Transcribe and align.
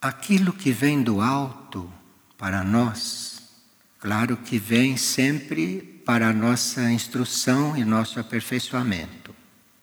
Aquilo 0.00 0.52
que 0.52 0.70
vem 0.72 1.02
do 1.02 1.20
alto 1.20 1.90
para 2.36 2.62
nós, 2.62 3.42
claro 3.98 4.36
que 4.36 4.58
vem 4.58 4.96
sempre 4.96 6.02
para 6.04 6.28
a 6.28 6.32
nossa 6.32 6.90
instrução 6.90 7.76
e 7.76 7.84
nosso 7.84 8.20
aperfeiçoamento. 8.20 9.34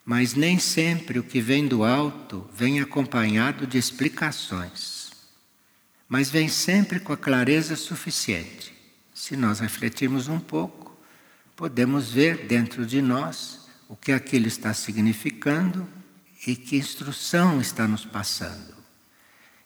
Mas 0.05 0.33
nem 0.33 0.59
sempre 0.59 1.17
o 1.17 1.23
que 1.23 1.41
vem 1.41 1.67
do 1.67 1.83
alto 1.83 2.47
vem 2.53 2.79
acompanhado 2.79 3.65
de 3.65 3.77
explicações. 3.77 5.11
Mas 6.07 6.29
vem 6.29 6.47
sempre 6.47 6.99
com 6.99 7.11
a 7.11 7.17
clareza 7.17 7.75
suficiente. 7.75 8.73
Se 9.13 9.35
nós 9.35 9.59
refletirmos 9.59 10.27
um 10.27 10.39
pouco, 10.39 10.95
podemos 11.55 12.11
ver 12.11 12.45
dentro 12.45 12.85
de 12.85 13.01
nós 13.01 13.67
o 13.89 13.95
que 13.95 14.11
aquilo 14.11 14.47
está 14.47 14.73
significando 14.73 15.87
e 16.45 16.55
que 16.55 16.77
instrução 16.77 17.59
está 17.59 17.87
nos 17.87 18.05
passando. 18.05 18.82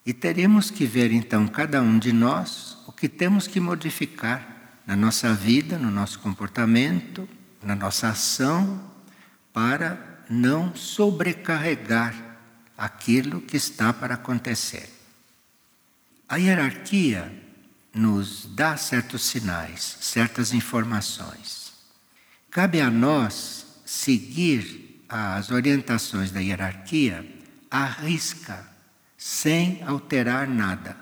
E 0.08 0.14
teremos 0.14 0.72
que 0.72 0.86
ver 0.86 1.12
então, 1.12 1.46
cada 1.50 1.82
um 1.82 2.00
de 2.00 2.14
nós, 2.14 2.78
o 2.88 2.94
que 2.94 3.10
temos 3.10 3.46
que 3.46 3.60
modificar 3.60 4.80
na 4.88 4.96
nossa 4.96 5.34
vida, 5.34 5.78
no 5.78 5.92
nosso 5.92 6.20
comportamento, 6.20 7.28
na 7.62 7.76
nossa 7.76 8.08
ação, 8.08 8.90
para 9.52 10.24
não 10.30 10.74
sobrecarregar 10.74 12.16
aquilo 12.78 13.42
que 13.42 13.58
está 13.58 13.92
para 13.92 14.14
acontecer. 14.14 14.90
A 16.30 16.38
hierarquia 16.38 17.30
nos 17.94 18.46
dá 18.56 18.78
certos 18.78 19.26
sinais, 19.26 19.98
certas 20.00 20.54
informações. 20.54 21.74
Cabe 22.50 22.80
a 22.80 22.90
nós 22.90 23.82
seguir 23.86 25.04
as 25.10 25.52
orientações 25.52 26.32
da 26.32 26.40
hierarquia 26.40 27.30
à 27.70 27.84
risca, 27.84 28.77
sem 29.18 29.82
alterar 29.84 30.48
nada. 30.48 30.96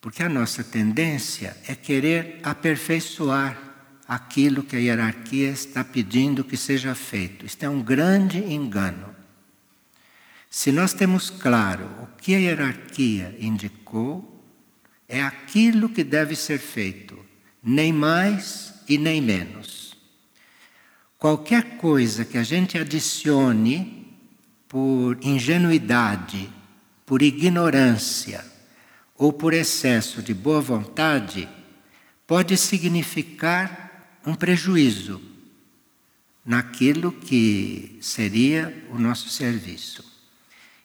Porque 0.00 0.22
a 0.22 0.28
nossa 0.28 0.62
tendência 0.62 1.56
é 1.66 1.74
querer 1.74 2.38
aperfeiçoar 2.42 3.58
aquilo 4.06 4.62
que 4.62 4.76
a 4.76 4.78
hierarquia 4.78 5.48
está 5.48 5.82
pedindo 5.82 6.44
que 6.44 6.56
seja 6.56 6.94
feito. 6.94 7.46
Isto 7.46 7.64
é 7.64 7.68
um 7.68 7.82
grande 7.82 8.38
engano. 8.38 9.14
Se 10.48 10.70
nós 10.70 10.92
temos 10.92 11.28
claro 11.28 11.86
o 12.02 12.06
que 12.18 12.34
a 12.34 12.38
hierarquia 12.38 13.36
indicou, 13.40 14.44
é 15.08 15.22
aquilo 15.22 15.88
que 15.88 16.04
deve 16.04 16.36
ser 16.36 16.58
feito, 16.58 17.18
nem 17.62 17.92
mais 17.92 18.74
e 18.88 18.96
nem 18.98 19.20
menos. 19.20 19.96
Qualquer 21.18 21.76
coisa 21.78 22.24
que 22.24 22.38
a 22.38 22.42
gente 22.42 22.78
adicione 22.78 24.06
por 24.68 25.18
ingenuidade, 25.22 26.50
por 27.06 27.22
ignorância, 27.22 28.44
ou 29.14 29.32
por 29.32 29.54
excesso 29.54 30.20
de 30.20 30.34
boa 30.34 30.60
vontade, 30.60 31.48
pode 32.26 32.56
significar 32.56 34.18
um 34.26 34.34
prejuízo 34.34 35.22
naquilo 36.44 37.12
que 37.12 37.96
seria 38.02 38.86
o 38.90 38.98
nosso 38.98 39.28
serviço. 39.28 40.04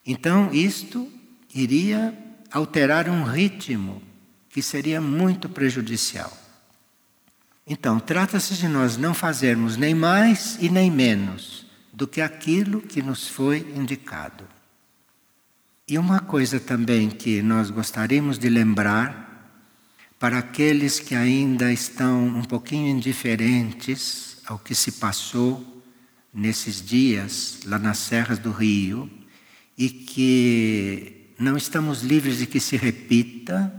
Então, 0.05 0.53
isto 0.53 1.11
iria 1.53 2.17
alterar 2.51 3.09
um 3.09 3.23
ritmo 3.23 4.01
que 4.49 4.61
seria 4.61 5.01
muito 5.01 5.49
prejudicial. 5.49 6.31
Então, 7.65 7.99
trata-se 7.99 8.55
de 8.55 8.67
nós 8.67 8.97
não 8.97 9.13
fazermos 9.13 9.77
nem 9.77 9.95
mais 9.95 10.57
e 10.59 10.69
nem 10.69 10.91
menos 10.91 11.65
do 11.93 12.07
que 12.07 12.21
aquilo 12.21 12.81
que 12.81 13.01
nos 13.01 13.27
foi 13.27 13.59
indicado. 13.75 14.60
E 15.91 15.97
uma 15.97 16.21
coisa 16.21 16.57
também 16.57 17.09
que 17.09 17.41
nós 17.41 17.69
gostaríamos 17.69 18.39
de 18.39 18.47
lembrar 18.47 19.59
para 20.17 20.37
aqueles 20.37 21.01
que 21.01 21.13
ainda 21.13 21.69
estão 21.69 22.27
um 22.27 22.45
pouquinho 22.45 22.87
indiferentes 22.87 24.37
ao 24.45 24.57
que 24.57 24.73
se 24.73 24.93
passou 24.93 25.83
nesses 26.33 26.81
dias 26.81 27.59
lá 27.65 27.77
nas 27.77 27.97
serras 27.97 28.39
do 28.39 28.51
Rio 28.51 29.11
e 29.77 29.89
que 29.89 31.33
não 31.37 31.57
estamos 31.57 32.03
livres 32.03 32.37
de 32.37 32.45
que 32.45 32.61
se 32.61 32.77
repita, 32.77 33.69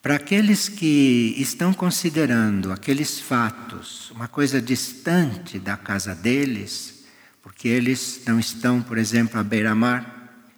para 0.00 0.14
aqueles 0.14 0.68
que 0.68 1.34
estão 1.36 1.74
considerando 1.74 2.70
aqueles 2.70 3.18
fatos 3.18 4.12
uma 4.12 4.28
coisa 4.28 4.62
distante 4.62 5.58
da 5.58 5.76
casa 5.76 6.14
deles, 6.14 7.04
porque 7.42 7.66
eles 7.66 8.22
não 8.24 8.38
estão, 8.38 8.80
por 8.80 8.96
exemplo, 8.96 9.40
à 9.40 9.42
beira-mar, 9.42 10.13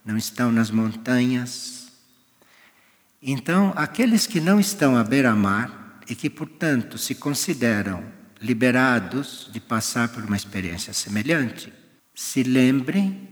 não 0.06 0.16
estão 0.16 0.52
nas 0.52 0.70
montanhas. 0.70 1.88
Então, 3.20 3.72
aqueles 3.74 4.24
que 4.24 4.40
não 4.40 4.60
estão 4.60 4.96
à 4.96 5.02
beira-mar 5.02 6.00
e 6.08 6.14
que, 6.14 6.30
portanto, 6.30 6.96
se 6.96 7.16
consideram 7.16 8.04
liberados 8.40 9.50
de 9.52 9.58
passar 9.58 10.08
por 10.08 10.22
uma 10.22 10.36
experiência 10.36 10.92
semelhante, 10.92 11.72
se 12.14 12.44
lembrem 12.44 13.28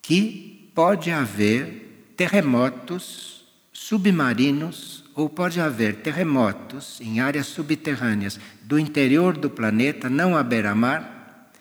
que 0.00 0.70
pode 0.74 1.10
haver 1.10 2.12
terremotos 2.16 3.44
submarinos 3.70 5.04
ou 5.14 5.28
pode 5.28 5.60
haver 5.60 5.96
terremotos 5.96 6.98
em 7.00 7.20
áreas 7.20 7.46
subterrâneas 7.46 8.40
do 8.62 8.78
interior 8.78 9.36
do 9.36 9.50
planeta, 9.50 10.08
não 10.08 10.36
à 10.36 10.42
beira-mar, 10.42 11.52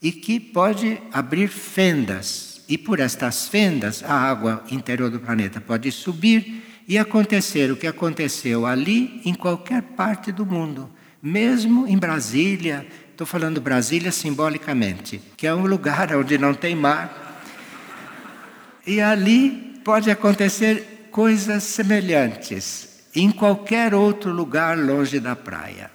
e 0.00 0.12
que 0.12 0.38
pode 0.38 1.00
abrir 1.12 1.48
fendas 1.48 2.55
e 2.68 2.76
por 2.76 3.00
estas 3.00 3.48
fendas 3.48 4.02
a 4.02 4.14
água 4.14 4.64
interior 4.70 5.10
do 5.10 5.20
planeta 5.20 5.60
pode 5.60 5.90
subir 5.92 6.62
e 6.88 6.98
acontecer 6.98 7.70
o 7.70 7.76
que 7.76 7.86
aconteceu 7.86 8.64
ali 8.64 9.20
em 9.24 9.34
qualquer 9.34 9.82
parte 9.82 10.30
do 10.30 10.46
mundo, 10.46 10.90
mesmo 11.22 11.86
em 11.86 11.98
Brasília. 11.98 12.86
Estou 13.10 13.26
falando 13.26 13.60
Brasília 13.60 14.12
simbolicamente, 14.12 15.20
que 15.36 15.46
é 15.46 15.54
um 15.54 15.66
lugar 15.66 16.14
onde 16.16 16.38
não 16.38 16.54
tem 16.54 16.76
mar. 16.76 17.42
E 18.86 19.00
ali 19.00 19.80
pode 19.84 20.10
acontecer 20.10 21.08
coisas 21.10 21.62
semelhantes 21.62 23.06
em 23.14 23.30
qualquer 23.30 23.94
outro 23.94 24.30
lugar 24.30 24.78
longe 24.78 25.18
da 25.18 25.34
praia. 25.34 25.90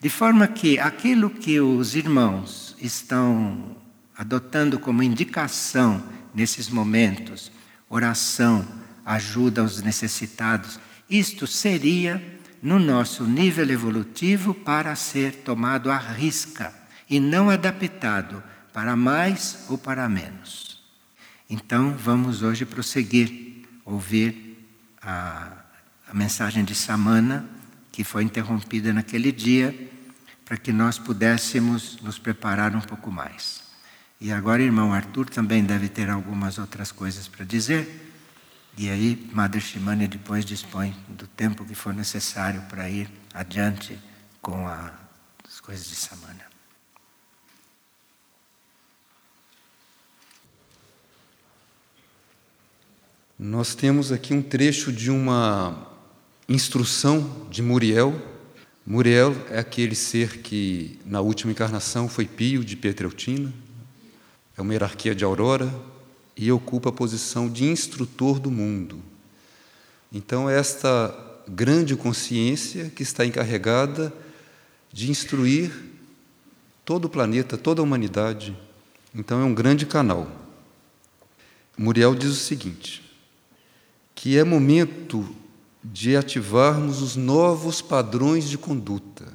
De 0.00 0.10
forma 0.10 0.46
que 0.46 0.78
aquilo 0.78 1.30
que 1.30 1.60
os 1.60 1.94
irmãos 1.94 2.76
estão 2.80 3.76
adotando 4.16 4.78
como 4.78 5.02
indicação 5.02 6.02
nesses 6.34 6.68
momentos, 6.68 7.52
oração, 7.88 8.66
ajuda 9.04 9.60
aos 9.60 9.82
necessitados, 9.82 10.80
isto 11.08 11.46
seria 11.46 12.22
no 12.62 12.78
nosso 12.78 13.24
nível 13.24 13.70
evolutivo 13.70 14.52
para 14.52 14.94
ser 14.96 15.32
tomado 15.44 15.90
à 15.90 15.98
risca 15.98 16.74
e 17.08 17.20
não 17.20 17.48
adaptado 17.48 18.42
para 18.72 18.96
mais 18.96 19.64
ou 19.68 19.78
para 19.78 20.08
menos. 20.08 20.82
Então 21.48 21.94
vamos 21.96 22.42
hoje 22.42 22.64
prosseguir, 22.64 23.64
ouvir 23.84 24.58
a, 25.00 25.52
a 26.08 26.14
mensagem 26.14 26.64
de 26.64 26.74
Samana, 26.74 27.48
que 27.92 28.02
foi 28.02 28.24
interrompida 28.24 28.92
naquele 28.92 29.30
dia, 29.30 29.90
para 30.44 30.56
que 30.56 30.72
nós 30.72 30.98
pudéssemos 30.98 31.98
nos 32.02 32.18
preparar 32.18 32.74
um 32.74 32.80
pouco 32.80 33.10
mais. 33.10 33.65
E 34.20 34.32
agora, 34.32 34.62
irmão 34.62 34.92
Arthur 34.92 35.28
também 35.28 35.62
deve 35.62 35.88
ter 35.88 36.08
algumas 36.08 36.58
outras 36.58 36.90
coisas 36.90 37.28
para 37.28 37.44
dizer. 37.44 38.06
E 38.78 38.88
aí, 38.88 39.28
Madre 39.32 39.60
Shimane 39.60 40.06
depois 40.06 40.44
dispõe 40.44 40.94
do 41.08 41.26
tempo 41.26 41.64
que 41.64 41.74
for 41.74 41.94
necessário 41.94 42.62
para 42.62 42.88
ir 42.88 43.10
adiante 43.32 43.98
com 44.40 44.66
a, 44.66 44.92
as 45.46 45.60
coisas 45.60 45.86
de 45.86 45.96
Samana. 45.96 46.46
Nós 53.38 53.74
temos 53.74 54.12
aqui 54.12 54.32
um 54.32 54.42
trecho 54.42 54.90
de 54.90 55.10
uma 55.10 55.90
instrução 56.48 57.46
de 57.50 57.60
Muriel. 57.60 58.14
Muriel 58.86 59.36
é 59.50 59.58
aquele 59.58 59.94
ser 59.94 60.38
que, 60.38 60.98
na 61.04 61.20
última 61.20 61.52
encarnação, 61.52 62.08
foi 62.08 62.24
Pio 62.24 62.64
de 62.64 62.76
Pietreutina, 62.76 63.52
é 64.56 64.62
uma 64.62 64.72
hierarquia 64.72 65.14
de 65.14 65.24
aurora 65.24 65.72
e 66.36 66.50
ocupa 66.50 66.88
a 66.88 66.92
posição 66.92 67.48
de 67.48 67.64
instrutor 67.64 68.38
do 68.38 68.50
mundo. 68.50 69.00
Então, 70.12 70.48
esta 70.48 71.14
grande 71.48 71.94
consciência 71.94 72.90
que 72.90 73.02
está 73.02 73.24
encarregada 73.24 74.12
de 74.92 75.10
instruir 75.10 75.72
todo 76.84 77.04
o 77.04 77.10
planeta, 77.10 77.56
toda 77.56 77.80
a 77.80 77.84
humanidade. 77.84 78.56
Então, 79.14 79.40
é 79.40 79.44
um 79.44 79.54
grande 79.54 79.84
canal. 79.84 80.30
Muriel 81.76 82.14
diz 82.14 82.30
o 82.30 82.34
seguinte: 82.34 83.02
que 84.14 84.38
é 84.38 84.44
momento 84.44 85.28
de 85.84 86.16
ativarmos 86.16 87.02
os 87.02 87.14
novos 87.14 87.80
padrões 87.82 88.48
de 88.48 88.56
conduta. 88.56 89.32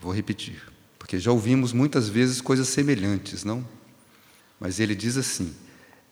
Vou 0.00 0.12
repetir, 0.12 0.62
porque 0.98 1.18
já 1.18 1.30
ouvimos 1.30 1.72
muitas 1.72 2.08
vezes 2.08 2.40
coisas 2.40 2.68
semelhantes, 2.68 3.44
não? 3.44 3.64
Mas 4.58 4.80
ele 4.80 4.94
diz 4.94 5.16
assim: 5.16 5.54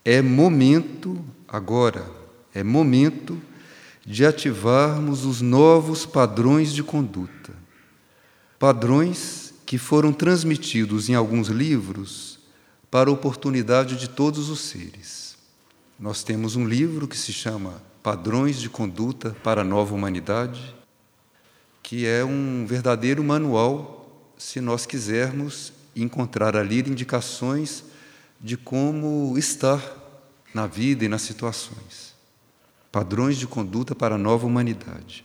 é 0.05 0.23
momento 0.23 1.19
agora, 1.49 2.09
é 2.55 2.63
momento 2.63 3.41
de 4.05 4.25
ativarmos 4.25 5.25
os 5.25 5.41
novos 5.41 6.07
padrões 6.07 6.73
de 6.73 6.83
conduta. 6.83 7.53
Padrões 8.59 9.53
que 9.67 9.79
foram 9.79 10.13
transmitidos 10.13 11.09
em 11.09 11.15
alguns 11.15 11.49
livros 11.49 12.39
para 12.89 13.11
a 13.11 13.13
oportunidade 13.13 13.97
de 13.97 14.09
todos 14.09 14.49
os 14.49 14.61
seres. 14.61 15.37
Nós 15.99 16.23
temos 16.23 16.55
um 16.55 16.67
livro 16.67 17.09
que 17.09 17.17
se 17.17 17.33
chama 17.33 17.83
Padrões 18.03 18.61
de 18.61 18.71
Conduta 18.71 19.37
para 19.43 19.63
a 19.63 19.65
Nova 19.65 19.93
Humanidade, 19.93 20.75
que 21.83 22.07
é 22.07 22.25
um 22.25 22.65
verdadeiro 22.65 23.25
manual 23.25 24.33
se 24.39 24.61
nós 24.61 24.87
quisermos 24.87 25.73
encontrar 25.97 26.57
ali 26.57 26.79
indicações 26.81 27.83
de 28.41 28.57
como 28.57 29.37
estar 29.39 29.83
na 30.53 30.67
vida 30.67 31.05
e 31.05 31.09
nas 31.09 31.23
situações. 31.23 32.15
Padrões 32.91 33.37
de 33.37 33.47
conduta 33.47 33.95
para 33.95 34.15
a 34.15 34.19
nova 34.19 34.47
humanidade. 34.47 35.25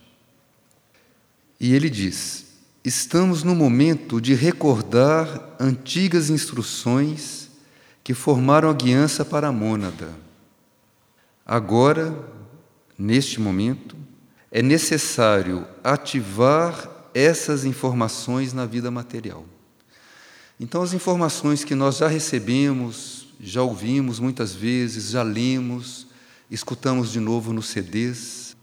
E 1.58 1.74
ele 1.74 1.88
diz: 1.88 2.46
estamos 2.84 3.42
no 3.42 3.54
momento 3.54 4.20
de 4.20 4.34
recordar 4.34 5.56
antigas 5.58 6.28
instruções 6.28 7.50
que 8.04 8.14
formaram 8.14 8.68
a 8.68 8.74
guiança 8.74 9.24
para 9.24 9.48
a 9.48 9.52
mônada. 9.52 10.10
Agora, 11.46 12.16
neste 12.98 13.40
momento, 13.40 13.96
é 14.50 14.60
necessário 14.60 15.66
ativar 15.82 16.90
essas 17.14 17.64
informações 17.64 18.52
na 18.52 18.66
vida 18.66 18.90
material. 18.90 19.44
Então, 20.62 20.80
as 20.80 20.94
informações 20.94 21.64
que 21.64 21.74
nós 21.74 21.96
já 21.96 22.06
recebemos, 22.06 23.26
já 23.40 23.64
ouvimos 23.64 24.20
muitas 24.20 24.54
vezes, 24.54 25.10
já 25.10 25.20
lemos, 25.20 26.06
escutamos 26.48 27.10
de 27.10 27.18
novo 27.18 27.52
nos 27.52 27.66
CDs, 27.66 28.56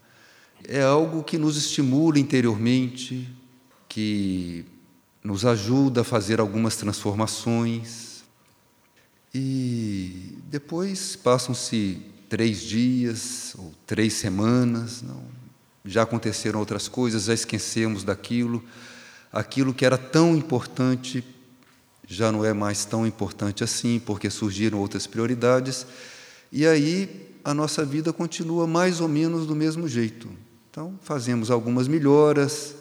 é 0.66 0.82
algo 0.82 1.22
que 1.26 1.38
nos 1.38 1.58
estimula 1.58 2.18
interiormente, 2.18 3.28
que 3.90 4.64
nos 5.22 5.46
ajuda 5.46 6.00
a 6.00 6.04
fazer 6.06 6.40
algumas 6.40 6.78
transformações. 6.78 8.24
E 9.36 10.38
depois 10.46 11.18
passam-se 11.18 12.02
três 12.30 12.62
dias 12.62 13.54
ou 13.58 13.74
três 13.86 14.14
semanas, 14.14 15.02
não, 15.02 15.22
já 15.84 16.04
aconteceram 16.04 16.62
outras 16.62 16.88
coisas, 16.88 17.26
já 17.26 17.34
esquecemos 17.34 18.06
daquilo, 18.06 18.64
aquilo 19.34 19.74
que 19.74 19.86
era 19.86 19.98
tão 19.98 20.34
importante 20.34 21.22
já 22.12 22.32
não 22.32 22.44
é 22.44 22.54
mais 22.54 22.86
tão 22.86 23.06
importante 23.06 23.64
assim, 23.64 24.02
porque 24.04 24.32
surgiram 24.32 24.80
outras 24.80 25.06
prioridades, 25.06 25.86
e 26.52 26.66
aí 26.66 27.30
a 27.44 27.54
nossa 27.54 27.86
vida 27.86 28.12
continua 28.12 28.66
mais 28.66 29.00
ou 29.00 29.08
menos 29.08 29.46
do 29.46 29.56
mesmo 29.56 29.88
jeito. 29.88 30.28
Então, 30.72 30.98
fazemos 31.04 31.52
algumas 31.52 31.88
melhoras, 31.88 32.74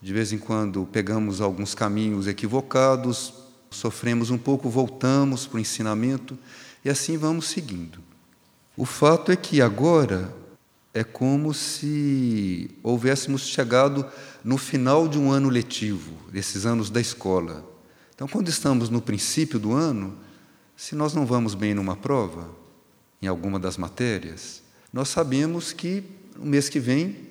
de 0.00 0.10
vez 0.10 0.32
em 0.32 0.38
quando 0.38 0.88
pegamos 0.90 1.42
alguns 1.42 1.74
caminhos 1.74 2.26
equivocados, 2.26 3.34
sofremos 3.70 4.30
um 4.30 4.38
pouco, 4.38 4.70
voltamos 4.70 5.46
para 5.46 5.58
o 5.58 5.60
ensinamento, 5.60 6.38
e 6.82 6.88
assim 6.88 7.18
vamos 7.18 7.48
seguindo. 7.48 7.98
O 8.74 8.86
fato 8.86 9.30
é 9.30 9.36
que 9.36 9.60
agora 9.60 10.34
é 10.94 11.04
como 11.04 11.52
se 11.52 12.70
houvéssemos 12.82 13.42
chegado 13.42 14.06
no 14.42 14.56
final 14.56 15.06
de 15.06 15.18
um 15.18 15.30
ano 15.30 15.50
letivo, 15.50 16.14
desses 16.32 16.64
anos 16.64 16.88
da 16.88 17.02
escola. 17.02 17.75
Então, 18.16 18.26
quando 18.26 18.48
estamos 18.48 18.88
no 18.88 19.02
princípio 19.02 19.58
do 19.58 19.74
ano, 19.74 20.16
se 20.74 20.94
nós 20.94 21.12
não 21.12 21.26
vamos 21.26 21.54
bem 21.54 21.74
numa 21.74 21.94
prova, 21.94 22.50
em 23.20 23.26
alguma 23.26 23.58
das 23.58 23.76
matérias, 23.76 24.62
nós 24.90 25.10
sabemos 25.10 25.70
que 25.70 26.02
no 26.34 26.46
mês 26.46 26.70
que 26.70 26.80
vem 26.80 27.26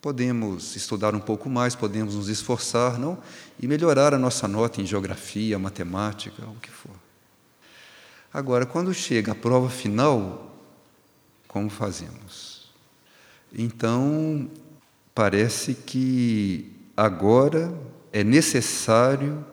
podemos 0.00 0.76
estudar 0.76 1.12
um 1.12 1.18
pouco 1.18 1.50
mais, 1.50 1.74
podemos 1.74 2.14
nos 2.14 2.28
esforçar, 2.28 3.00
não? 3.00 3.18
E 3.58 3.66
melhorar 3.66 4.14
a 4.14 4.18
nossa 4.18 4.46
nota 4.46 4.80
em 4.80 4.86
geografia, 4.86 5.58
matemática, 5.58 6.44
o 6.46 6.54
que 6.54 6.70
for. 6.70 6.94
Agora, 8.32 8.64
quando 8.64 8.94
chega 8.94 9.32
a 9.32 9.34
prova 9.34 9.68
final, 9.68 10.56
como 11.48 11.68
fazemos? 11.68 12.72
Então, 13.52 14.48
parece 15.12 15.74
que 15.74 16.72
agora 16.96 17.76
é 18.12 18.22
necessário 18.22 19.44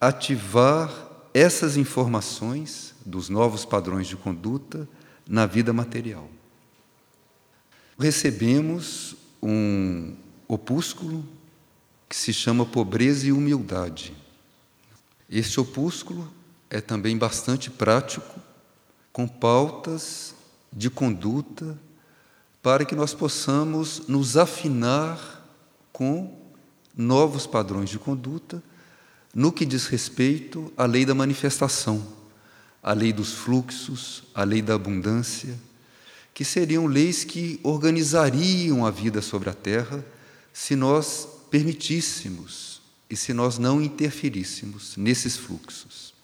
ativar 0.00 0.90
essas 1.32 1.76
informações 1.76 2.94
dos 3.04 3.28
novos 3.28 3.64
padrões 3.64 4.06
de 4.06 4.16
conduta 4.16 4.88
na 5.28 5.46
vida 5.46 5.72
material. 5.72 6.28
Recebemos 7.98 9.16
um 9.42 10.16
opúsculo 10.48 11.24
que 12.08 12.16
se 12.16 12.32
chama 12.32 12.64
Pobreza 12.64 13.26
e 13.26 13.32
Humildade. 13.32 14.14
Este 15.28 15.58
opúsculo 15.58 16.32
é 16.70 16.80
também 16.80 17.16
bastante 17.16 17.70
prático, 17.70 18.40
com 19.12 19.26
pautas 19.26 20.34
de 20.72 20.90
conduta 20.90 21.78
para 22.62 22.84
que 22.84 22.94
nós 22.94 23.14
possamos 23.14 24.08
nos 24.08 24.36
afinar 24.36 25.44
com 25.92 26.36
novos 26.96 27.46
padrões 27.46 27.88
de 27.88 27.98
conduta 27.98 28.62
no 29.36 29.52
que 29.52 29.66
diz 29.66 29.86
respeito 29.86 30.72
à 30.78 30.86
lei 30.86 31.04
da 31.04 31.14
manifestação, 31.14 32.02
à 32.82 32.94
lei 32.94 33.12
dos 33.12 33.34
fluxos, 33.34 34.22
à 34.34 34.42
lei 34.44 34.62
da 34.62 34.74
abundância, 34.74 35.54
que 36.32 36.42
seriam 36.42 36.86
leis 36.86 37.22
que 37.22 37.60
organizariam 37.62 38.86
a 38.86 38.90
vida 38.90 39.20
sobre 39.20 39.50
a 39.50 39.52
terra 39.52 40.02
se 40.54 40.74
nós 40.74 41.28
permitíssemos 41.50 42.80
e 43.10 43.14
se 43.14 43.34
nós 43.34 43.58
não 43.58 43.82
interferíssemos 43.82 44.96
nesses 44.96 45.36
fluxos. 45.36 46.14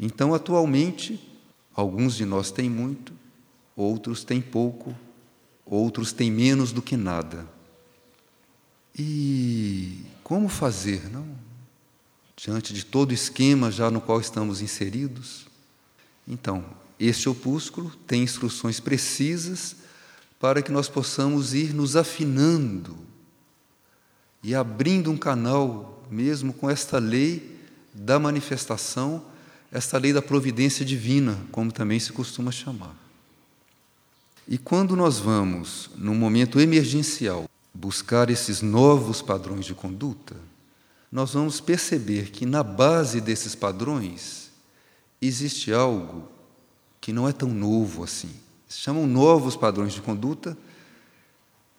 Então, 0.00 0.32
atualmente, 0.32 1.20
alguns 1.74 2.16
de 2.16 2.24
nós 2.24 2.50
têm 2.50 2.70
muito, 2.70 3.12
outros 3.76 4.24
têm 4.24 4.40
pouco, 4.40 4.96
outros 5.66 6.10
têm 6.10 6.30
menos 6.30 6.72
do 6.72 6.80
que 6.80 6.96
nada. 6.96 7.46
E 8.98 10.00
como 10.24 10.48
fazer, 10.48 11.06
não? 11.10 11.47
Diante 12.38 12.72
de 12.72 12.84
todo 12.84 13.10
o 13.10 13.14
esquema 13.14 13.70
já 13.70 13.90
no 13.90 14.00
qual 14.00 14.20
estamos 14.20 14.62
inseridos. 14.62 15.46
Então, 16.26 16.64
este 16.98 17.28
opúsculo 17.28 17.90
tem 18.06 18.22
instruções 18.22 18.78
precisas 18.78 19.74
para 20.38 20.62
que 20.62 20.70
nós 20.70 20.88
possamos 20.88 21.52
ir 21.52 21.74
nos 21.74 21.96
afinando 21.96 22.96
e 24.42 24.54
abrindo 24.54 25.10
um 25.10 25.16
canal, 25.16 26.06
mesmo 26.08 26.52
com 26.52 26.70
esta 26.70 26.98
lei 26.98 27.58
da 27.92 28.20
manifestação, 28.20 29.24
esta 29.72 29.98
lei 29.98 30.12
da 30.12 30.22
providência 30.22 30.84
divina, 30.84 31.36
como 31.50 31.72
também 31.72 31.98
se 31.98 32.12
costuma 32.12 32.52
chamar. 32.52 32.94
E 34.46 34.56
quando 34.56 34.94
nós 34.94 35.18
vamos, 35.18 35.90
num 35.96 36.14
momento 36.14 36.60
emergencial, 36.60 37.50
buscar 37.74 38.30
esses 38.30 38.62
novos 38.62 39.20
padrões 39.20 39.66
de 39.66 39.74
conduta, 39.74 40.36
nós 41.10 41.32
vamos 41.32 41.60
perceber 41.60 42.30
que 42.30 42.44
na 42.44 42.62
base 42.62 43.20
desses 43.20 43.54
padrões 43.54 44.50
existe 45.20 45.72
algo 45.72 46.28
que 47.00 47.12
não 47.12 47.28
é 47.28 47.32
tão 47.32 47.48
novo 47.48 48.04
assim. 48.04 48.30
Se 48.68 48.78
chamam 48.78 49.06
novos 49.06 49.56
padrões 49.56 49.94
de 49.94 50.02
conduta, 50.02 50.56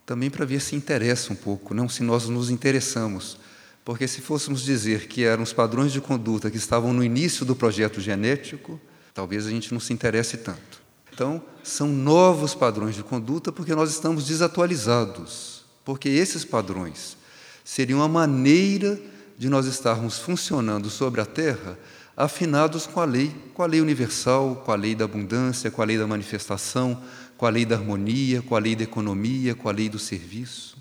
também 0.06 0.30
para 0.30 0.46
ver 0.46 0.60
se 0.60 0.76
interessa 0.76 1.32
um 1.32 1.36
pouco, 1.36 1.74
não 1.74 1.88
se 1.88 2.02
nós 2.02 2.28
nos 2.28 2.50
interessamos. 2.50 3.38
Porque 3.86 4.08
se 4.08 4.22
fôssemos 4.22 4.62
dizer 4.62 5.08
que 5.08 5.24
eram 5.24 5.44
os 5.44 5.54
padrões 5.54 5.92
de 5.92 6.02
conduta 6.02 6.50
que 6.50 6.58
estavam 6.58 6.92
no 6.92 7.04
início 7.04 7.46
do 7.46 7.56
projeto 7.56 8.02
genético, 8.02 8.80
talvez 9.14 9.46
a 9.46 9.52
gente 9.52 9.72
não 9.72 9.80
se 9.80 9.94
interesse 9.94 10.38
tanto. 10.38 10.82
Então, 11.14 11.44
são 11.64 11.88
novos 11.88 12.56
padrões 12.56 12.96
de 12.96 13.04
conduta 13.04 13.52
porque 13.52 13.76
nós 13.76 13.92
estamos 13.92 14.26
desatualizados. 14.26 15.64
Porque 15.86 16.10
esses 16.10 16.44
padrões 16.44 17.18
seriam 17.64 18.02
a 18.02 18.08
maneira 18.08 19.00
de 19.40 19.48
nós 19.48 19.66
estarmos 19.66 20.20
funcionando 20.20 20.90
sobre 20.90 21.22
a 21.22 21.26
terra 21.26 21.80
afinados 22.16 22.86
com 22.86 23.00
a 23.00 23.06
lei, 23.06 23.34
com 23.54 23.64
a 23.64 23.66
lei 23.66 23.80
universal, 23.80 24.58
com 24.66 24.74
a 24.74 24.76
lei 24.76 24.94
da 24.94 25.06
abundância, 25.06 25.72
com 25.72 25.82
a 25.82 25.86
lei 25.86 25.98
da 25.98 26.06
manifestação, 26.06 27.02
com 27.38 27.46
a 27.46 27.50
lei 27.50 27.64
da 27.64 27.78
harmonia, 27.78 28.42
com 28.42 28.54
a 28.54 28.60
lei 28.60 28.76
da 28.76 28.84
economia, 28.84 29.56
com 29.56 29.70
a 29.70 29.72
lei 29.72 29.88
do 29.88 29.98
serviço, 29.98 30.78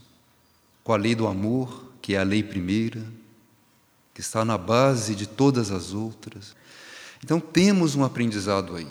com 0.82 0.92
a 0.92 0.96
lei 0.96 1.14
do 1.14 1.28
amor, 1.28 1.92
que 2.02 2.16
é 2.16 2.18
a 2.18 2.24
lei 2.24 2.42
primeira, 2.42 3.00
que 4.12 4.20
está 4.20 4.44
na 4.44 4.58
base 4.58 5.14
de 5.14 5.28
todas 5.28 5.70
as 5.70 5.92
outras. 5.92 6.56
Então 7.22 7.38
temos 7.38 7.94
um 7.94 8.02
aprendizado 8.02 8.74
aí. 8.74 8.88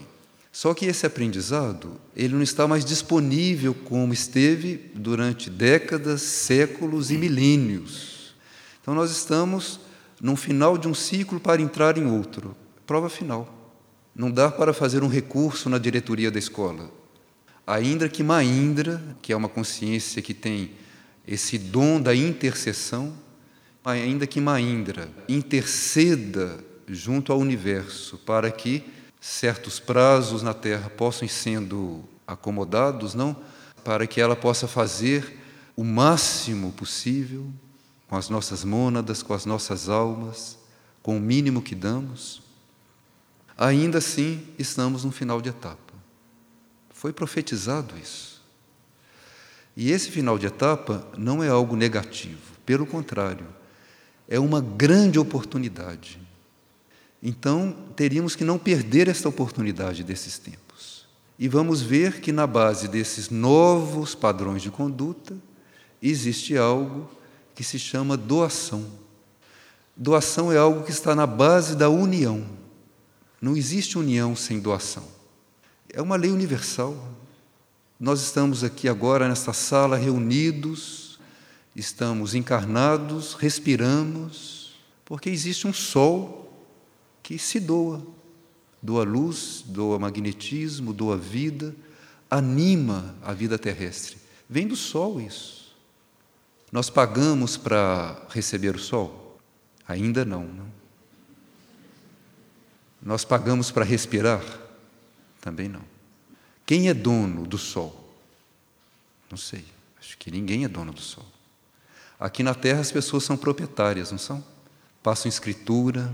Só 0.49 0.73
que 0.73 0.85
esse 0.85 1.05
aprendizado, 1.05 1.99
ele 2.15 2.33
não 2.33 2.41
está 2.41 2.69
mais 2.69 2.85
disponível 2.85 3.73
como 3.73 4.13
esteve 4.13 4.89
durante 4.95 5.49
décadas, 5.49 6.21
séculos 6.21 7.11
e 7.11 7.17
milênios. 7.17 8.16
Então 8.87 8.95
nós 8.95 9.11
estamos 9.11 9.81
no 10.21 10.37
final 10.37 10.77
de 10.77 10.87
um 10.87 10.93
ciclo 10.93 11.41
para 11.41 11.61
entrar 11.61 11.97
em 11.97 12.09
outro. 12.09 12.55
Prova 12.85 13.09
final. 13.09 13.75
Não 14.15 14.31
dá 14.31 14.49
para 14.49 14.71
fazer 14.73 15.03
um 15.03 15.09
recurso 15.09 15.69
na 15.69 15.77
diretoria 15.77 16.31
da 16.31 16.39
escola. 16.39 16.89
ainda 17.67 18.07
que 18.07 18.23
Maindra, 18.23 19.03
que 19.21 19.33
é 19.33 19.35
uma 19.35 19.49
consciência 19.49 20.21
que 20.21 20.33
tem 20.33 20.71
esse 21.27 21.57
dom 21.57 21.99
da 21.99 22.15
intercessão, 22.15 23.13
ainda 23.83 24.25
que 24.25 24.39
Maindra 24.39 25.09
interceda 25.27 26.57
junto 26.87 27.33
ao 27.33 27.39
universo 27.39 28.17
para 28.19 28.49
que 28.49 28.85
certos 29.19 29.81
prazos 29.81 30.41
na 30.41 30.53
Terra 30.53 30.89
possam 30.89 31.27
sendo 31.27 32.05
acomodados, 32.25 33.13
não? 33.13 33.35
Para 33.83 34.07
que 34.07 34.21
ela 34.21 34.33
possa 34.33 34.65
fazer 34.65 35.39
o 35.75 35.83
máximo 35.83 36.71
possível 36.71 37.51
com 38.07 38.15
as 38.15 38.29
nossas 38.29 38.63
mônadas, 38.63 39.21
com 39.21 39.33
as 39.33 39.45
nossas 39.45 39.89
almas, 39.89 40.57
com 41.03 41.17
o 41.17 41.21
mínimo 41.21 41.61
que 41.61 41.75
damos. 41.75 42.41
Ainda 43.57 43.97
assim, 43.97 44.47
estamos 44.57 45.03
no 45.03 45.11
final 45.11 45.41
de 45.41 45.49
etapa. 45.49 45.93
Foi 46.89 47.11
profetizado 47.11 47.97
isso. 47.97 48.41
E 49.75 49.91
esse 49.91 50.09
final 50.09 50.39
de 50.39 50.47
etapa 50.47 51.07
não 51.17 51.43
é 51.43 51.49
algo 51.49 51.75
negativo, 51.75 52.39
pelo 52.65 52.85
contrário, 52.85 53.45
é 54.27 54.39
uma 54.39 54.59
grande 54.59 55.19
oportunidade. 55.19 56.19
Então, 57.21 57.75
teríamos 57.95 58.35
que 58.35 58.43
não 58.43 58.57
perder 58.57 59.07
esta 59.07 59.29
oportunidade 59.29 60.03
desses 60.03 60.37
tempos. 60.37 61.05
E 61.37 61.47
vamos 61.47 61.81
ver 61.81 62.19
que 62.19 62.31
na 62.31 62.47
base 62.47 62.87
desses 62.87 63.29
novos 63.29 64.15
padrões 64.15 64.61
de 64.61 64.71
conduta 64.71 65.35
existe 66.01 66.57
algo 66.57 67.09
que 67.57 67.63
se 67.63 67.79
chama 67.79 68.15
doação. 68.15 68.85
Doação 69.95 70.51
é 70.51 70.57
algo 70.59 70.83
que 70.83 70.91
está 70.91 71.15
na 71.15 71.25
base 71.25 71.75
da 71.75 71.89
união. 71.89 72.45
Não 73.41 73.57
existe 73.57 73.97
união 73.97 74.35
sem 74.35 74.59
doação. 74.59 75.03
É 75.91 75.99
uma 75.99 76.15
lei 76.15 76.29
universal. 76.29 76.95
Nós 77.99 78.21
estamos 78.21 78.63
aqui 78.63 78.87
agora 78.87 79.27
nesta 79.27 79.53
sala 79.53 79.97
reunidos, 79.97 81.19
estamos 81.75 82.35
encarnados, 82.35 83.33
respiramos, 83.33 84.75
porque 85.03 85.27
existe 85.27 85.65
um 85.65 85.73
sol 85.73 86.53
que 87.23 87.39
se 87.39 87.59
doa, 87.59 88.05
doa 88.83 89.03
luz, 89.03 89.63
doa 89.65 89.97
magnetismo, 89.97 90.93
doa 90.93 91.17
vida, 91.17 91.75
anima 92.29 93.15
a 93.23 93.33
vida 93.33 93.57
terrestre. 93.57 94.17
Vem 94.47 94.67
do 94.67 94.75
sol 94.75 95.19
isso. 95.19 95.66
Nós 96.71 96.89
pagamos 96.89 97.55
para 97.57 98.25
receber 98.29 98.75
o 98.75 98.79
sol? 98.79 99.39
Ainda 99.87 100.25
não, 100.25 100.43
não. 100.43 100.67
Nós 103.01 103.23
pagamos 103.23 103.71
para 103.71 103.85
respirar? 103.85 104.43
Também 105.39 105.69
não. 105.69 105.83
Quem 106.65 106.89
é 106.89 106.93
dono 106.93 107.47
do 107.47 107.57
sol? 107.57 108.13
Não 109.29 109.37
sei. 109.37 109.63
Acho 109.97 110.17
que 110.17 110.29
ninguém 110.29 110.65
é 110.65 110.67
dono 110.67 110.91
do 110.91 111.01
sol. 111.01 111.25
Aqui 112.19 112.43
na 112.43 112.53
Terra 112.53 112.81
as 112.81 112.91
pessoas 112.91 113.23
são 113.23 113.37
proprietárias, 113.37 114.11
não 114.11 114.17
são? 114.17 114.43
Passam 115.01 115.29
escritura, 115.29 116.11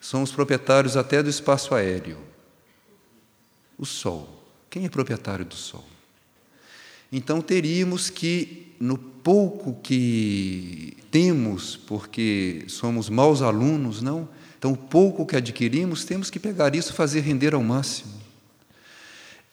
são 0.00 0.22
os 0.22 0.32
proprietários 0.32 0.96
até 0.96 1.22
do 1.22 1.28
espaço 1.28 1.74
aéreo. 1.74 2.18
O 3.78 3.84
sol. 3.84 4.42
Quem 4.68 4.84
é 4.84 4.88
proprietário 4.88 5.44
do 5.44 5.54
sol? 5.54 5.84
Então 7.12 7.40
teríamos 7.40 8.08
que, 8.08 8.74
no 8.78 8.96
pouco 8.96 9.78
que 9.82 10.96
temos, 11.10 11.76
porque 11.76 12.64
somos 12.68 13.08
maus 13.08 13.42
alunos, 13.42 14.00
não? 14.00 14.28
Então, 14.58 14.72
o 14.72 14.76
pouco 14.76 15.24
que 15.24 15.36
adquirimos, 15.36 16.04
temos 16.04 16.28
que 16.28 16.38
pegar 16.38 16.74
isso 16.74 16.92
e 16.92 16.94
fazer 16.94 17.20
render 17.20 17.54
ao 17.54 17.62
máximo. 17.62 18.12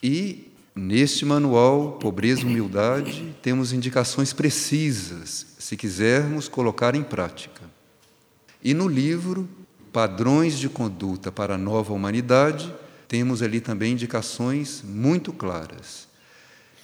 E 0.02 0.52
neste 0.74 1.24
manual, 1.24 1.92
Pobreza 1.92 2.42
e 2.42 2.44
Humildade, 2.44 3.34
temos 3.42 3.72
indicações 3.72 4.32
precisas, 4.32 5.46
se 5.58 5.76
quisermos 5.76 6.46
colocar 6.46 6.94
em 6.94 7.02
prática. 7.02 7.62
E 8.62 8.74
no 8.74 8.86
livro, 8.86 9.48
Padrões 9.92 10.58
de 10.58 10.68
Conduta 10.68 11.32
para 11.32 11.54
a 11.54 11.58
Nova 11.58 11.92
Humanidade, 11.92 12.72
temos 13.08 13.42
ali 13.42 13.60
também 13.60 13.92
indicações 13.92 14.82
muito 14.84 15.32
claras. 15.32 16.07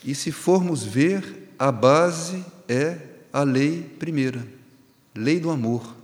E 0.04 0.14
se 0.14 0.30
formos 0.30 0.84
ver, 0.84 1.48
a 1.58 1.72
base 1.72 2.44
é 2.68 2.98
a 3.32 3.42
lei 3.42 3.82
primeira, 3.98 4.46
lei 5.14 5.40
do 5.40 5.50
amor. 5.50 5.96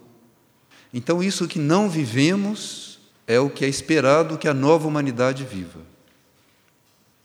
Então, 0.92 1.23
isso 1.23 1.47
que 1.47 1.59
não 1.59 1.88
vivemos 1.88 2.99
é 3.26 3.38
o 3.38 3.49
que 3.49 3.64
é 3.64 3.69
esperado 3.69 4.38
que 4.38 4.49
a 4.49 4.54
nova 4.54 4.88
humanidade 4.88 5.45
viva. 5.45 5.80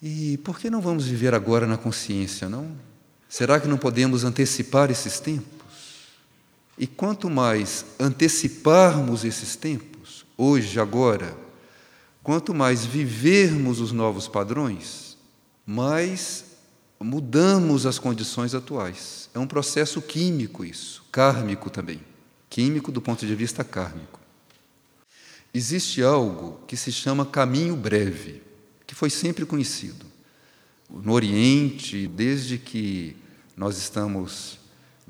E 0.01 0.37
por 0.43 0.59
que 0.59 0.69
não 0.69 0.81
vamos 0.81 1.07
viver 1.07 1.33
agora 1.33 1.65
na 1.65 1.77
consciência, 1.77 2.47
não? 2.47 2.69
Será 3.27 3.59
que 3.59 3.67
não 3.67 3.77
podemos 3.77 4.23
antecipar 4.23 4.91
esses 4.91 5.19
tempos? 5.19 6.13
E 6.77 6.85
quanto 6.85 7.29
mais 7.29 7.85
anteciparmos 7.99 9.23
esses 9.23 9.55
tempos, 9.55 10.25
hoje, 10.37 10.79
agora, 10.79 11.35
quanto 12.21 12.53
mais 12.53 12.85
vivermos 12.85 13.79
os 13.79 13.91
novos 13.91 14.27
padrões, 14.27 15.17
mais 15.65 16.44
mudamos 16.99 17.85
as 17.85 17.99
condições 17.99 18.55
atuais. 18.55 19.29
É 19.33 19.39
um 19.39 19.47
processo 19.47 20.01
químico 20.01 20.63
isso, 20.63 21.03
kármico 21.11 21.69
também. 21.69 22.01
Químico 22.49 22.91
do 22.91 23.01
ponto 23.01 23.25
de 23.25 23.35
vista 23.35 23.63
kármico. 23.63 24.19
Existe 25.53 26.01
algo 26.01 26.59
que 26.67 26.75
se 26.75 26.91
chama 26.91 27.25
caminho 27.25 27.75
breve 27.75 28.45
que 28.85 28.95
foi 28.95 29.09
sempre 29.09 29.45
conhecido. 29.45 30.05
No 30.89 31.13
Oriente, 31.13 32.07
desde 32.07 32.57
que 32.57 33.15
nós 33.57 33.77
estamos 33.77 34.59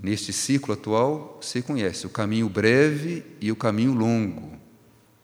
neste 0.02 0.32
ciclo 0.32 0.74
atual, 0.74 1.40
se 1.42 1.62
conhece 1.62 2.06
o 2.06 2.10
caminho 2.10 2.50
breve 2.50 3.24
e 3.42 3.52
o 3.52 3.56
caminho 3.56 3.94
longo. 3.94 4.54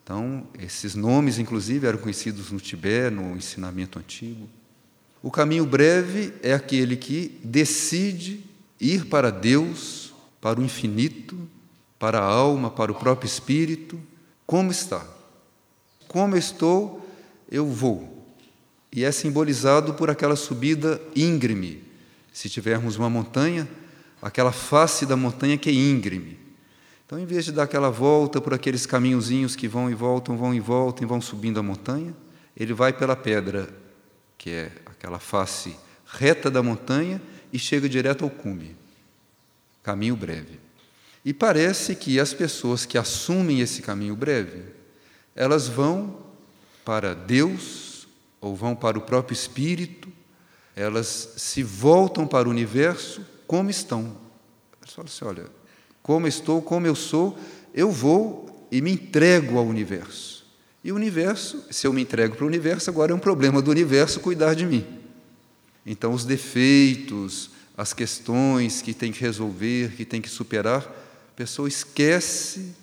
Então, 0.03 0.45
esses 0.59 0.95
nomes, 0.95 1.39
inclusive, 1.39 1.87
eram 1.87 1.99
conhecidos 1.99 2.51
no 2.51 2.59
Tibete, 2.59 3.15
no 3.15 3.35
ensinamento 3.35 3.97
antigo. 3.97 4.49
O 5.21 5.29
caminho 5.29 5.65
breve 5.65 6.33
é 6.41 6.53
aquele 6.53 6.95
que 6.95 7.39
decide 7.43 8.43
ir 8.79 9.05
para 9.05 9.31
Deus, 9.31 10.13
para 10.39 10.59
o 10.59 10.63
infinito, 10.63 11.37
para 11.99 12.19
a 12.19 12.25
alma, 12.25 12.71
para 12.71 12.91
o 12.91 12.95
próprio 12.95 13.27
espírito. 13.27 13.99
Como 14.45 14.71
está? 14.71 15.05
Como 16.07 16.35
estou, 16.35 17.07
eu 17.49 17.67
vou 17.67 18.11
e 18.91 19.05
é 19.05 19.11
simbolizado 19.11 19.93
por 19.93 20.09
aquela 20.09 20.35
subida 20.35 21.01
íngreme. 21.15 21.81
Se 22.33 22.49
tivermos 22.49 22.97
uma 22.97 23.09
montanha, 23.09 23.67
aquela 24.21 24.51
face 24.51 25.05
da 25.05 25.15
montanha 25.15 25.57
que 25.57 25.69
é 25.69 25.73
íngreme. 25.73 26.37
Então, 27.05 27.17
em 27.17 27.25
vez 27.25 27.45
de 27.45 27.51
dar 27.51 27.63
aquela 27.63 27.89
volta 27.89 28.41
por 28.41 28.53
aqueles 28.53 28.85
caminhozinhos 28.85 29.55
que 29.55 29.67
vão 29.67 29.89
e 29.89 29.93
voltam, 29.93 30.37
vão 30.37 30.53
e 30.53 30.59
voltam 30.59 31.05
e 31.05 31.07
vão 31.07 31.21
subindo 31.21 31.59
a 31.59 31.63
montanha, 31.63 32.13
ele 32.55 32.73
vai 32.73 32.93
pela 32.93 33.15
pedra, 33.15 33.69
que 34.37 34.49
é 34.49 34.71
aquela 35.01 35.17
face 35.17 35.75
reta 36.05 36.51
da 36.51 36.61
montanha, 36.61 37.19
e 37.51 37.57
chega 37.57 37.89
direto 37.89 38.23
ao 38.23 38.29
cume. 38.29 38.77
Caminho 39.81 40.15
breve. 40.15 40.59
E 41.25 41.33
parece 41.33 41.95
que 41.95 42.19
as 42.19 42.33
pessoas 42.33 42.85
que 42.85 42.97
assumem 42.97 43.61
esse 43.61 43.81
caminho 43.81 44.15
breve, 44.15 44.63
elas 45.35 45.67
vão 45.67 46.23
para 46.85 47.13
Deus 47.15 48.07
ou 48.39 48.55
vão 48.55 48.75
para 48.75 48.97
o 48.97 49.01
próprio 49.01 49.33
espírito, 49.33 50.07
elas 50.75 51.33
se 51.35 51.63
voltam 51.63 52.27
para 52.27 52.47
o 52.47 52.51
universo 52.51 53.25
como 53.47 53.69
estão. 53.69 54.15
Elas 54.81 55.11
assim: 55.11 55.25
olha, 55.25 55.47
como 56.01 56.27
estou, 56.27 56.61
como 56.61 56.87
eu 56.87 56.95
sou, 56.95 57.37
eu 57.73 57.91
vou 57.91 58.67
e 58.71 58.81
me 58.81 58.91
entrego 58.91 59.57
ao 59.57 59.65
universo. 59.65 60.40
E 60.83 60.91
o 60.91 60.95
universo, 60.95 61.63
se 61.69 61.85
eu 61.85 61.93
me 61.93 62.01
entrego 62.01 62.35
para 62.35 62.43
o 62.43 62.47
universo, 62.47 62.89
agora 62.89 63.11
é 63.11 63.15
um 63.15 63.19
problema 63.19 63.61
do 63.61 63.69
universo 63.69 64.19
cuidar 64.19 64.55
de 64.55 64.65
mim. 64.65 64.85
Então, 65.85 66.13
os 66.13 66.25
defeitos, 66.25 67.51
as 67.77 67.93
questões 67.93 68.81
que 68.81 68.93
tem 68.93 69.11
que 69.11 69.21
resolver, 69.21 69.95
que 69.95 70.05
tem 70.05 70.21
que 70.21 70.29
superar, 70.29 70.81
a 70.81 71.35
pessoa 71.35 71.67
esquece 71.67 72.73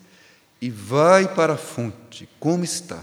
e 0.61 0.71
vai 0.71 1.33
para 1.33 1.55
a 1.55 1.59
fonte, 1.59 2.29
como 2.39 2.65
está. 2.65 3.03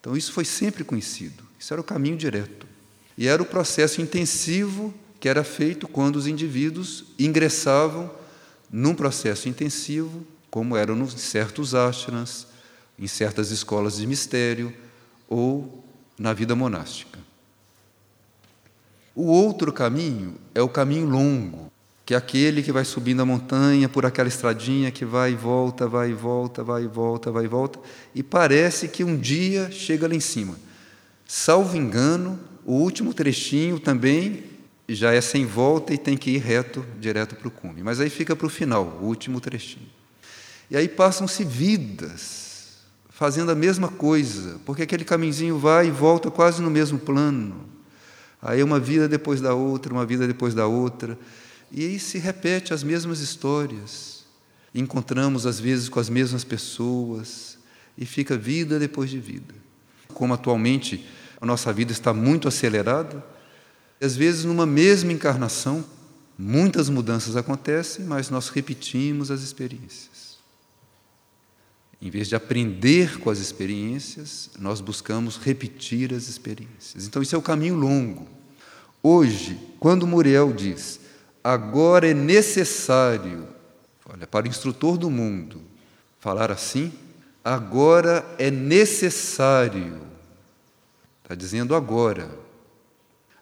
Então, 0.00 0.16
isso 0.16 0.32
foi 0.32 0.44
sempre 0.44 0.84
conhecido. 0.84 1.44
Isso 1.58 1.72
era 1.72 1.80
o 1.80 1.84
caminho 1.84 2.16
direto. 2.16 2.66
E 3.18 3.26
era 3.26 3.42
o 3.42 3.46
processo 3.46 4.00
intensivo 4.00 4.94
que 5.18 5.28
era 5.28 5.42
feito 5.42 5.88
quando 5.88 6.16
os 6.16 6.26
indivíduos 6.26 7.04
ingressavam 7.18 8.10
num 8.70 8.94
processo 8.94 9.48
intensivo, 9.48 10.26
como 10.50 10.76
eram 10.76 10.96
em 10.98 11.08
certos 11.08 11.74
ashrams, 11.74 12.46
em 12.98 13.06
certas 13.06 13.50
escolas 13.50 13.96
de 13.96 14.06
mistério 14.06 14.72
ou 15.28 15.84
na 16.18 16.32
vida 16.32 16.54
monástica. 16.54 17.18
O 19.14 19.26
outro 19.26 19.72
caminho 19.72 20.34
é 20.54 20.60
o 20.60 20.68
caminho 20.68 21.08
longo, 21.08 21.72
que 22.04 22.14
é 22.14 22.16
aquele 22.16 22.62
que 22.62 22.70
vai 22.70 22.84
subindo 22.84 23.22
a 23.22 23.26
montanha 23.26 23.88
por 23.88 24.06
aquela 24.06 24.28
estradinha 24.28 24.90
que 24.90 25.04
vai 25.04 25.32
e 25.32 25.34
volta, 25.34 25.88
vai 25.88 26.10
e 26.10 26.14
volta, 26.14 26.62
vai 26.62 26.84
e 26.84 26.86
volta, 26.86 27.30
vai 27.30 27.44
e 27.44 27.48
volta, 27.48 27.80
e 28.14 28.22
parece 28.22 28.88
que 28.88 29.02
um 29.02 29.16
dia 29.16 29.70
chega 29.70 30.06
lá 30.06 30.14
em 30.14 30.20
cima. 30.20 30.54
Salvo 31.26 31.76
engano, 31.76 32.38
o 32.64 32.74
último 32.74 33.12
trechinho 33.12 33.80
também 33.80 34.44
já 34.88 35.12
é 35.12 35.20
sem 35.20 35.44
volta 35.44 35.92
e 35.92 35.98
tem 35.98 36.16
que 36.16 36.30
ir 36.30 36.38
reto, 36.38 36.86
direto 37.00 37.34
para 37.34 37.48
o 37.48 37.50
cume. 37.50 37.82
Mas 37.82 37.98
aí 38.00 38.08
fica 38.08 38.36
para 38.36 38.46
o 38.46 38.50
final, 38.50 38.98
o 39.00 39.06
último 39.06 39.40
trechinho. 39.40 39.88
E 40.70 40.76
aí 40.76 40.88
passam-se 40.88 41.42
vidas 41.42 42.45
fazendo 43.16 43.50
a 43.50 43.54
mesma 43.54 43.88
coisa, 43.88 44.60
porque 44.66 44.82
aquele 44.82 45.02
caminhozinho 45.02 45.58
vai 45.58 45.88
e 45.88 45.90
volta 45.90 46.30
quase 46.30 46.60
no 46.60 46.70
mesmo 46.70 46.98
plano. 46.98 47.64
Aí 48.42 48.62
uma 48.62 48.78
vida 48.78 49.08
depois 49.08 49.40
da 49.40 49.54
outra, 49.54 49.90
uma 49.90 50.04
vida 50.04 50.26
depois 50.26 50.52
da 50.52 50.66
outra, 50.66 51.18
e 51.72 51.82
aí 51.82 51.98
se 51.98 52.18
repete 52.18 52.74
as 52.74 52.82
mesmas 52.82 53.20
histórias. 53.20 54.26
Encontramos 54.74 55.46
às 55.46 55.58
vezes 55.58 55.88
com 55.88 55.98
as 55.98 56.10
mesmas 56.10 56.44
pessoas 56.44 57.56
e 57.96 58.04
fica 58.04 58.36
vida 58.36 58.78
depois 58.78 59.08
de 59.08 59.18
vida. 59.18 59.54
Como 60.12 60.34
atualmente 60.34 61.06
a 61.40 61.46
nossa 61.46 61.72
vida 61.72 61.92
está 61.92 62.12
muito 62.12 62.46
acelerada, 62.46 63.24
às 63.98 64.14
vezes 64.14 64.44
numa 64.44 64.66
mesma 64.66 65.10
encarnação, 65.10 65.82
muitas 66.38 66.90
mudanças 66.90 67.34
acontecem, 67.34 68.04
mas 68.04 68.28
nós 68.28 68.50
repetimos 68.50 69.30
as 69.30 69.40
experiências. 69.40 70.15
Em 72.00 72.10
vez 72.10 72.28
de 72.28 72.36
aprender 72.36 73.18
com 73.18 73.30
as 73.30 73.38
experiências, 73.38 74.50
nós 74.58 74.80
buscamos 74.80 75.38
repetir 75.38 76.12
as 76.12 76.28
experiências. 76.28 77.06
Então, 77.06 77.22
isso 77.22 77.34
é 77.34 77.38
o 77.38 77.42
caminho 77.42 77.74
longo. 77.74 78.28
Hoje, 79.02 79.58
quando 79.80 80.06
Muriel 80.06 80.52
diz, 80.52 81.00
agora 81.42 82.10
é 82.10 82.14
necessário, 82.14 83.46
olha, 84.04 84.26
para 84.26 84.46
o 84.46 84.48
instrutor 84.48 84.98
do 84.98 85.08
mundo 85.08 85.62
falar 86.18 86.50
assim, 86.50 86.92
agora 87.44 88.26
é 88.36 88.50
necessário, 88.50 90.00
está 91.22 91.34
dizendo 91.34 91.74
agora, 91.74 92.28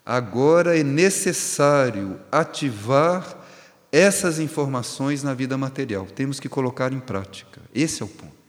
agora 0.04 0.78
é 0.78 0.84
necessário 0.84 2.20
ativar 2.30 3.42
essas 3.90 4.38
informações 4.38 5.22
na 5.22 5.32
vida 5.32 5.56
material, 5.56 6.04
temos 6.06 6.38
que 6.38 6.48
colocar 6.48 6.92
em 6.92 7.00
prática, 7.00 7.62
esse 7.74 8.02
é 8.02 8.04
o 8.04 8.08
ponto. 8.08 8.43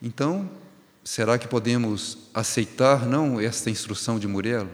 Então, 0.00 0.48
será 1.02 1.38
que 1.38 1.48
podemos 1.48 2.18
aceitar 2.32 3.06
não 3.06 3.40
esta 3.40 3.70
instrução 3.70 4.18
de 4.18 4.28
Muriel? 4.28 4.68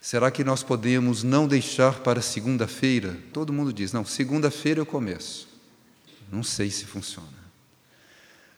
Será 0.00 0.30
que 0.30 0.44
nós 0.44 0.62
podemos 0.62 1.22
não 1.22 1.48
deixar 1.48 2.00
para 2.00 2.22
segunda-feira? 2.22 3.18
Todo 3.32 3.52
mundo 3.52 3.72
diz: 3.72 3.92
não, 3.92 4.04
segunda-feira 4.04 4.80
eu 4.80 4.86
começo. 4.86 5.48
Não 6.30 6.42
sei 6.42 6.70
se 6.70 6.84
funciona. 6.84 7.46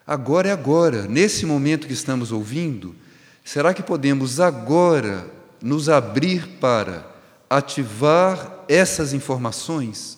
Agora 0.06 0.48
é 0.48 0.52
agora, 0.52 1.06
nesse 1.06 1.44
momento 1.44 1.86
que 1.86 1.92
estamos 1.92 2.32
ouvindo, 2.32 2.94
será 3.44 3.74
que 3.74 3.82
podemos 3.82 4.40
agora 4.40 5.30
nos 5.62 5.88
abrir 5.88 6.46
para 6.60 7.06
ativar 7.48 8.64
essas 8.68 9.12
informações? 9.12 10.16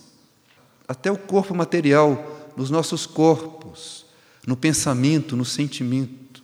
Até 0.86 1.10
o 1.10 1.18
corpo 1.18 1.54
material, 1.54 2.52
nos 2.56 2.70
nossos 2.70 3.06
corpos, 3.06 3.99
no 4.46 4.56
pensamento, 4.56 5.36
no 5.36 5.44
sentimento. 5.44 6.42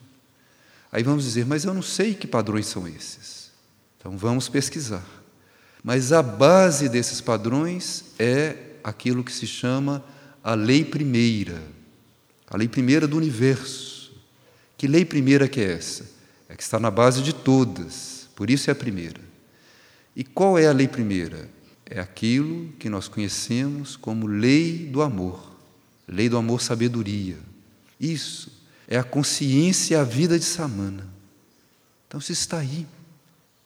Aí 0.92 1.02
vamos 1.02 1.24
dizer, 1.24 1.44
mas 1.46 1.64
eu 1.64 1.74
não 1.74 1.82
sei 1.82 2.14
que 2.14 2.26
padrões 2.26 2.66
são 2.66 2.86
esses. 2.86 3.50
Então 3.98 4.16
vamos 4.16 4.48
pesquisar. 4.48 5.04
Mas 5.82 6.12
a 6.12 6.22
base 6.22 6.88
desses 6.88 7.20
padrões 7.20 8.04
é 8.18 8.56
aquilo 8.82 9.22
que 9.22 9.32
se 9.32 9.46
chama 9.46 10.04
a 10.42 10.54
lei 10.54 10.84
primeira, 10.84 11.62
a 12.48 12.56
lei 12.56 12.68
primeira 12.68 13.06
do 13.06 13.16
universo. 13.16 14.12
Que 14.76 14.86
lei 14.86 15.04
primeira 15.04 15.48
que 15.48 15.60
é 15.60 15.72
essa? 15.72 16.06
É 16.48 16.54
que 16.54 16.62
está 16.62 16.78
na 16.78 16.90
base 16.90 17.22
de 17.22 17.32
todas, 17.32 18.28
por 18.36 18.50
isso 18.50 18.70
é 18.70 18.72
a 18.72 18.76
primeira. 18.76 19.20
E 20.14 20.22
qual 20.22 20.58
é 20.58 20.66
a 20.66 20.72
lei 20.72 20.86
primeira? 20.86 21.48
É 21.84 22.00
aquilo 22.00 22.72
que 22.78 22.88
nós 22.88 23.08
conhecemos 23.08 23.96
como 23.96 24.26
lei 24.26 24.88
do 24.90 25.02
amor, 25.02 25.52
lei 26.06 26.28
do 26.28 26.36
amor 26.36 26.60
sabedoria. 26.60 27.36
Isso 27.98 28.50
é 28.86 28.96
a 28.98 29.04
consciência 29.04 29.94
e 29.94 29.96
a 29.96 30.04
vida 30.04 30.38
de 30.38 30.44
Samana. 30.44 31.06
Então, 32.06 32.20
isso 32.20 32.32
está 32.32 32.58
aí. 32.58 32.86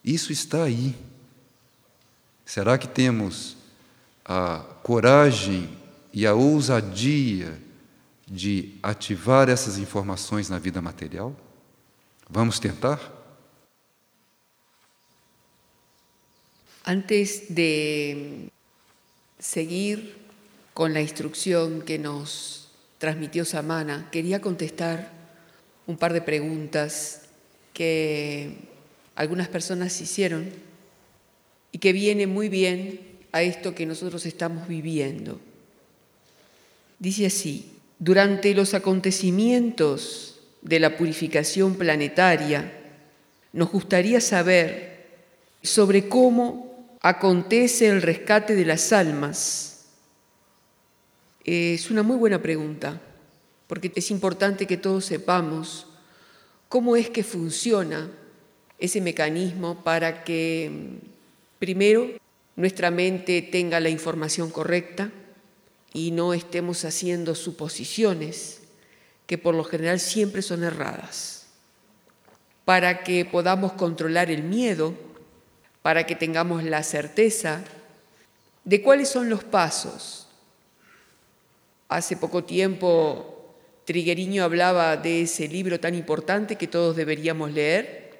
Isso 0.03 0.31
está 0.31 0.63
aí. 0.63 0.95
Será 2.45 2.77
que 2.77 2.87
temos 2.87 3.55
a 4.25 4.59
coragem 4.83 5.77
e 6.13 6.25
a 6.25 6.33
ousadia 6.33 7.57
de 8.27 8.77
ativar 8.81 9.49
essas 9.49 9.77
informações 9.77 10.49
na 10.49 10.57
vida 10.57 10.81
material? 10.81 11.35
Vamos 12.29 12.59
tentar? 12.59 12.99
Antes 16.85 17.53
de 17.53 18.49
seguir 19.37 20.15
con 20.73 20.93
la 20.93 21.01
instrucción 21.01 21.81
que 21.81 21.99
nos 21.99 22.60
transmitió 23.01 23.45
Samana, 23.45 24.09
quería 24.11 24.41
contestar 24.41 25.09
un 25.87 25.97
par 25.97 26.13
de 26.13 26.21
preguntas 26.21 27.23
que 27.73 28.57
algunas 29.15 29.47
personas 29.47 29.99
hicieron 30.01 30.47
y 31.71 31.79
que 31.79 31.93
viene 31.93 32.27
muy 32.27 32.47
bien 32.47 32.99
a 33.31 33.41
esto 33.41 33.73
que 33.73 33.87
nosotros 33.87 34.27
estamos 34.27 34.67
viviendo. 34.67 35.41
Dice 36.99 37.25
así, 37.25 37.71
durante 37.97 38.53
los 38.53 38.75
acontecimientos 38.75 40.39
de 40.61 40.79
la 40.79 40.95
purificación 40.95 41.77
planetaria, 41.77 42.71
nos 43.51 43.71
gustaría 43.71 44.21
saber 44.21 45.07
sobre 45.63 46.07
cómo 46.07 46.99
acontece 47.01 47.87
el 47.87 48.03
rescate 48.03 48.53
de 48.53 48.65
las 48.65 48.93
almas 48.93 49.70
es 51.43 51.89
una 51.89 52.03
muy 52.03 52.17
buena 52.17 52.41
pregunta, 52.41 53.01
porque 53.67 53.91
es 53.95 54.11
importante 54.11 54.67
que 54.67 54.77
todos 54.77 55.05
sepamos 55.05 55.87
cómo 56.69 56.95
es 56.95 57.09
que 57.09 57.23
funciona 57.23 58.09
ese 58.77 59.01
mecanismo 59.01 59.83
para 59.83 60.23
que, 60.23 60.99
primero, 61.59 62.09
nuestra 62.55 62.91
mente 62.91 63.41
tenga 63.41 63.79
la 63.79 63.89
información 63.89 64.51
correcta 64.51 65.11
y 65.93 66.11
no 66.11 66.33
estemos 66.33 66.85
haciendo 66.85 67.35
suposiciones 67.35 68.61
que 69.25 69.37
por 69.37 69.55
lo 69.55 69.63
general 69.63 69.99
siempre 69.99 70.41
son 70.41 70.63
erradas, 70.63 71.47
para 72.65 73.03
que 73.03 73.25
podamos 73.25 73.73
controlar 73.73 74.29
el 74.29 74.43
miedo, 74.43 74.93
para 75.81 76.05
que 76.05 76.15
tengamos 76.15 76.63
la 76.63 76.83
certeza 76.83 77.63
de 78.63 78.81
cuáles 78.81 79.09
son 79.09 79.29
los 79.29 79.43
pasos 79.43 80.27
Hace 81.91 82.15
poco 82.15 82.45
tiempo 82.45 83.53
Trigueriño 83.83 84.45
hablaba 84.45 84.95
de 84.95 85.23
ese 85.23 85.49
libro 85.49 85.77
tan 85.81 85.93
importante 85.93 86.55
que 86.55 86.65
todos 86.65 86.95
deberíamos 86.95 87.51
leer 87.51 88.17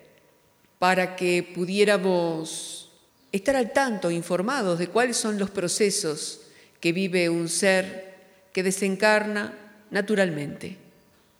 para 0.78 1.16
que 1.16 1.42
pudiéramos 1.42 2.92
estar 3.32 3.56
al 3.56 3.72
tanto, 3.72 4.12
informados 4.12 4.78
de 4.78 4.88
cuáles 4.88 5.16
son 5.16 5.40
los 5.40 5.52
procesos 5.52 6.42
que 6.82 6.92
vive 6.92 7.30
un 7.30 7.48
ser 7.48 8.16
que 8.52 8.62
desencarna 8.62 9.58
naturalmente. 9.90 10.76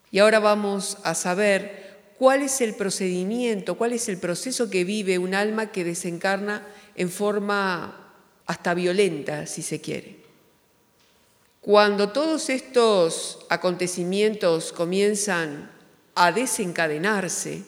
Y 0.10 0.20
ahora 0.20 0.40
vamos 0.40 1.00
a 1.04 1.16
saber 1.16 2.14
cuál 2.18 2.44
es 2.44 2.62
el 2.62 2.76
procedimiento, 2.76 3.78
cuál 3.78 3.92
es 3.92 4.08
el 4.08 4.18
proceso 4.18 4.70
que 4.70 4.86
vive 4.86 5.18
un 5.18 5.36
alma 5.36 5.74
que 5.74 5.84
desencarna 5.84 6.66
en 6.96 7.10
forma 7.10 8.16
hasta 8.46 8.74
violenta, 8.74 9.46
si 9.48 9.62
se 9.62 9.82
quiere. 9.82 10.21
Cuando 11.62 12.10
todos 12.10 12.50
estos 12.50 13.38
acontecimientos 13.48 14.74
comienzan 14.74 15.70
a 16.16 16.32
desencadenarse, 16.32 17.64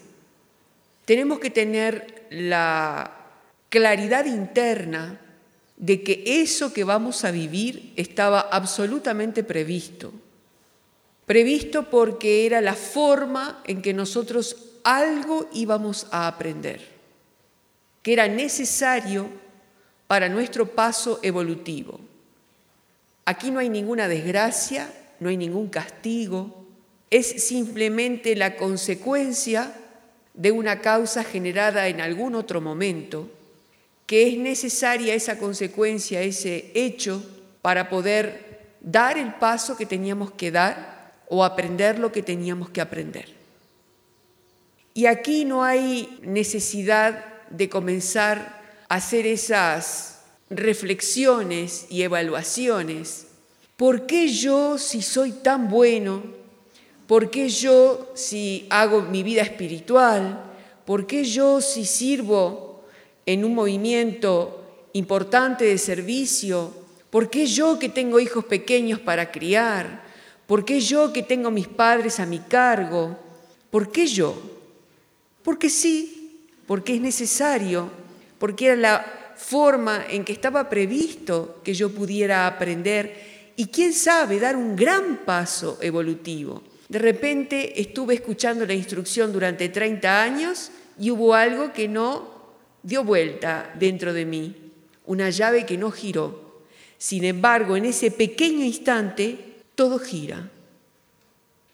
tenemos 1.05 1.37
que 1.37 1.51
tener 1.51 2.25
la 2.31 3.11
claridad 3.69 4.25
interna 4.25 5.19
de 5.77 6.01
que 6.01 6.23
eso 6.25 6.73
que 6.73 6.83
vamos 6.83 7.23
a 7.23 7.29
vivir 7.29 7.93
estaba 7.95 8.41
absolutamente 8.41 9.43
previsto. 9.43 10.11
Previsto 11.27 11.91
porque 11.91 12.47
era 12.47 12.61
la 12.61 12.73
forma 12.73 13.61
en 13.65 13.83
que 13.83 13.93
nosotros 13.93 14.55
algo 14.83 15.47
íbamos 15.53 16.07
a 16.09 16.27
aprender, 16.27 16.81
que 18.01 18.13
era 18.13 18.27
necesario 18.27 19.29
para 20.07 20.29
nuestro 20.29 20.65
paso 20.71 21.19
evolutivo. 21.21 21.99
Aquí 23.25 23.51
no 23.51 23.59
hay 23.59 23.69
ninguna 23.69 24.07
desgracia, 24.07 24.91
no 25.19 25.29
hay 25.29 25.37
ningún 25.37 25.69
castigo, 25.69 26.65
es 27.09 27.45
simplemente 27.45 28.35
la 28.35 28.55
consecuencia 28.57 29.73
de 30.33 30.51
una 30.51 30.81
causa 30.81 31.23
generada 31.23 31.87
en 31.87 32.01
algún 32.01 32.35
otro 32.35 32.59
momento, 32.59 33.29
que 34.05 34.27
es 34.27 34.37
necesaria 34.37 35.13
esa 35.13 35.37
consecuencia, 35.37 36.21
ese 36.21 36.71
hecho, 36.73 37.23
para 37.61 37.89
poder 37.89 38.75
dar 38.81 39.17
el 39.17 39.35
paso 39.35 39.77
que 39.77 39.85
teníamos 39.85 40.31
que 40.31 40.51
dar 40.51 41.13
o 41.29 41.43
aprender 41.43 41.99
lo 41.99 42.11
que 42.11 42.21
teníamos 42.21 42.69
que 42.69 42.81
aprender. 42.81 43.29
Y 44.93 45.05
aquí 45.05 45.45
no 45.45 45.63
hay 45.63 46.19
necesidad 46.21 47.25
de 47.49 47.69
comenzar 47.69 48.61
a 48.89 48.95
hacer 48.95 49.25
esas 49.25 50.12
reflexiones 50.57 51.87
y 51.89 52.03
evaluaciones. 52.03 53.27
¿Por 53.77 54.05
qué 54.05 54.27
yo, 54.27 54.77
si 54.77 55.01
soy 55.01 55.31
tan 55.31 55.69
bueno? 55.69 56.23
¿Por 57.07 57.29
qué 57.29 57.49
yo, 57.49 58.11
si 58.15 58.65
hago 58.69 59.01
mi 59.01 59.23
vida 59.23 59.41
espiritual? 59.41 60.43
¿Por 60.85 61.05
qué 61.05 61.23
yo, 61.23 61.61
si 61.61 61.85
sirvo 61.85 62.83
en 63.25 63.45
un 63.45 63.55
movimiento 63.55 64.87
importante 64.93 65.65
de 65.65 65.77
servicio? 65.77 66.73
¿Por 67.09 67.29
qué 67.29 67.45
yo 67.45 67.77
que 67.77 67.89
tengo 67.89 68.19
hijos 68.19 68.45
pequeños 68.45 68.99
para 68.99 69.31
criar? 69.31 70.03
¿Por 70.47 70.65
qué 70.65 70.79
yo 70.79 71.13
que 71.13 71.23
tengo 71.23 71.51
mis 71.51 71.67
padres 71.67 72.19
a 72.19 72.25
mi 72.25 72.39
cargo? 72.39 73.17
¿Por 73.69 73.91
qué 73.91 74.07
yo? 74.07 74.35
Porque 75.43 75.69
sí, 75.69 76.47
porque 76.67 76.95
es 76.95 77.01
necesario, 77.01 77.89
porque 78.39 78.67
era 78.67 78.75
la 78.75 79.22
forma 79.35 80.05
en 80.09 80.23
que 80.23 80.33
estaba 80.33 80.69
previsto 80.69 81.61
que 81.63 81.73
yo 81.73 81.91
pudiera 81.91 82.47
aprender 82.47 83.51
y 83.55 83.67
quién 83.67 83.93
sabe 83.93 84.39
dar 84.39 84.55
un 84.55 84.75
gran 84.75 85.25
paso 85.25 85.77
evolutivo. 85.81 86.63
De 86.89 86.99
repente 86.99 87.79
estuve 87.81 88.15
escuchando 88.15 88.65
la 88.65 88.73
instrucción 88.73 89.31
durante 89.31 89.69
30 89.69 90.21
años 90.21 90.71
y 90.99 91.11
hubo 91.11 91.33
algo 91.33 91.73
que 91.73 91.87
no 91.87 92.31
dio 92.81 93.03
vuelta 93.03 93.73
dentro 93.79 94.13
de 94.13 94.25
mí, 94.25 94.71
una 95.05 95.29
llave 95.29 95.65
que 95.65 95.77
no 95.77 95.91
giró. 95.91 96.61
Sin 96.97 97.23
embargo, 97.23 97.75
en 97.75 97.85
ese 97.85 98.11
pequeño 98.11 98.63
instante, 98.63 99.37
todo 99.75 99.99
gira. 99.99 100.49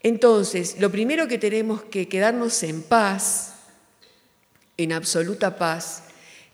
Entonces, 0.01 0.79
lo 0.79 0.89
primero 0.89 1.27
que 1.27 1.37
tenemos 1.37 1.81
que 1.83 2.07
quedarnos 2.07 2.63
en 2.63 2.81
paz 2.83 3.55
en 4.79 4.93
absoluta 4.93 5.57
paz, 5.57 6.03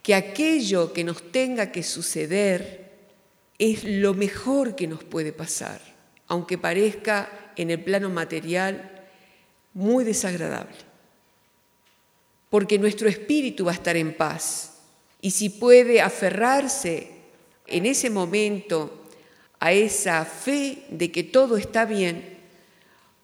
que 0.05 0.13
aquello 0.13 0.93
que 0.93 1.03
nos 1.03 1.31
tenga 1.31 1.71
que 1.71 1.81
suceder 1.81 2.91
es 3.57 3.83
lo 3.85 4.13
mejor 4.13 4.75
que 4.75 4.85
nos 4.85 5.03
puede 5.03 5.33
pasar, 5.33 5.81
aunque 6.27 6.59
parezca 6.59 7.51
en 7.55 7.71
el 7.71 7.83
plano 7.83 8.11
material 8.11 9.03
muy 9.73 10.03
desagradable. 10.03 10.77
Porque 12.51 12.77
nuestro 12.77 13.09
espíritu 13.09 13.65
va 13.65 13.71
a 13.71 13.81
estar 13.81 13.97
en 13.97 14.15
paz 14.15 14.73
y 15.21 15.31
si 15.31 15.49
puede 15.49 16.01
aferrarse 16.01 17.09
en 17.65 17.87
ese 17.87 18.11
momento 18.11 19.07
a 19.59 19.73
esa 19.73 20.23
fe 20.23 20.85
de 20.89 21.11
que 21.11 21.23
todo 21.23 21.57
está 21.57 21.85
bien, 21.85 22.37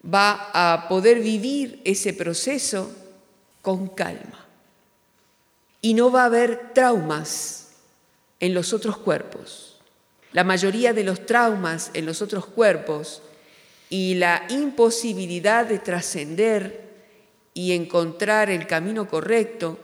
va 0.04 0.50
a 0.52 0.88
poder 0.88 1.20
vivir 1.20 1.80
ese 1.86 2.12
proceso 2.12 2.91
con 3.62 3.88
calma 3.88 4.48
y 5.82 5.94
no 5.94 6.12
va 6.12 6.24
a 6.24 6.26
haber 6.26 6.74
traumas 6.74 7.70
en 8.39 8.54
los 8.54 8.74
otros 8.74 8.98
cuerpos. 8.98 9.80
La 10.34 10.44
mayoría 10.44 10.94
de 10.94 11.04
los 11.04 11.26
traumas 11.26 11.91
en 11.94 12.06
los 12.06 12.22
otros 12.22 12.46
cuerpos 12.46 13.22
y 13.89 14.15
la 14.15 14.46
imposibilidad 14.50 15.65
de 15.65 15.80
trascender 15.80 16.89
y 17.54 17.74
encontrar 17.74 18.50
el 18.50 18.67
camino 18.67 19.08
correcto 19.08 19.78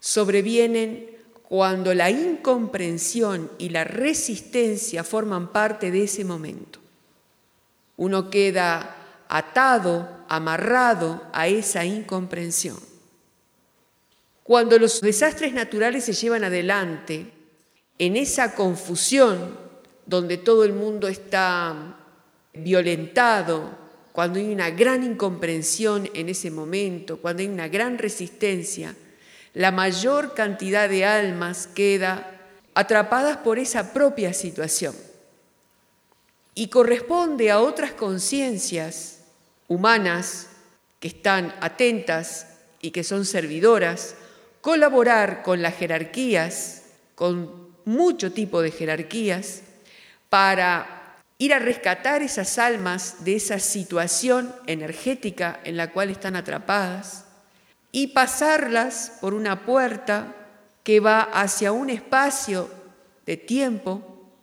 sobrevienen 0.00 1.10
cuando 1.48 1.94
la 1.94 2.10
incomprensión 2.10 3.50
y 3.58 3.68
la 3.68 3.84
resistencia 3.84 5.04
forman 5.04 5.52
parte 5.52 5.90
de 5.90 6.04
ese 6.04 6.24
momento. 6.24 6.80
Uno 7.96 8.30
queda 8.30 8.96
atado, 9.28 10.08
amarrado 10.28 11.22
a 11.32 11.48
esa 11.48 11.84
incomprensión. 11.84 12.89
Cuando 14.42 14.78
los 14.78 15.00
desastres 15.00 15.52
naturales 15.52 16.04
se 16.04 16.12
llevan 16.12 16.44
adelante, 16.44 17.30
en 17.98 18.16
esa 18.16 18.54
confusión 18.54 19.58
donde 20.06 20.38
todo 20.38 20.64
el 20.64 20.72
mundo 20.72 21.06
está 21.06 21.96
violentado, 22.54 23.78
cuando 24.12 24.38
hay 24.38 24.52
una 24.52 24.70
gran 24.70 25.04
incomprensión 25.04 26.10
en 26.14 26.28
ese 26.28 26.50
momento, 26.50 27.18
cuando 27.18 27.42
hay 27.42 27.48
una 27.48 27.68
gran 27.68 27.98
resistencia, 27.98 28.94
la 29.54 29.70
mayor 29.70 30.34
cantidad 30.34 30.88
de 30.88 31.04
almas 31.04 31.66
queda 31.66 32.40
atrapadas 32.74 33.38
por 33.38 33.58
esa 33.58 33.92
propia 33.92 34.32
situación. 34.32 34.94
Y 36.54 36.68
corresponde 36.68 37.50
a 37.50 37.60
otras 37.60 37.92
conciencias 37.92 39.20
humanas 39.68 40.48
que 40.98 41.08
están 41.08 41.54
atentas 41.60 42.46
y 42.80 42.90
que 42.90 43.04
son 43.04 43.24
servidoras 43.24 44.16
colaborar 44.60 45.42
con 45.42 45.62
las 45.62 45.76
jerarquías, 45.76 46.82
con 47.14 47.70
mucho 47.84 48.32
tipo 48.32 48.62
de 48.62 48.70
jerarquías, 48.70 49.62
para 50.28 51.16
ir 51.38 51.54
a 51.54 51.58
rescatar 51.58 52.22
esas 52.22 52.58
almas 52.58 53.24
de 53.24 53.36
esa 53.36 53.58
situación 53.58 54.54
energética 54.66 55.60
en 55.64 55.76
la 55.76 55.90
cual 55.90 56.10
están 56.10 56.36
atrapadas 56.36 57.24
y 57.92 58.08
pasarlas 58.08 59.14
por 59.20 59.34
una 59.34 59.64
puerta 59.64 60.36
que 60.84 61.00
va 61.00 61.22
hacia 61.22 61.72
un 61.72 61.90
espacio 61.90 62.70
de 63.26 63.36
tiempo 63.36 64.02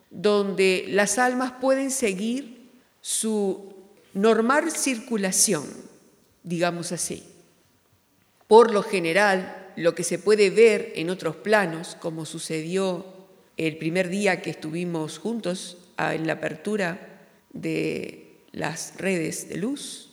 donde 0.10 0.86
las 0.90 1.18
almas 1.20 1.54
pueden 1.62 1.92
seguir 1.92 2.72
su 3.02 3.74
normal 4.14 4.72
circulación, 4.72 5.66
digamos 6.44 6.92
así. 6.92 7.24
Por 8.48 8.72
lo 8.72 8.82
general, 8.82 9.67
lo 9.78 9.94
que 9.94 10.04
se 10.04 10.18
puede 10.18 10.50
ver 10.50 10.92
en 10.96 11.12
otros 11.12 11.36
planos, 11.36 11.96
como 12.00 12.26
sucedió 12.26 13.06
el 13.58 13.78
primer 13.78 14.10
día 14.10 14.42
que 14.42 14.50
estuvimos 14.50 15.20
juntos 15.20 15.78
en 15.98 16.26
la 16.26 16.34
apertura 16.34 17.28
de 17.54 18.42
las 18.52 18.98
redes 18.98 19.50
de 19.50 19.58
luz, 19.58 20.10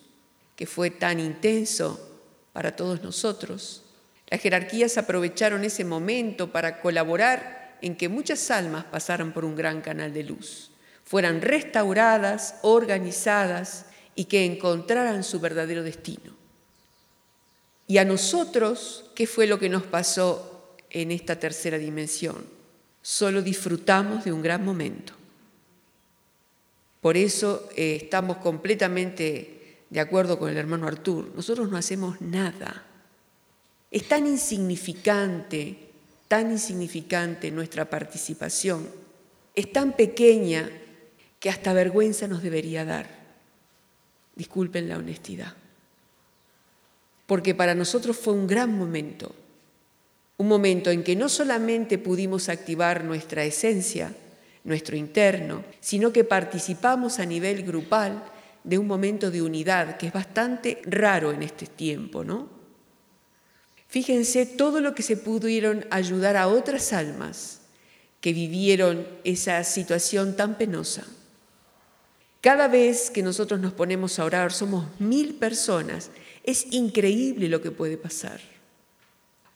que 0.55 0.67
fue 0.67 0.91
tan 0.91 1.19
intenso 1.19 1.99
para 2.53 2.77
todos 2.77 3.03
nosotros. 3.03 3.85
Las 4.29 4.43
jerarquías 4.43 4.99
aprovecharon 4.99 5.65
ese 5.65 5.85
momento 5.85 6.53
para 6.53 6.83
colaborar 6.83 7.79
en 7.81 7.97
que 7.97 8.11
muchas 8.11 8.51
almas 8.51 8.85
pasaran 8.85 9.33
por 9.33 9.47
un 9.47 9.57
gran 9.57 9.81
canal 9.81 10.13
de 10.13 10.25
luz, 10.25 10.73
fueran 11.05 11.41
restauradas, 11.41 12.57
organizadas 12.61 13.87
y 14.15 14.27
que 14.27 14.45
encontraran 14.45 15.25
su 15.25 15.41
verdadero 15.41 15.83
destino. 15.83 16.34
Y 17.87 17.99
a 17.99 18.05
nosotros, 18.05 19.11
¿qué 19.15 19.27
fue 19.27 19.47
lo 19.47 19.59
que 19.59 19.69
nos 19.69 19.83
pasó 19.83 20.75
en 20.91 21.11
esta 21.11 21.39
tercera 21.39 21.77
dimensión? 21.79 22.45
Solo 23.03 23.43
disfrutamos 23.43 24.25
de 24.25 24.33
un 24.33 24.43
gran 24.43 24.65
momento. 24.65 25.13
Por 27.01 27.19
eso 27.19 27.69
eh, 27.77 28.01
estamos 28.03 28.39
completamente 28.39 29.83
de 29.91 30.01
acuerdo 30.01 30.39
con 30.39 30.49
el 30.49 30.57
hermano 30.57 30.87
Artur. 30.87 31.31
Nosotros 31.37 31.71
no 31.71 31.77
hacemos 31.77 32.21
nada. 32.23 32.87
Es 33.91 34.09
tan 34.09 34.27
insignificante, 34.27 35.77
tan 36.27 36.51
insignificante 36.51 37.51
nuestra 37.51 37.91
participación. 37.91 38.89
Es 39.55 39.71
tan 39.71 39.93
pequeña 39.93 40.71
que 41.39 41.51
hasta 41.51 41.75
vergüenza 41.75 42.27
nos 42.27 42.43
debería 42.43 42.87
dar. 42.87 43.07
Disculpen 44.35 44.89
la 44.89 44.97
honestidad 44.97 45.55
porque 47.27 47.55
para 47.55 47.75
nosotros 47.75 48.17
fue 48.17 48.35
un 48.35 48.47
gran 48.47 48.77
momento, 48.77 49.35
un 50.37 50.49
momento 50.49 50.91
en 50.91 51.03
que 51.03 51.17
no 51.17 51.29
solamente 51.29 51.99
pudimos 51.99 52.49
activar 52.49 53.05
nuestra 53.05 53.45
esencia, 53.45 54.15
nuestro 54.65 54.97
interno, 54.97 55.65
sino 55.81 56.13
que 56.13 56.25
participamos 56.25 57.19
a 57.19 57.27
nivel 57.27 57.63
grupal 57.63 58.25
de 58.65 58.79
un 58.79 58.87
momento 58.87 59.31
de 59.31 59.43
unidad 59.43 59.97
que 59.97 60.09
es 60.09 60.13
bastante 60.13 60.81
raro 60.85 61.33
en 61.33 61.43
este 61.43 61.67
tiempo, 61.67 62.25
¿no? 62.25 62.49
Fíjense 63.89 64.47
todo 64.47 64.81
lo 64.81 64.95
que 64.95 65.03
se 65.03 65.17
pudieron 65.17 65.87
ayudar 65.91 66.37
a 66.37 66.49
otras 66.49 66.93
almas 66.93 67.61
que 68.21 68.33
vivieron 68.33 69.07
esa 69.23 69.63
situación 69.63 70.35
tan 70.35 70.57
penosa. 70.57 71.05
Cada 72.41 72.69
vez 72.69 73.11
que 73.11 73.23
nosotros 73.23 73.61
nos 73.61 73.73
ponemos 73.73 74.19
a 74.19 74.25
orar, 74.25 74.53
somos 74.53 74.87
mil 74.99 75.35
personas 75.35 76.11
es 76.45 76.73
increíble 76.73 77.49
lo 77.49 77.61
que 77.61 77.71
puede 77.71 77.97
pasar. 77.97 78.41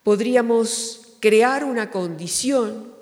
Podríamos 0.02 1.16
crear 1.20 1.64
una 1.64 1.90
condición 1.90 2.92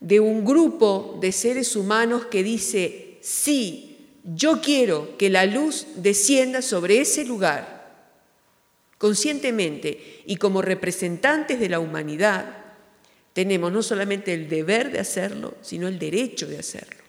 de 0.00 0.20
un 0.20 0.44
grupo 0.44 1.18
de 1.20 1.32
seres 1.32 1.76
humanos 1.76 2.26
que 2.26 2.42
dice, 2.42 3.18
sí, 3.20 3.98
yo 4.24 4.60
quiero 4.60 5.16
que 5.18 5.28
la 5.28 5.44
luz 5.44 5.86
descienda 5.96 6.62
sobre 6.62 7.00
ese 7.00 7.24
lugar, 7.24 8.08
conscientemente 8.96 10.22
y 10.24 10.36
como 10.36 10.62
representantes 10.62 11.60
de 11.60 11.68
la 11.68 11.80
humanidad, 11.80 12.64
tenemos 13.34 13.70
no 13.72 13.82
solamente 13.82 14.32
el 14.32 14.48
deber 14.48 14.92
de 14.92 15.00
hacerlo, 15.00 15.56
sino 15.60 15.88
el 15.88 15.98
derecho 15.98 16.46
de 16.46 16.58
hacerlo. 16.58 17.02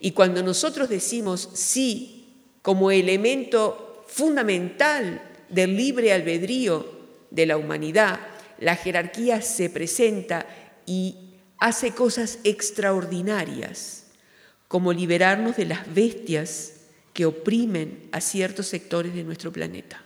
Y 0.00 0.12
cuando 0.12 0.42
nosotros 0.42 0.88
decimos 0.88 1.50
sí 1.54 2.28
como 2.62 2.90
elemento 2.90 3.87
fundamental 4.08 5.22
del 5.48 5.76
libre 5.76 6.12
albedrío 6.12 6.98
de 7.30 7.46
la 7.46 7.56
humanidad, 7.56 8.18
la 8.58 8.74
jerarquía 8.74 9.40
se 9.42 9.70
presenta 9.70 10.46
y 10.86 11.36
hace 11.58 11.92
cosas 11.92 12.38
extraordinarias, 12.44 14.06
como 14.66 14.92
liberarnos 14.92 15.56
de 15.56 15.66
las 15.66 15.94
bestias 15.94 16.72
que 17.12 17.26
oprimen 17.26 18.08
a 18.12 18.20
ciertos 18.20 18.66
sectores 18.66 19.14
de 19.14 19.24
nuestro 19.24 19.52
planeta. 19.52 20.02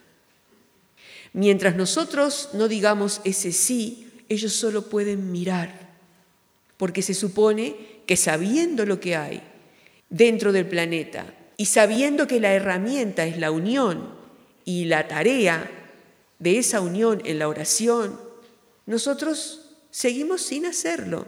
Mientras 1.32 1.76
nosotros 1.76 2.50
no 2.52 2.68
digamos 2.68 3.20
ese 3.24 3.52
sí, 3.52 4.10
ellos 4.28 4.52
solo 4.52 4.88
pueden 4.88 5.32
mirar, 5.32 5.90
porque 6.76 7.02
se 7.02 7.14
supone 7.14 8.02
que 8.06 8.16
sabiendo 8.16 8.84
lo 8.84 9.00
que 9.00 9.16
hay 9.16 9.42
dentro 10.10 10.52
del 10.52 10.66
planeta 10.66 11.34
y 11.62 11.66
sabiendo 11.66 12.26
que 12.26 12.40
la 12.40 12.52
herramienta 12.54 13.24
es 13.24 13.38
la 13.38 13.52
unión 13.52 14.08
y 14.64 14.86
la 14.86 15.06
tarea 15.06 15.70
de 16.40 16.58
esa 16.58 16.80
unión 16.80 17.22
en 17.24 17.38
la 17.38 17.46
oración, 17.46 18.18
nosotros 18.84 19.76
seguimos 19.92 20.42
sin 20.42 20.66
hacerlo. 20.66 21.24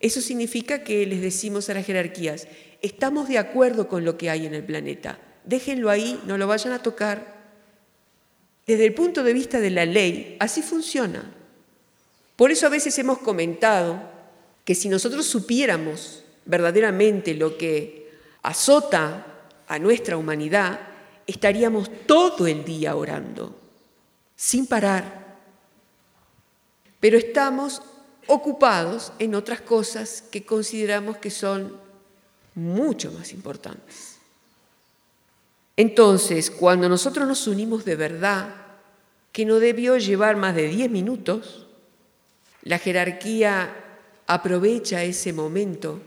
Eso 0.00 0.20
significa 0.20 0.84
que 0.84 1.06
les 1.06 1.22
decimos 1.22 1.70
a 1.70 1.72
las 1.72 1.86
jerarquías, 1.86 2.48
estamos 2.82 3.30
de 3.30 3.38
acuerdo 3.38 3.88
con 3.88 4.04
lo 4.04 4.18
que 4.18 4.28
hay 4.28 4.44
en 4.44 4.52
el 4.52 4.62
planeta, 4.62 5.18
déjenlo 5.46 5.88
ahí, 5.88 6.20
no 6.26 6.36
lo 6.36 6.46
vayan 6.46 6.74
a 6.74 6.82
tocar. 6.82 7.38
Desde 8.66 8.84
el 8.84 8.92
punto 8.92 9.24
de 9.24 9.32
vista 9.32 9.58
de 9.58 9.70
la 9.70 9.86
ley, 9.86 10.36
así 10.38 10.60
funciona. 10.60 11.32
Por 12.36 12.50
eso 12.50 12.66
a 12.66 12.68
veces 12.68 12.98
hemos 12.98 13.20
comentado 13.20 14.02
que 14.66 14.74
si 14.74 14.90
nosotros 14.90 15.24
supiéramos 15.24 16.24
verdaderamente 16.44 17.32
lo 17.32 17.56
que 17.56 18.10
azota 18.42 19.36
a 19.68 19.78
nuestra 19.78 20.16
humanidad, 20.16 20.80
estaríamos 21.26 21.90
todo 22.06 22.46
el 22.46 22.64
día 22.64 22.96
orando, 22.96 23.54
sin 24.34 24.66
parar. 24.66 25.36
Pero 27.00 27.18
estamos 27.18 27.82
ocupados 28.26 29.12
en 29.18 29.34
otras 29.34 29.60
cosas 29.60 30.22
que 30.22 30.44
consideramos 30.44 31.18
que 31.18 31.30
son 31.30 31.76
mucho 32.54 33.12
más 33.12 33.32
importantes. 33.32 34.16
Entonces, 35.76 36.50
cuando 36.50 36.88
nosotros 36.88 37.28
nos 37.28 37.46
unimos 37.46 37.84
de 37.84 37.94
verdad, 37.94 38.54
que 39.32 39.44
no 39.44 39.60
debió 39.60 39.96
llevar 39.98 40.36
más 40.36 40.56
de 40.56 40.68
10 40.68 40.90
minutos, 40.90 41.66
la 42.62 42.78
jerarquía 42.78 43.72
aprovecha 44.26 45.04
ese 45.04 45.32
momento 45.32 46.00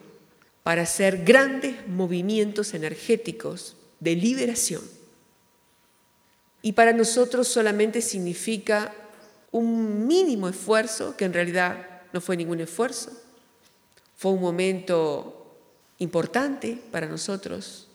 para 0.64 0.84
hacer 0.84 1.24
grandes 1.24 1.88
movimientos 1.88 2.74
energéticos 2.74 3.76
de 4.00 4.16
liberación. 4.16 4.82
Y 6.62 6.74
para 6.74 6.94
nosotros 6.94 7.48
solamente 7.48 8.02
significa 8.02 8.94
un 9.52 10.08
mínimo 10.08 10.48
esfuerzo, 10.48 11.18
que 11.18 11.26
en 11.26 11.34
realidad 11.34 12.02
no 12.14 12.22
fue 12.22 12.38
ningún 12.38 12.62
esfuerzo. 12.62 13.12
Fue 14.16 14.32
un 14.32 14.42
momento 14.42 15.56
importante 15.98 16.80
para 16.92 17.08
nosotros, 17.08 17.88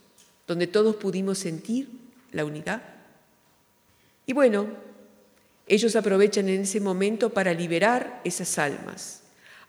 donde 0.46 0.66
todos 0.66 0.96
pudimos 0.96 1.38
sentir 1.38 1.88
la 2.33 2.44
unidad. 2.44 2.83
Y 4.26 4.33
bueno, 4.33 4.66
ellos 5.68 5.96
aprovechan 5.96 6.48
en 6.48 6.62
ese 6.62 6.81
momento 6.81 7.31
para 7.31 7.52
liberar 7.55 8.20
esas 8.24 8.59
almas, 8.59 9.22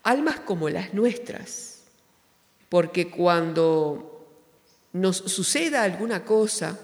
almas 0.03 0.39
como 0.39 0.69
las 0.69 0.93
nuestras, 0.93 1.76
porque 2.69 3.09
cuando 3.09 4.17
nos 4.93 5.17
suceda 5.17 5.83
alguna 5.83 6.25
cosa, 6.25 6.79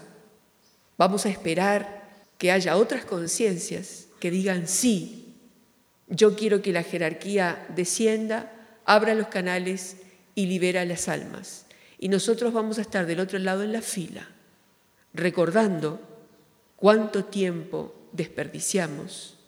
vamos 0.96 1.26
a 1.26 1.30
esperar 1.30 2.04
que 2.38 2.52
haya 2.52 2.76
otras 2.76 3.04
conciencias 3.04 4.06
que 4.20 4.30
digan 4.30 4.68
sí, 4.68 5.34
yo 6.08 6.36
quiero 6.36 6.62
que 6.62 6.72
la 6.72 6.82
jerarquía 6.82 7.66
descienda, 7.74 8.52
abra 8.84 9.14
los 9.14 9.28
canales 9.28 9.96
y 10.34 10.46
libera 10.46 10.84
las 10.84 11.08
almas. 11.08 11.66
Y 11.98 12.08
nosotros 12.08 12.52
vamos 12.52 12.78
a 12.78 12.82
estar 12.82 13.06
del 13.06 13.20
otro 13.20 13.38
lado 13.38 13.62
en 13.62 13.72
la 13.72 13.82
fila, 13.82 14.28
recordando 15.12 16.00
cuánto 16.76 17.24
tiempo 17.24 17.94
desperdiciamos 18.12 19.38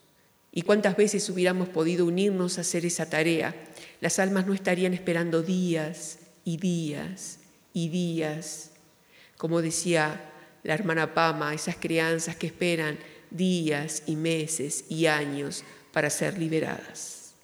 y 0.52 0.62
cuántas 0.62 0.96
veces 0.96 1.28
hubiéramos 1.28 1.68
podido 1.68 2.06
unirnos 2.06 2.56
a 2.56 2.62
hacer 2.62 2.86
esa 2.86 3.10
tarea. 3.10 3.54
Las 4.00 4.18
almas 4.18 4.46
no 4.46 4.54
estarían 4.54 4.94
esperando 4.94 5.42
días 5.42 6.18
y 6.46 6.56
días 6.56 7.40
y 7.74 7.90
días. 7.90 8.70
Como 9.36 9.60
decía 9.60 10.32
la 10.62 10.72
hermana 10.72 11.12
Pama, 11.12 11.52
esas 11.52 11.76
crianzas 11.76 12.36
que 12.36 12.46
esperan 12.46 12.98
días 13.30 14.04
y 14.06 14.16
meses 14.16 14.84
y 14.88 15.06
años 15.06 15.64
para 15.92 16.08
ser 16.08 16.38
liberadas. 16.38 17.34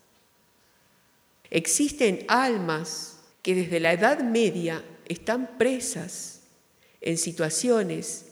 Existen 1.51 2.25
almas 2.29 3.19
que 3.43 3.55
desde 3.55 3.81
la 3.81 3.93
Edad 3.93 4.21
Media 4.21 4.83
están 5.05 5.59
presas 5.59 6.41
en 7.03 7.19
situaciones 7.19 8.27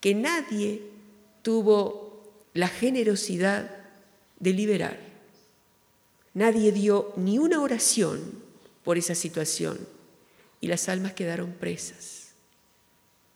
que 0.00 0.14
nadie 0.14 0.82
tuvo 1.42 2.34
la 2.52 2.68
generosidad 2.68 3.70
de 4.40 4.52
liberar. 4.52 4.98
Nadie 6.34 6.72
dio 6.72 7.12
ni 7.16 7.38
una 7.38 7.62
oración 7.62 8.42
por 8.82 8.98
esa 8.98 9.14
situación 9.14 9.95
y 10.60 10.68
las 10.68 10.88
almas 10.88 11.12
quedaron 11.12 11.52
presas. 11.52 12.32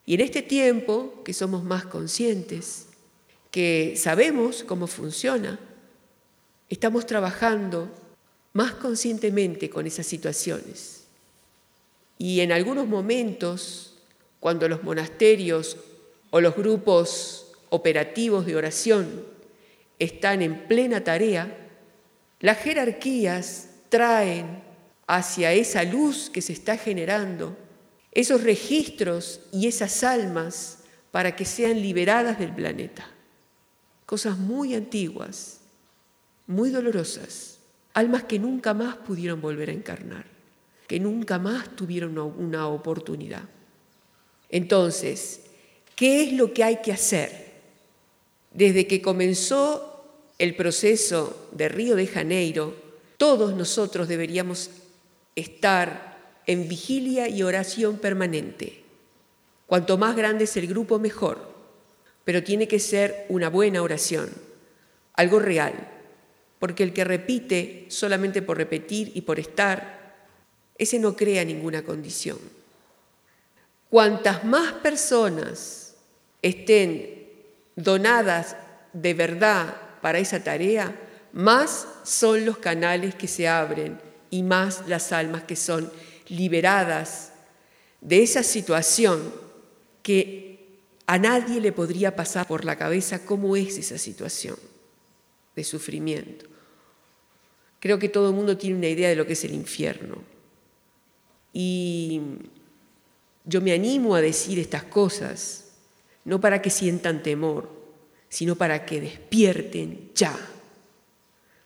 Y 0.07 0.15
en 0.15 0.21
este 0.21 0.43
tiempo 0.43 1.23
que 1.25 1.33
somos 1.33 1.63
más 1.63 1.87
conscientes, 1.87 2.87
que 3.51 3.95
sabemos 3.97 4.65
cómo 4.65 4.87
funciona, 4.87 5.59
estamos 6.69 7.07
trabajando 7.07 7.89
más 8.53 8.73
conscientemente 8.73 9.71
con 9.71 9.87
esas 9.87 10.07
situaciones. 10.07 11.05
Y 12.19 12.41
en 12.41 12.53
algunos 12.53 12.87
momentos, 12.87 13.95
cuando 14.41 14.69
los 14.69 14.83
monasterios 14.83 15.77
o 16.31 16.41
los 16.41 16.57
grupos 16.57 17.53
operativos 17.71 18.47
de 18.47 18.57
oración 18.57 19.25
están 19.99 20.43
en 20.43 20.67
plena 20.67 21.05
tarea, 21.05 21.57
las 22.41 22.59
jerarquías 22.59 23.69
traen 23.89 24.70
hacia 25.17 25.53
esa 25.53 25.85
luz 25.85 26.31
que 26.31 26.43
se 26.43 26.53
está 26.53 26.77
generando 26.77 27.57
esos 28.13 28.43
registros 28.43 29.41
y 29.53 29.67
esas 29.67 30.03
almas 30.05 30.79
para 31.11 31.35
que 31.35 31.45
sean 31.45 31.81
liberadas 31.81 32.39
del 32.39 32.55
planeta. 32.55 33.09
Cosas 34.07 34.39
muy 34.39 34.75
antiguas 34.75 35.61
muy 36.51 36.71
dolorosas, 36.71 37.59
almas 37.95 38.25
que 38.25 38.41
nunca 38.41 38.75
más 38.75 38.97
pudieron 38.97 39.41
volver 39.41 39.71
a 39.71 39.73
encarnar, 39.73 40.27
que 40.89 40.99
nunca 40.99 41.39
más 41.39 41.77
tuvieron 41.77 42.19
una 42.19 42.67
oportunidad. 42.67 43.45
Entonces, 44.49 45.43
¿qué 45.95 46.25
es 46.25 46.33
lo 46.33 46.53
que 46.53 46.65
hay 46.65 46.79
que 46.83 46.93
hacer? 46.93 47.53
Desde 48.53 48.89
que 48.89 49.01
comenzó 49.01 50.05
el 50.39 50.57
proceso 50.57 51.49
de 51.53 51.69
Río 51.69 51.95
de 51.95 52.09
Janeiro, 52.09 52.75
todos 53.17 53.55
nosotros 53.55 54.09
deberíamos 54.09 54.71
estar 55.37 56.11
en 56.47 56.69
vigilia 56.69 57.29
y 57.29 57.43
oración 57.43 57.99
permanente. 57.99 58.83
Cuanto 59.67 59.99
más 59.99 60.17
grande 60.17 60.45
es 60.45 60.57
el 60.57 60.67
grupo, 60.67 60.99
mejor, 60.99 61.39
pero 62.25 62.43
tiene 62.43 62.67
que 62.67 62.81
ser 62.81 63.27
una 63.29 63.49
buena 63.49 63.83
oración, 63.83 64.31
algo 65.15 65.39
real, 65.39 65.75
porque 66.59 66.83
el 66.83 66.93
que 66.93 67.05
repite 67.05 67.87
solamente 67.89 68.43
por 68.43 68.57
repetir 68.57 69.13
y 69.15 69.21
por 69.21 69.39
estar, 69.39 70.27
ese 70.77 70.99
no 70.99 71.15
crea 71.15 71.45
ninguna 71.45 71.83
condición. 71.83 72.39
Cuantas 73.89 74.45
más 74.45 74.73
personas 74.73 75.95
estén 76.43 77.29
donadas 77.77 78.57
de 78.93 79.15
verdad 79.15 79.77
para 80.01 80.19
esa 80.19 80.43
tarea, 80.43 80.95
más 81.33 81.87
son 82.03 82.45
los 82.45 82.59
canales 82.59 83.15
que 83.15 83.29
se 83.29 83.47
abren 83.47 84.10
y 84.31 84.43
más 84.43 84.89
las 84.89 85.13
almas 85.13 85.43
que 85.43 85.57
son 85.57 85.91
liberadas 86.29 87.33
de 88.01 88.23
esa 88.23 88.43
situación 88.43 89.33
que 90.03 90.51
a 91.07 91.19
nadie 91.19 91.61
le 91.61 91.73
podría 91.73 92.15
pasar 92.15 92.47
por 92.47 92.65
la 92.65 92.77
cabeza 92.77 93.25
cómo 93.25 93.57
es 93.57 93.77
esa 93.77 93.99
situación 93.99 94.57
de 95.57 95.65
sufrimiento. 95.65 96.47
Creo 97.81 97.99
que 97.99 98.09
todo 98.09 98.29
el 98.29 98.35
mundo 98.35 98.57
tiene 98.57 98.77
una 98.77 98.89
idea 98.89 99.09
de 99.09 99.17
lo 99.17 99.27
que 99.27 99.33
es 99.33 99.45
el 99.45 99.55
infierno. 99.55 100.23
Y 101.53 102.21
yo 103.45 103.61
me 103.61 103.73
animo 103.73 104.15
a 104.15 104.21
decir 104.21 104.59
estas 104.59 104.85
cosas, 104.85 105.73
no 106.25 106.41
para 106.41 106.63
que 106.63 106.71
sientan 106.71 107.23
temor, 107.23 107.69
sino 108.29 108.55
para 108.55 108.87
que 108.87 109.01
despierten 109.01 110.11
ya, 110.15 110.39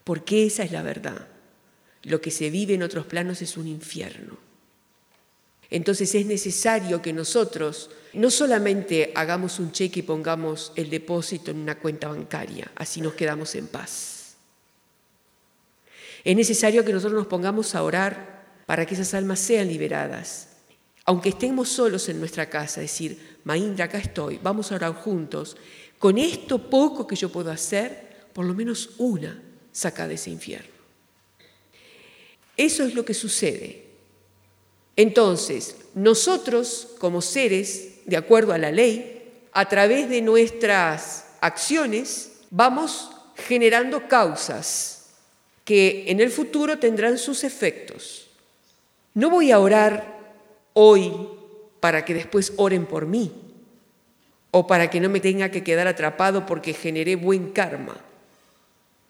porque 0.05 0.47
esa 0.47 0.63
es 0.63 0.73
la 0.73 0.83
verdad. 0.83 1.34
Lo 2.05 2.21
que 2.21 2.31
se 2.31 2.51
vive 2.51 2.75
en 2.75 2.83
otros 2.83 3.07
planos 3.07 3.43
es 3.43 3.57
un 3.57 3.67
infierno. 3.67 4.39
Entonces 5.71 6.15
es 6.15 6.27
necesario 6.27 7.03
que 7.03 7.13
nosotros 7.13 7.91
no 8.13 8.31
solamente 8.31 9.13
hagamos 9.15 9.59
un 9.59 9.73
cheque 9.73 10.01
y 10.01 10.03
pongamos 10.03 10.73
el 10.77 10.89
depósito 10.89 11.51
en 11.51 11.59
una 11.59 11.79
cuenta 11.79 12.09
bancaria, 12.09 12.71
así 12.77 13.01
nos 13.01 13.15
quedamos 13.15 13.55
en 13.57 13.67
paz 13.67 14.37
Es 16.23 16.37
necesario 16.37 16.85
que 16.85 16.93
nosotros 16.93 17.19
nos 17.19 17.27
pongamos 17.27 17.75
a 17.75 17.83
orar 17.83 18.45
para 18.67 18.87
que 18.87 18.95
esas 18.95 19.15
almas 19.15 19.41
sean 19.41 19.69
liberadas. 19.69 20.49
Aunque 21.07 21.31
estemos 21.31 21.69
solos 21.69 22.09
en 22.09 22.19
nuestra 22.19 22.49
casa, 22.49 22.81
decir, 22.81 23.39
Maindra, 23.45 23.87
acá 23.87 23.99
estoy, 23.99 24.39
vamos 24.43 24.71
a 24.71 24.77
orar 24.77 24.95
juntos. 24.95 25.57
Con 25.99 26.17
esto 26.17 26.71
poco 26.71 27.07
que 27.07 27.17
yo 27.17 27.31
puedo 27.31 27.51
hacer, 27.51 28.29
por 28.33 28.47
lo 28.47 28.55
menos 28.55 28.91
una 28.99 29.43
saca 29.73 30.09
de 30.09 30.15
ese 30.15 30.31
infierno. 30.31 30.74
Eso 32.57 32.85
es 32.85 32.95
lo 32.95 33.05
que 33.05 33.15
sucede. 33.15 33.85
Entonces, 34.97 35.77
nosotros 35.95 36.89
como 36.99 37.21
seres, 37.21 38.05
de 38.07 38.17
acuerdo 38.17 38.53
a 38.53 38.59
la 38.59 38.71
ley, 38.71 39.23
a 39.53 39.69
través 39.69 40.09
de 40.09 40.21
nuestras 40.21 41.27
acciones, 41.41 42.33
vamos 42.51 43.11
generando 43.37 44.09
causas 44.09 45.07
que 45.65 46.05
en 46.09 46.21
el 46.21 46.31
futuro 46.31 46.79
tendrán 46.79 47.19
sus 47.19 47.43
efectos. 47.45 48.29
No 49.15 49.31
voy 49.31 49.51
a 49.51 49.61
orar 49.61 50.19
hoy 50.75 51.13
para 51.81 52.05
que 52.05 52.15
después 52.15 52.53
oren 52.57 52.87
por 52.87 53.07
mí 53.07 53.33
o 54.51 54.67
para 54.67 54.91
que 54.91 55.01
no 55.01 55.09
me 55.09 55.21
tenga 55.21 55.51
que 55.51 55.65
quedar 55.65 55.87
atrapado 55.87 56.47
porque 56.47 56.75
generé 56.75 57.17
buen 57.17 57.51
karma, 57.51 57.97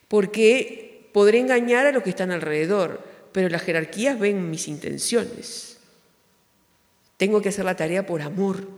porque 0.08 1.08
podré 1.12 1.38
engañar 1.38 1.86
a 1.86 1.92
los 1.92 2.02
que 2.02 2.10
están 2.10 2.30
alrededor, 2.30 3.02
pero 3.34 3.48
las 3.48 3.62
jerarquías 3.62 4.16
ven 4.16 4.48
mis 4.48 4.68
intenciones. 4.68 5.76
Tengo 7.16 7.42
que 7.42 7.48
hacer 7.48 7.64
la 7.64 7.74
tarea 7.74 8.06
por 8.06 8.22
amor, 8.22 8.68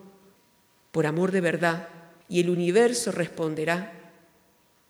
por 0.92 1.04
amor 1.04 1.30
de 1.30 1.42
verdad, 1.42 1.88
y 2.26 2.40
el 2.40 2.48
universo 2.48 3.12
responderá. 3.12 3.92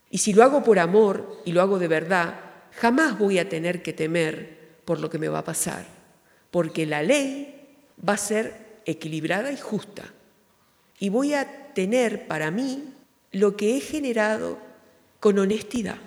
Y 0.08 0.18
si 0.18 0.32
lo 0.32 0.44
hago 0.44 0.62
por 0.62 0.78
amor 0.78 1.42
y 1.44 1.50
lo 1.50 1.62
hago 1.62 1.80
de 1.80 1.88
verdad, 1.88 2.38
jamás 2.76 3.18
voy 3.18 3.40
a 3.40 3.48
tener 3.48 3.82
que 3.82 3.92
temer 3.92 4.76
por 4.84 5.00
lo 5.00 5.10
que 5.10 5.18
me 5.18 5.28
va 5.28 5.40
a 5.40 5.44
pasar, 5.44 5.84
porque 6.52 6.86
la 6.86 7.02
ley 7.02 7.76
va 8.08 8.12
a 8.12 8.18
ser 8.18 8.78
equilibrada 8.84 9.50
y 9.50 9.56
justa. 9.56 10.04
Y 11.00 11.08
voy 11.08 11.34
a 11.34 11.72
tener 11.74 12.28
para 12.28 12.52
mí 12.52 12.94
lo 13.32 13.56
que 13.56 13.76
he 13.76 13.80
generado 13.80 14.58
con 15.18 15.40
honestidad. 15.40 15.98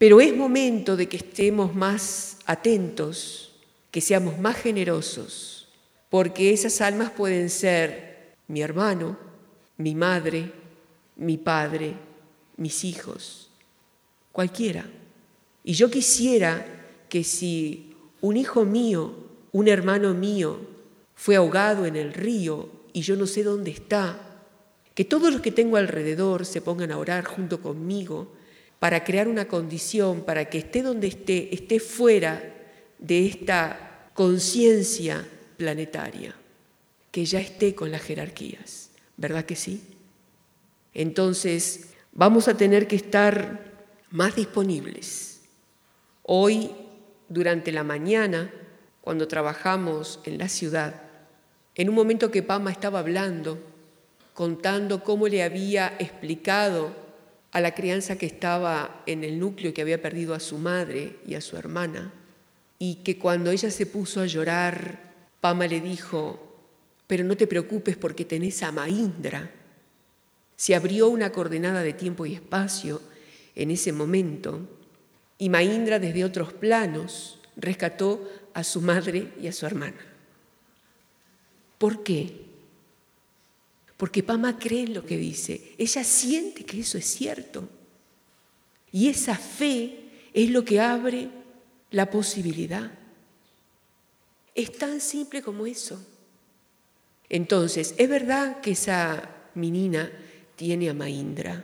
Pero 0.00 0.22
es 0.22 0.34
momento 0.34 0.96
de 0.96 1.10
que 1.10 1.18
estemos 1.18 1.74
más 1.74 2.38
atentos, 2.46 3.52
que 3.90 4.00
seamos 4.00 4.38
más 4.38 4.56
generosos, 4.56 5.68
porque 6.08 6.54
esas 6.54 6.80
almas 6.80 7.10
pueden 7.10 7.50
ser 7.50 8.32
mi 8.48 8.62
hermano, 8.62 9.18
mi 9.76 9.94
madre, 9.94 10.52
mi 11.16 11.36
padre, 11.36 11.96
mis 12.56 12.82
hijos, 12.84 13.50
cualquiera. 14.32 14.86
Y 15.64 15.74
yo 15.74 15.90
quisiera 15.90 16.64
que 17.10 17.22
si 17.22 17.94
un 18.22 18.38
hijo 18.38 18.64
mío, 18.64 19.12
un 19.52 19.68
hermano 19.68 20.14
mío, 20.14 20.60
fue 21.14 21.36
ahogado 21.36 21.84
en 21.84 21.96
el 21.96 22.14
río 22.14 22.70
y 22.94 23.02
yo 23.02 23.16
no 23.16 23.26
sé 23.26 23.42
dónde 23.42 23.70
está, 23.70 24.18
que 24.94 25.04
todos 25.04 25.30
los 25.30 25.42
que 25.42 25.52
tengo 25.52 25.76
alrededor 25.76 26.46
se 26.46 26.62
pongan 26.62 26.90
a 26.90 26.96
orar 26.96 27.26
junto 27.26 27.60
conmigo 27.60 28.39
para 28.80 29.04
crear 29.04 29.28
una 29.28 29.46
condición 29.46 30.22
para 30.22 30.46
que 30.46 30.58
esté 30.58 30.82
donde 30.82 31.06
esté, 31.06 31.54
esté 31.54 31.78
fuera 31.78 32.42
de 32.98 33.26
esta 33.26 34.08
conciencia 34.14 35.28
planetaria, 35.58 36.34
que 37.12 37.24
ya 37.26 37.40
esté 37.40 37.74
con 37.74 37.92
las 37.92 38.00
jerarquías. 38.00 38.90
¿Verdad 39.18 39.44
que 39.44 39.54
sí? 39.54 39.82
Entonces, 40.94 41.90
vamos 42.12 42.48
a 42.48 42.56
tener 42.56 42.88
que 42.88 42.96
estar 42.96 43.70
más 44.10 44.34
disponibles. 44.34 45.42
Hoy, 46.22 46.70
durante 47.28 47.72
la 47.72 47.84
mañana, 47.84 48.50
cuando 49.02 49.28
trabajamos 49.28 50.20
en 50.24 50.38
la 50.38 50.48
ciudad, 50.48 51.02
en 51.74 51.90
un 51.90 51.94
momento 51.94 52.30
que 52.30 52.42
Pama 52.42 52.70
estaba 52.70 53.00
hablando, 53.00 53.58
contando 54.32 55.04
cómo 55.04 55.28
le 55.28 55.42
había 55.42 55.96
explicado 55.98 57.09
a 57.52 57.60
la 57.60 57.74
crianza 57.74 58.16
que 58.16 58.26
estaba 58.26 59.02
en 59.06 59.24
el 59.24 59.38
núcleo 59.38 59.74
que 59.74 59.82
había 59.82 60.00
perdido 60.00 60.34
a 60.34 60.40
su 60.40 60.58
madre 60.58 61.16
y 61.26 61.34
a 61.34 61.40
su 61.40 61.56
hermana, 61.56 62.12
y 62.78 62.96
que 62.96 63.18
cuando 63.18 63.50
ella 63.50 63.70
se 63.70 63.86
puso 63.86 64.20
a 64.20 64.26
llorar, 64.26 65.10
Pama 65.40 65.66
le 65.66 65.80
dijo, 65.80 66.50
pero 67.06 67.24
no 67.24 67.36
te 67.36 67.46
preocupes 67.46 67.96
porque 67.96 68.24
tenés 68.24 68.62
a 68.62 68.72
Maindra. 68.72 69.50
Se 70.56 70.74
abrió 70.74 71.08
una 71.08 71.32
coordenada 71.32 71.82
de 71.82 71.92
tiempo 71.92 72.24
y 72.26 72.34
espacio 72.34 73.02
en 73.54 73.70
ese 73.70 73.92
momento, 73.92 74.60
y 75.38 75.48
Maindra 75.48 75.98
desde 75.98 76.24
otros 76.24 76.52
planos 76.52 77.40
rescató 77.56 78.28
a 78.54 78.62
su 78.62 78.80
madre 78.80 79.32
y 79.40 79.48
a 79.48 79.52
su 79.52 79.66
hermana. 79.66 80.00
¿Por 81.78 82.02
qué? 82.02 82.49
Porque 84.00 84.22
Pama 84.22 84.58
cree 84.58 84.84
en 84.84 84.94
lo 84.94 85.04
que 85.04 85.18
dice, 85.18 85.74
ella 85.76 86.02
siente 86.04 86.64
que 86.64 86.80
eso 86.80 86.96
es 86.96 87.04
cierto. 87.04 87.68
Y 88.90 89.10
esa 89.10 89.36
fe 89.36 90.04
es 90.32 90.48
lo 90.48 90.64
que 90.64 90.80
abre 90.80 91.28
la 91.90 92.10
posibilidad. 92.10 92.90
Es 94.54 94.72
tan 94.78 95.02
simple 95.02 95.42
como 95.42 95.66
eso. 95.66 96.02
Entonces, 97.28 97.94
es 97.98 98.08
verdad 98.08 98.62
que 98.62 98.70
esa 98.70 99.36
menina 99.54 100.10
tiene 100.56 100.88
a 100.88 100.94
Maindra, 100.94 101.62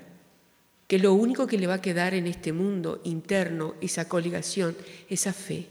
que 0.87 0.99
lo 0.99 1.15
único 1.15 1.47
que 1.47 1.57
le 1.57 1.67
va 1.67 1.77
a 1.77 1.81
quedar 1.81 2.13
en 2.13 2.27
este 2.27 2.53
mundo 2.53 3.01
interno, 3.05 3.77
esa 3.81 4.11
coligación, 4.11 4.77
esa 5.09 5.33
fe. 5.33 5.69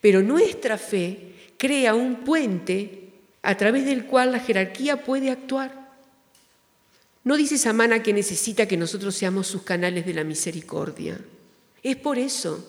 Pero 0.00 0.24
nuestra 0.24 0.76
fe 0.76 1.54
crea 1.56 1.94
un 1.94 2.24
puente 2.24 3.01
a 3.42 3.56
través 3.56 3.84
del 3.84 4.06
cual 4.06 4.32
la 4.32 4.40
jerarquía 4.40 5.04
puede 5.04 5.30
actuar. 5.30 5.82
No 7.24 7.36
dice 7.36 7.58
Samana 7.58 8.02
que 8.02 8.12
necesita 8.12 8.66
que 8.66 8.76
nosotros 8.76 9.14
seamos 9.14 9.46
sus 9.46 9.62
canales 9.62 10.06
de 10.06 10.14
la 10.14 10.24
misericordia. 10.24 11.20
Es 11.82 11.96
por 11.96 12.18
eso. 12.18 12.68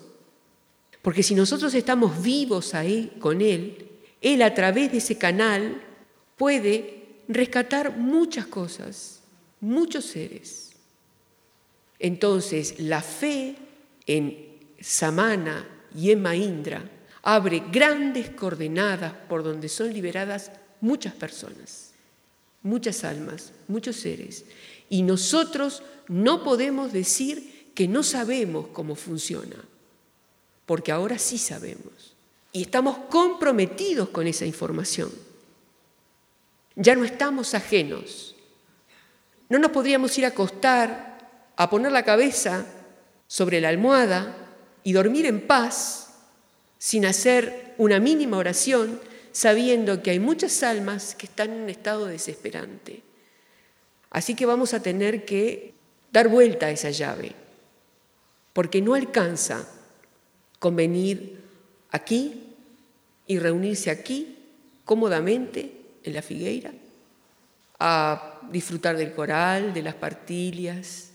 Porque 1.02 1.24
si 1.24 1.36
nosotros 1.36 1.74
estamos 1.74 2.22
vivos 2.22 2.74
ahí 2.74 3.14
con 3.20 3.42
Él, 3.42 3.90
Él 4.22 4.42
a 4.42 4.54
través 4.54 4.92
de 4.92 5.00
ese 5.00 5.18
canal 5.18 5.82
puede 6.38 7.04
rescatar 7.28 7.98
muchas 7.98 8.48
cosas, 8.48 9.22
muchos 9.60 10.06
seres. 10.06 10.72
Entonces, 12.00 12.80
la 12.80 13.02
fe 13.02 13.56
en 14.06 14.58
Samana 14.80 15.68
y 15.96 16.12
en 16.12 16.22
Maindra 16.22 16.90
abre 17.22 17.64
grandes 17.72 18.30
coordenadas 18.30 19.14
por 19.30 19.44
donde 19.44 19.70
son 19.70 19.94
liberadas 19.94 20.52
muchas 20.84 21.13
personas, 21.13 21.91
muchas 22.62 23.06
almas, 23.06 23.54
muchos 23.69 23.96
seres. 23.96 24.43
Y 24.89 25.02
nosotros 25.02 25.82
no 26.10 26.43
podemos 26.43 26.91
decir 26.91 27.72
que 27.74 27.88
no 27.88 28.04
sabemos 28.04 28.67
cómo 28.74 28.96
funciona, 28.96 29.56
porque 30.65 30.91
ahora 30.91 31.17
sí 31.17 31.38
sabemos. 31.38 32.15
Y 32.52 32.63
estamos 32.63 32.98
comprometidos 33.10 34.10
con 34.10 34.28
esa 34.28 34.46
información. 34.46 35.10
Ya 36.76 36.96
no 36.96 37.06
estamos 37.06 37.54
ajenos. 37.54 38.36
No 39.48 39.60
nos 39.60 39.72
podríamos 39.72 40.17
ir 40.17 40.26
a 40.26 40.30
acostar, 40.30 41.52
a 41.56 41.69
poner 41.69 41.93
la 41.93 42.04
cabeza 42.04 42.65
sobre 43.28 43.62
la 43.62 43.69
almohada 43.69 44.36
y 44.84 44.91
dormir 44.91 45.28
en 45.28 45.48
paz 45.48 46.10
sin 46.78 47.06
hacer 47.06 47.74
una 47.78 48.02
mínima 48.02 48.36
oración 48.38 49.00
sabiendo 49.34 50.02
que 50.02 50.12
hay 50.12 50.19
muchas 50.19 50.63
almas 50.63 51.15
que 51.15 51.25
están 51.25 51.52
en 51.52 51.63
un 51.63 51.69
estado 51.69 52.06
desesperante. 52.06 53.02
Así 54.12 54.36
que 54.36 54.46
vamos 54.46 54.73
a 54.73 54.81
tener 54.81 55.25
que 55.25 55.73
dar 56.12 56.29
vuelta 56.29 56.67
a 56.67 56.71
esa 56.71 56.92
llave, 56.92 57.34
porque 58.54 58.79
no 58.79 58.94
alcanza 58.94 59.67
con 60.60 60.75
venir 60.75 61.42
aquí 61.90 62.56
y 63.25 63.40
reunirse 63.40 63.90
aquí 63.90 64.38
cómodamente 64.86 65.73
en 66.04 66.13
la 66.13 66.21
figueira, 66.21 66.71
a 67.79 68.40
disfrutar 68.52 68.96
del 68.96 69.13
coral, 69.13 69.73
de 69.73 69.81
las 69.81 69.96
partillas, 69.96 71.10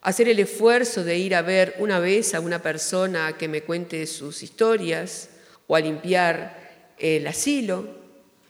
hacer 0.00 0.30
el 0.30 0.38
esfuerzo 0.38 1.04
de 1.04 1.18
ir 1.18 1.34
a 1.34 1.42
ver 1.42 1.74
una 1.80 1.98
vez 1.98 2.34
a 2.34 2.40
una 2.40 2.62
persona 2.62 3.36
que 3.36 3.48
me 3.48 3.62
cuente 3.62 4.06
sus 4.06 4.42
historias 4.42 5.28
o 5.66 5.76
a 5.76 5.80
limpiar 5.80 6.67
el 6.98 7.26
asilo, 7.26 7.86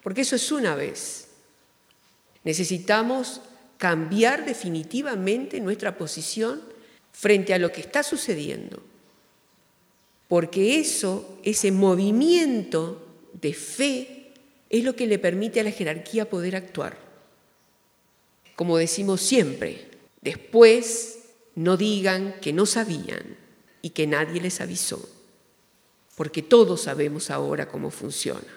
porque 0.03 0.23
eso 0.23 0.37
es 0.37 0.53
una 0.53 0.75
vez. 0.75 1.29
Necesitamos 2.45 3.41
cambiar 3.77 4.45
definitivamente 4.45 5.61
nuestra 5.61 5.97
posición 5.97 6.63
frente 7.13 7.55
a 7.55 7.59
lo 7.59 7.73
que 7.73 7.81
está 7.81 8.03
sucediendo, 8.03 8.83
porque 10.29 10.79
eso, 10.79 11.39
ese 11.43 11.73
movimiento 11.73 13.07
de 13.41 13.55
fe, 13.55 14.15
es 14.71 14.85
lo 14.85 14.95
que 14.95 15.07
le 15.07 15.19
permite 15.19 15.61
a 15.61 15.65
la 15.65 15.71
jerarquía 15.71 16.29
poder 16.29 16.55
actuar. 16.55 16.99
Como 18.55 18.77
decimos 18.77 19.21
siempre, 19.21 19.89
después 20.21 21.21
no 21.55 21.77
digan 21.77 22.35
que 22.41 22.53
no 22.53 22.67
sabían, 22.67 23.37
y 23.83 23.91
que 23.91 24.07
nadie 24.07 24.41
les 24.41 24.61
avisó, 24.61 25.09
porque 26.19 26.43
todos 26.43 26.81
sabemos 26.81 27.31
ahora 27.31 27.69
cómo 27.69 27.93
funciona. 27.93 28.53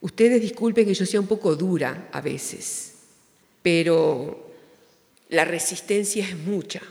Ustedes 0.00 0.40
disculpen 0.40 0.86
que 0.86 0.94
yo 0.94 1.04
sea 1.04 1.18
un 1.18 1.26
poco 1.26 1.56
dura 1.56 2.08
a 2.12 2.20
veces, 2.20 2.94
pero 3.62 4.48
la 5.28 5.44
resistencia 5.44 6.24
es 6.24 6.38
mucha 6.38 6.82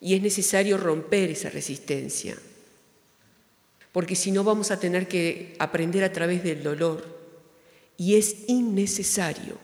y 0.00 0.14
es 0.14 0.22
necesario 0.22 0.76
romper 0.78 1.30
esa 1.30 1.50
resistencia, 1.50 2.38
porque 3.90 4.14
si 4.14 4.30
no 4.30 4.44
vamos 4.44 4.70
a 4.70 4.78
tener 4.78 5.08
que 5.08 5.56
aprender 5.58 6.04
a 6.04 6.12
través 6.12 6.44
del 6.44 6.62
dolor 6.62 7.04
y 7.96 8.14
es 8.14 8.48
innecesario. 8.48 9.58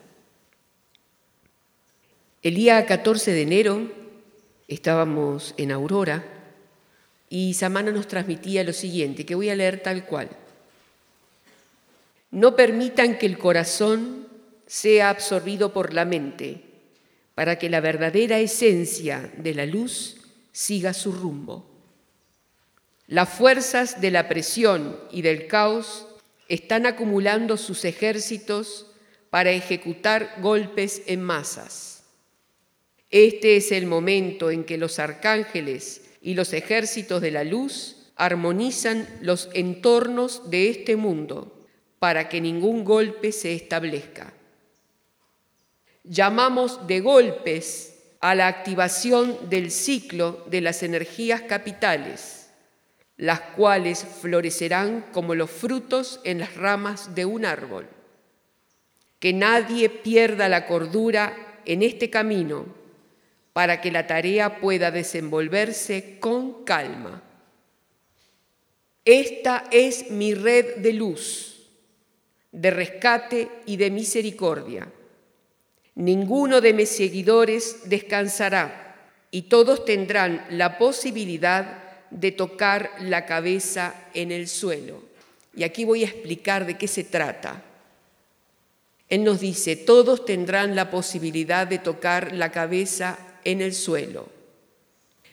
El 2.42 2.56
día 2.56 2.84
14 2.84 3.30
de 3.30 3.42
enero 3.42 3.92
estábamos 4.66 5.54
en 5.56 5.70
Aurora 5.70 6.33
y 7.34 7.52
Samana 7.52 7.90
nos 7.90 8.06
transmitía 8.06 8.62
lo 8.62 8.72
siguiente, 8.72 9.26
que 9.26 9.34
voy 9.34 9.50
a 9.50 9.56
leer 9.56 9.82
tal 9.82 10.06
cual. 10.06 10.28
No 12.30 12.54
permitan 12.54 13.18
que 13.18 13.26
el 13.26 13.38
corazón 13.38 14.28
sea 14.68 15.10
absorbido 15.10 15.72
por 15.72 15.94
la 15.94 16.04
mente 16.04 16.62
para 17.34 17.58
que 17.58 17.68
la 17.68 17.80
verdadera 17.80 18.38
esencia 18.38 19.32
de 19.36 19.52
la 19.52 19.66
luz 19.66 20.18
siga 20.52 20.94
su 20.94 21.10
rumbo. 21.10 21.68
Las 23.08 23.30
fuerzas 23.30 24.00
de 24.00 24.12
la 24.12 24.28
presión 24.28 24.96
y 25.10 25.22
del 25.22 25.48
caos 25.48 26.06
están 26.48 26.86
acumulando 26.86 27.56
sus 27.56 27.84
ejércitos 27.84 28.86
para 29.30 29.50
ejecutar 29.50 30.36
golpes 30.40 31.02
en 31.06 31.20
masas. 31.20 32.04
Este 33.10 33.56
es 33.56 33.72
el 33.72 33.86
momento 33.86 34.52
en 34.52 34.62
que 34.62 34.78
los 34.78 35.00
arcángeles 35.00 36.03
y 36.24 36.34
los 36.34 36.52
ejércitos 36.52 37.22
de 37.22 37.30
la 37.30 37.44
luz 37.44 38.10
armonizan 38.16 39.06
los 39.20 39.48
entornos 39.54 40.50
de 40.50 40.70
este 40.70 40.96
mundo 40.96 41.68
para 42.00 42.28
que 42.28 42.40
ningún 42.40 42.82
golpe 42.84 43.30
se 43.30 43.54
establezca. 43.54 44.32
Llamamos 46.02 46.88
de 46.88 46.98
golpes 46.98 47.94
a 48.20 48.34
la 48.34 48.48
activación 48.48 49.48
del 49.48 49.70
ciclo 49.70 50.44
de 50.50 50.62
las 50.62 50.82
energías 50.82 51.42
capitales 51.42 52.40
las 53.16 53.40
cuales 53.40 54.04
florecerán 54.04 55.04
como 55.12 55.34
los 55.34 55.50
frutos 55.50 56.20
en 56.24 56.40
las 56.40 56.56
ramas 56.56 57.14
de 57.14 57.24
un 57.24 57.44
árbol. 57.44 57.86
Que 59.20 59.32
nadie 59.32 59.88
pierda 59.88 60.48
la 60.48 60.66
cordura 60.66 61.60
en 61.64 61.82
este 61.82 62.10
camino 62.10 62.66
para 63.54 63.80
que 63.80 63.92
la 63.92 64.06
tarea 64.06 64.60
pueda 64.60 64.90
desenvolverse 64.90 66.18
con 66.18 66.64
calma. 66.64 67.22
Esta 69.04 69.64
es 69.70 70.10
mi 70.10 70.34
red 70.34 70.78
de 70.78 70.92
luz, 70.92 71.62
de 72.50 72.70
rescate 72.72 73.48
y 73.64 73.76
de 73.76 73.92
misericordia. 73.92 74.88
Ninguno 75.94 76.60
de 76.60 76.72
mis 76.72 76.88
seguidores 76.88 77.88
descansará 77.88 78.96
y 79.30 79.42
todos 79.42 79.84
tendrán 79.84 80.44
la 80.50 80.76
posibilidad 80.76 82.08
de 82.10 82.32
tocar 82.32 82.90
la 83.02 83.24
cabeza 83.24 83.94
en 84.14 84.32
el 84.32 84.48
suelo. 84.48 85.00
Y 85.54 85.62
aquí 85.62 85.84
voy 85.84 86.02
a 86.02 86.08
explicar 86.08 86.66
de 86.66 86.76
qué 86.76 86.88
se 86.88 87.04
trata. 87.04 87.62
Él 89.08 89.22
nos 89.22 89.38
dice, 89.38 89.76
todos 89.76 90.24
tendrán 90.24 90.74
la 90.74 90.90
posibilidad 90.90 91.68
de 91.68 91.78
tocar 91.78 92.32
la 92.32 92.50
cabeza 92.50 93.16
en 93.44 93.60
el 93.60 93.74
suelo. 93.74 94.28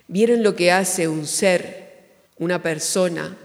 ¿Vieron 0.07 0.43
lo 0.43 0.55
que 0.55 0.72
hace 0.72 1.07
un 1.07 1.26
ser, 1.26 2.03
una 2.38 2.62
persona, 2.62 3.38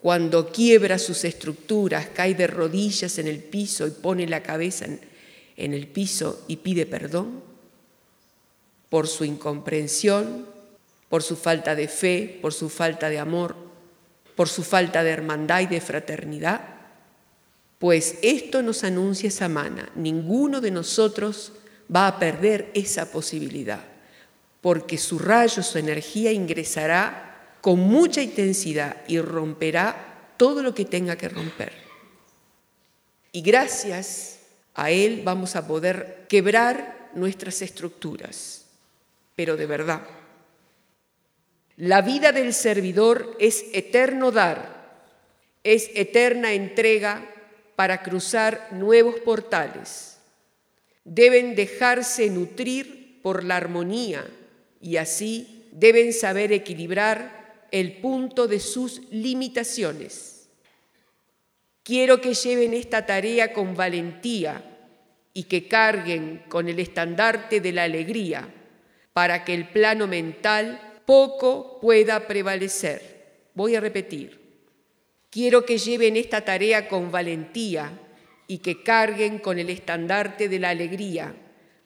cuando 0.00 0.52
quiebra 0.52 0.98
sus 0.98 1.24
estructuras, 1.24 2.08
cae 2.14 2.34
de 2.34 2.46
rodillas 2.46 3.18
en 3.18 3.26
el 3.26 3.38
piso 3.38 3.86
y 3.86 3.90
pone 3.90 4.26
la 4.26 4.42
cabeza 4.42 4.84
en, 4.84 5.00
en 5.56 5.74
el 5.74 5.86
piso 5.86 6.44
y 6.48 6.56
pide 6.56 6.86
perdón? 6.86 7.42
Por 8.90 9.08
su 9.08 9.24
incomprensión, 9.24 10.46
por 11.08 11.22
su 11.22 11.36
falta 11.36 11.74
de 11.74 11.88
fe, 11.88 12.38
por 12.42 12.52
su 12.52 12.68
falta 12.68 13.08
de 13.08 13.18
amor, 13.18 13.56
por 14.34 14.48
su 14.48 14.62
falta 14.62 15.02
de 15.02 15.10
hermandad 15.10 15.62
y 15.62 15.66
de 15.66 15.80
fraternidad? 15.80 16.60
Pues 17.78 18.18
esto 18.22 18.62
nos 18.62 18.84
anuncia 18.84 19.30
Samana, 19.30 19.90
ninguno 19.94 20.60
de 20.60 20.70
nosotros 20.70 21.52
va 21.94 22.06
a 22.08 22.18
perder 22.18 22.70
esa 22.74 23.10
posibilidad, 23.10 23.84
porque 24.60 24.98
su 24.98 25.18
rayo, 25.18 25.62
su 25.62 25.78
energía 25.78 26.32
ingresará 26.32 27.56
con 27.60 27.80
mucha 27.80 28.22
intensidad 28.22 28.96
y 29.08 29.20
romperá 29.20 30.32
todo 30.36 30.62
lo 30.62 30.74
que 30.74 30.84
tenga 30.84 31.16
que 31.16 31.28
romper. 31.28 31.72
Y 33.32 33.42
gracias 33.42 34.38
a 34.74 34.90
él 34.90 35.22
vamos 35.24 35.56
a 35.56 35.66
poder 35.66 36.26
quebrar 36.28 37.10
nuestras 37.14 37.62
estructuras, 37.62 38.66
pero 39.34 39.56
de 39.56 39.66
verdad. 39.66 40.02
La 41.76 42.00
vida 42.00 42.32
del 42.32 42.54
servidor 42.54 43.36
es 43.38 43.66
eterno 43.72 44.30
dar, 44.30 45.00
es 45.62 45.90
eterna 45.94 46.52
entrega 46.52 47.26
para 47.74 48.02
cruzar 48.02 48.68
nuevos 48.72 49.16
portales. 49.16 50.15
Deben 51.06 51.54
dejarse 51.54 52.28
nutrir 52.30 53.22
por 53.22 53.44
la 53.44 53.56
armonía 53.56 54.26
y 54.80 54.96
así 54.96 55.68
deben 55.70 56.12
saber 56.12 56.52
equilibrar 56.52 57.64
el 57.70 57.98
punto 57.98 58.48
de 58.48 58.58
sus 58.58 59.02
limitaciones. 59.12 60.48
Quiero 61.84 62.20
que 62.20 62.34
lleven 62.34 62.74
esta 62.74 63.06
tarea 63.06 63.52
con 63.52 63.76
valentía 63.76 64.64
y 65.32 65.44
que 65.44 65.68
carguen 65.68 66.42
con 66.48 66.68
el 66.68 66.80
estandarte 66.80 67.60
de 67.60 67.70
la 67.70 67.84
alegría 67.84 68.52
para 69.12 69.44
que 69.44 69.54
el 69.54 69.68
plano 69.68 70.08
mental 70.08 71.00
poco 71.06 71.78
pueda 71.80 72.26
prevalecer. 72.26 73.46
Voy 73.54 73.76
a 73.76 73.80
repetir. 73.80 74.40
Quiero 75.30 75.64
que 75.64 75.78
lleven 75.78 76.16
esta 76.16 76.44
tarea 76.44 76.88
con 76.88 77.12
valentía 77.12 77.92
y 78.48 78.58
que 78.58 78.82
carguen 78.82 79.38
con 79.38 79.58
el 79.58 79.70
estandarte 79.70 80.48
de 80.48 80.58
la 80.58 80.70
alegría 80.70 81.34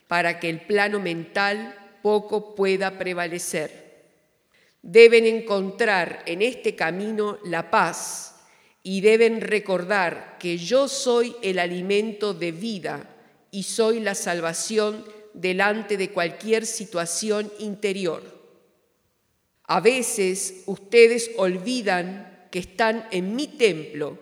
para 0.08 0.40
que 0.40 0.50
el 0.50 0.61
plano 0.61 1.00
mental 1.00 1.74
poco 2.02 2.54
pueda 2.54 2.98
prevalecer. 2.98 3.90
Deben 4.82 5.26
encontrar 5.26 6.22
en 6.26 6.42
este 6.42 6.74
camino 6.74 7.38
la 7.44 7.70
paz 7.70 8.36
y 8.82 9.00
deben 9.02 9.40
recordar 9.40 10.36
que 10.38 10.56
yo 10.56 10.88
soy 10.88 11.36
el 11.42 11.58
alimento 11.58 12.32
de 12.34 12.52
vida 12.52 13.16
y 13.50 13.62
soy 13.62 14.00
la 14.00 14.14
salvación 14.14 15.04
delante 15.34 15.96
de 15.96 16.11
cualquier 16.11 16.66
situación 16.66 17.52
interior. 17.58 18.22
A 19.64 19.80
veces 19.80 20.62
ustedes 20.66 21.30
olvidan 21.36 22.48
que 22.50 22.58
están 22.58 23.06
en 23.12 23.36
mi 23.36 23.46
templo 23.46 24.18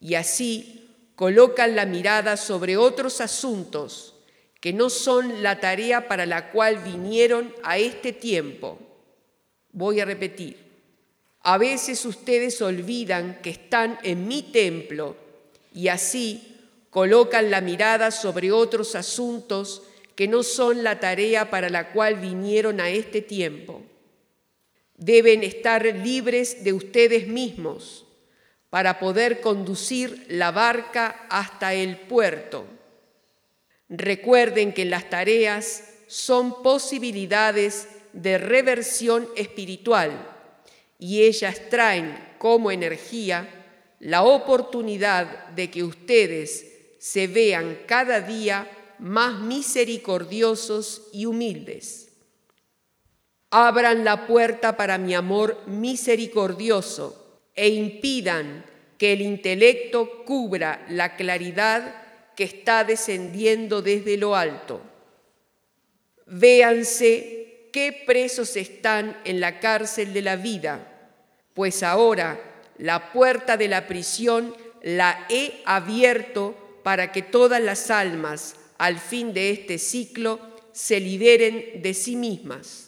y 0.00 0.14
así 0.14 0.85
colocan 1.16 1.74
la 1.74 1.86
mirada 1.86 2.36
sobre 2.36 2.76
otros 2.76 3.20
asuntos 3.20 4.14
que 4.60 4.72
no 4.72 4.90
son 4.90 5.42
la 5.42 5.60
tarea 5.60 6.08
para 6.08 6.26
la 6.26 6.52
cual 6.52 6.78
vinieron 6.78 7.54
a 7.62 7.78
este 7.78 8.12
tiempo. 8.12 8.78
Voy 9.72 10.00
a 10.00 10.04
repetir. 10.04 10.58
A 11.40 11.58
veces 11.58 12.04
ustedes 12.04 12.60
olvidan 12.60 13.40
que 13.42 13.50
están 13.50 13.98
en 14.02 14.28
mi 14.28 14.42
templo 14.42 15.16
y 15.72 15.88
así 15.88 16.56
colocan 16.90 17.50
la 17.50 17.60
mirada 17.60 18.10
sobre 18.10 18.52
otros 18.52 18.94
asuntos 18.94 19.82
que 20.14 20.28
no 20.28 20.42
son 20.42 20.82
la 20.82 20.98
tarea 21.00 21.50
para 21.50 21.70
la 21.70 21.92
cual 21.92 22.16
vinieron 22.16 22.80
a 22.80 22.90
este 22.90 23.22
tiempo. 23.22 23.82
Deben 24.96 25.44
estar 25.44 25.84
libres 25.84 26.64
de 26.64 26.72
ustedes 26.72 27.28
mismos 27.28 28.05
para 28.70 28.98
poder 28.98 29.40
conducir 29.40 30.26
la 30.28 30.50
barca 30.50 31.26
hasta 31.30 31.74
el 31.74 31.98
puerto. 31.98 32.66
Recuerden 33.88 34.72
que 34.72 34.84
las 34.84 35.08
tareas 35.08 35.84
son 36.08 36.62
posibilidades 36.62 37.88
de 38.12 38.38
reversión 38.38 39.28
espiritual 39.36 40.10
y 40.98 41.22
ellas 41.22 41.60
traen 41.70 42.18
como 42.38 42.70
energía 42.70 43.48
la 44.00 44.24
oportunidad 44.24 45.48
de 45.48 45.70
que 45.70 45.84
ustedes 45.84 46.66
se 46.98 47.26
vean 47.28 47.78
cada 47.86 48.20
día 48.20 48.70
más 48.98 49.40
misericordiosos 49.40 51.02
y 51.12 51.26
humildes. 51.26 52.08
Abran 53.50 54.04
la 54.04 54.26
puerta 54.26 54.76
para 54.76 54.98
mi 54.98 55.14
amor 55.14 55.62
misericordioso 55.66 57.25
e 57.56 57.68
impidan 57.70 58.64
que 58.98 59.14
el 59.14 59.22
intelecto 59.22 60.24
cubra 60.24 60.86
la 60.90 61.16
claridad 61.16 62.04
que 62.36 62.44
está 62.44 62.84
descendiendo 62.84 63.82
desde 63.82 64.16
lo 64.16 64.36
alto. 64.36 64.80
Véanse 66.26 67.68
qué 67.72 68.04
presos 68.06 68.56
están 68.56 69.16
en 69.24 69.40
la 69.40 69.58
cárcel 69.58 70.12
de 70.12 70.22
la 70.22 70.36
vida, 70.36 71.10
pues 71.54 71.82
ahora 71.82 72.38
la 72.78 73.12
puerta 73.12 73.56
de 73.56 73.68
la 73.68 73.86
prisión 73.86 74.54
la 74.82 75.26
he 75.30 75.62
abierto 75.64 76.80
para 76.82 77.10
que 77.10 77.22
todas 77.22 77.60
las 77.60 77.90
almas 77.90 78.56
al 78.78 78.98
fin 78.98 79.32
de 79.32 79.50
este 79.50 79.78
ciclo 79.78 80.38
se 80.72 81.00
liberen 81.00 81.82
de 81.82 81.94
sí 81.94 82.16
mismas. 82.16 82.85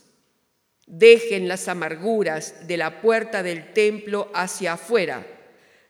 Dejen 0.91 1.49
las 1.49 1.68
amarguras 1.68 2.66
de 2.66 2.78
la 2.78 3.03
puerta 3.03 3.43
del 3.43 3.74
templo 3.74 4.30
hacia 4.32 4.72
afuera. 4.72 5.26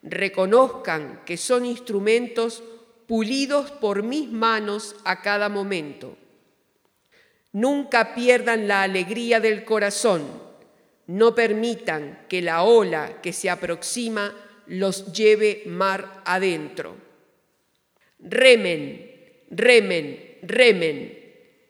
Reconozcan 0.03 1.22
que 1.24 1.36
son 1.36 1.64
instrumentos 1.64 2.64
pulidos 3.07 3.70
por 3.70 4.03
mis 4.03 4.28
manos 4.28 4.96
a 5.05 5.22
cada 5.22 5.49
momento. 5.49 6.16
Nunca 7.53 8.12
pierdan 8.12 8.66
la 8.66 8.82
alegría 8.82 9.38
del 9.38 9.64
corazón. 9.64 10.26
No 11.07 11.32
permitan 11.32 12.26
que 12.28 12.42
la 12.42 12.64
ola 12.64 13.22
que 13.22 13.32
se 13.32 13.49
aproxima 13.49 14.34
los 14.66 15.12
lleve 15.12 15.62
mar 15.66 16.22
adentro. 16.24 16.96
Remen, 18.18 19.11
remen, 19.51 20.38
remen. 20.42 21.18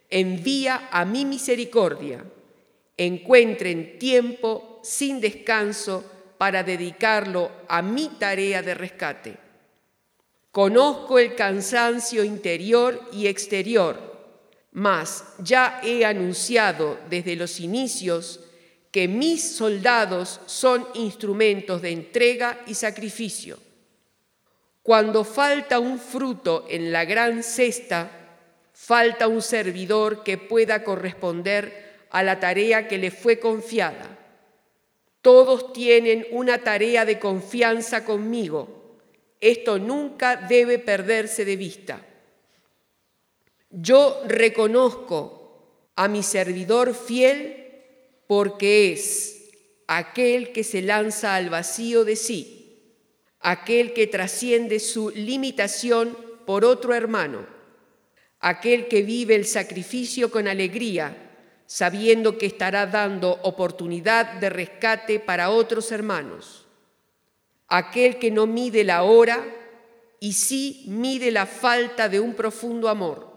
Envía 0.08 0.88
a 0.90 1.04
mi 1.04 1.26
misericordia. 1.26 2.24
Encuentren 2.98 3.98
tiempo 3.98 4.80
sin 4.82 5.20
descanso 5.20 6.04
para 6.36 6.62
dedicarlo 6.62 7.50
a 7.68 7.80
mi 7.80 8.08
tarea 8.18 8.60
de 8.60 8.74
rescate. 8.74 9.36
Conozco 10.50 11.18
el 11.18 11.36
cansancio 11.36 12.24
interior 12.24 13.08
y 13.12 13.28
exterior, 13.28 13.96
mas 14.72 15.24
ya 15.38 15.80
he 15.84 16.04
anunciado 16.04 16.98
desde 17.08 17.36
los 17.36 17.60
inicios 17.60 18.40
que 18.90 19.06
mis 19.06 19.56
soldados 19.56 20.40
son 20.46 20.86
instrumentos 20.94 21.80
de 21.82 21.90
entrega 21.90 22.60
y 22.66 22.74
sacrificio. 22.74 23.58
Cuando 24.82 25.22
falta 25.22 25.78
un 25.78 25.98
fruto 26.00 26.66
en 26.68 26.90
la 26.90 27.04
gran 27.04 27.42
cesta, 27.42 28.10
falta 28.72 29.28
un 29.28 29.42
servidor 29.42 30.24
que 30.24 30.38
pueda 30.38 30.82
corresponder 30.82 31.87
a 32.10 32.22
la 32.22 32.40
tarea 32.40 32.88
que 32.88 32.98
le 32.98 33.10
fue 33.10 33.38
confiada. 33.38 34.18
Todos 35.22 35.72
tienen 35.72 36.26
una 36.30 36.58
tarea 36.58 37.04
de 37.04 37.18
confianza 37.18 38.04
conmigo. 38.04 38.96
Esto 39.40 39.78
nunca 39.78 40.36
debe 40.36 40.78
perderse 40.78 41.44
de 41.44 41.56
vista. 41.56 42.04
Yo 43.70 44.22
reconozco 44.26 45.38
a 45.96 46.08
mi 46.08 46.22
servidor 46.22 46.94
fiel 46.94 47.66
porque 48.26 48.92
es 48.92 49.50
aquel 49.86 50.52
que 50.52 50.64
se 50.64 50.82
lanza 50.82 51.34
al 51.34 51.50
vacío 51.50 52.04
de 52.04 52.16
sí, 52.16 52.94
aquel 53.40 53.92
que 53.92 54.06
trasciende 54.06 54.80
su 54.80 55.10
limitación 55.10 56.16
por 56.46 56.64
otro 56.64 56.94
hermano, 56.94 57.46
aquel 58.40 58.88
que 58.88 59.02
vive 59.02 59.34
el 59.34 59.44
sacrificio 59.44 60.30
con 60.30 60.48
alegría, 60.48 61.27
sabiendo 61.68 62.38
que 62.38 62.46
estará 62.46 62.86
dando 62.86 63.38
oportunidad 63.42 64.40
de 64.40 64.48
rescate 64.48 65.20
para 65.20 65.50
otros 65.50 65.92
hermanos, 65.92 66.66
aquel 67.68 68.18
que 68.18 68.30
no 68.30 68.46
mide 68.46 68.84
la 68.84 69.02
hora 69.02 69.44
y 70.18 70.32
sí 70.32 70.84
mide 70.88 71.30
la 71.30 71.44
falta 71.44 72.08
de 72.08 72.20
un 72.20 72.32
profundo 72.32 72.88
amor, 72.88 73.30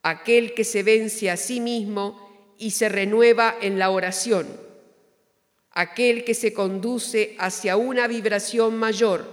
aquel 0.00 0.54
que 0.54 0.62
se 0.62 0.84
vence 0.84 1.28
a 1.28 1.36
sí 1.36 1.58
mismo 1.58 2.54
y 2.56 2.70
se 2.70 2.88
renueva 2.88 3.56
en 3.60 3.80
la 3.80 3.90
oración, 3.90 4.46
aquel 5.72 6.22
que 6.22 6.34
se 6.34 6.52
conduce 6.52 7.34
hacia 7.40 7.76
una 7.76 8.06
vibración 8.06 8.76
mayor, 8.78 9.26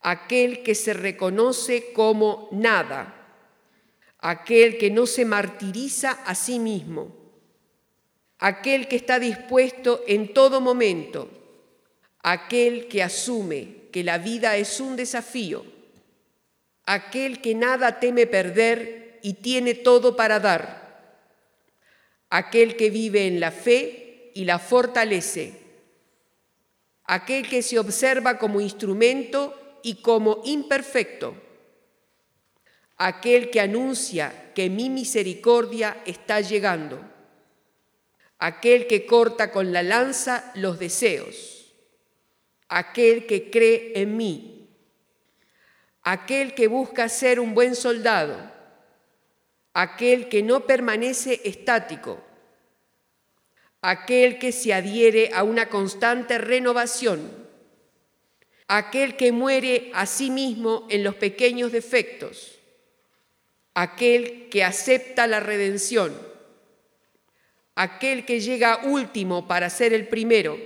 aquel 0.00 0.62
que 0.62 0.74
se 0.74 0.94
reconoce 0.94 1.92
como 1.92 2.48
nada, 2.52 3.23
aquel 4.24 4.78
que 4.78 4.90
no 4.90 5.06
se 5.06 5.26
martiriza 5.26 6.12
a 6.24 6.34
sí 6.34 6.58
mismo, 6.58 7.14
aquel 8.38 8.88
que 8.88 8.96
está 8.96 9.18
dispuesto 9.18 10.02
en 10.06 10.32
todo 10.32 10.62
momento, 10.62 11.28
aquel 12.22 12.88
que 12.88 13.02
asume 13.02 13.90
que 13.92 14.02
la 14.02 14.16
vida 14.16 14.56
es 14.56 14.80
un 14.80 14.96
desafío, 14.96 15.66
aquel 16.86 17.42
que 17.42 17.54
nada 17.54 18.00
teme 18.00 18.26
perder 18.26 19.20
y 19.22 19.34
tiene 19.34 19.74
todo 19.74 20.16
para 20.16 20.40
dar 20.40 20.82
aquel 22.30 22.76
que 22.76 22.88
vive 22.88 23.26
en 23.26 23.40
la 23.40 23.50
fe 23.50 24.30
y 24.34 24.46
la 24.46 24.58
fortalece, 24.58 25.52
aquel 27.04 27.46
que 27.46 27.60
se 27.60 27.78
observa 27.78 28.38
como 28.38 28.62
instrumento 28.62 29.80
y 29.82 29.96
como 29.96 30.40
imperfecto, 30.46 31.43
aquel 32.96 33.50
que 33.50 33.60
anuncia 33.60 34.52
que 34.54 34.70
mi 34.70 34.88
misericordia 34.88 36.02
está 36.06 36.40
llegando, 36.40 37.00
aquel 38.38 38.86
que 38.86 39.06
corta 39.06 39.50
con 39.50 39.72
la 39.72 39.82
lanza 39.82 40.52
los 40.54 40.78
deseos, 40.78 41.74
aquel 42.68 43.26
que 43.26 43.50
cree 43.50 43.92
en 43.96 44.16
mí, 44.16 44.68
aquel 46.02 46.54
que 46.54 46.68
busca 46.68 47.08
ser 47.08 47.40
un 47.40 47.54
buen 47.54 47.74
soldado, 47.74 48.52
aquel 49.72 50.28
que 50.28 50.42
no 50.42 50.66
permanece 50.66 51.40
estático, 51.44 52.22
aquel 53.82 54.38
que 54.38 54.52
se 54.52 54.72
adhiere 54.72 55.30
a 55.34 55.42
una 55.42 55.68
constante 55.68 56.38
renovación, 56.38 57.44
aquel 58.68 59.16
que 59.16 59.32
muere 59.32 59.90
a 59.94 60.06
sí 60.06 60.30
mismo 60.30 60.86
en 60.90 61.02
los 61.04 61.16
pequeños 61.16 61.72
defectos, 61.72 62.53
aquel 63.74 64.48
que 64.50 64.62
acepta 64.62 65.26
la 65.26 65.40
redención, 65.40 66.16
aquel 67.74 68.24
que 68.24 68.40
llega 68.40 68.84
último 68.84 69.48
para 69.48 69.68
ser 69.68 69.92
el 69.92 70.06
primero, 70.08 70.56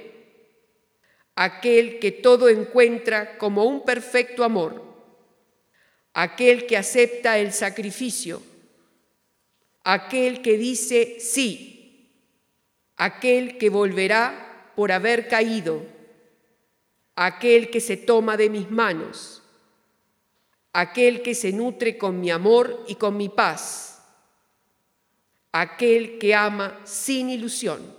aquel 1.34 1.98
que 1.98 2.12
todo 2.12 2.48
encuentra 2.48 3.38
como 3.38 3.64
un 3.64 3.84
perfecto 3.84 4.44
amor, 4.44 4.84
aquel 6.12 6.66
que 6.66 6.76
acepta 6.76 7.38
el 7.38 7.52
sacrificio, 7.52 8.42
aquel 9.84 10.42
que 10.42 10.58
dice 10.58 11.16
sí, 11.20 12.12
aquel 12.96 13.56
que 13.56 13.70
volverá 13.70 14.72
por 14.76 14.92
haber 14.92 15.28
caído, 15.28 15.86
aquel 17.16 17.70
que 17.70 17.80
se 17.80 17.96
toma 17.96 18.36
de 18.36 18.50
mis 18.50 18.70
manos, 18.70 19.37
aquel 20.72 21.22
que 21.22 21.34
se 21.34 21.52
nutre 21.52 21.98
con 21.98 22.20
mi 22.20 22.30
amor 22.30 22.84
y 22.88 22.94
con 22.94 23.16
mi 23.16 23.28
paz, 23.28 24.02
aquel 25.52 26.18
que 26.18 26.34
ama 26.34 26.80
sin 26.84 27.30
ilusión, 27.30 27.96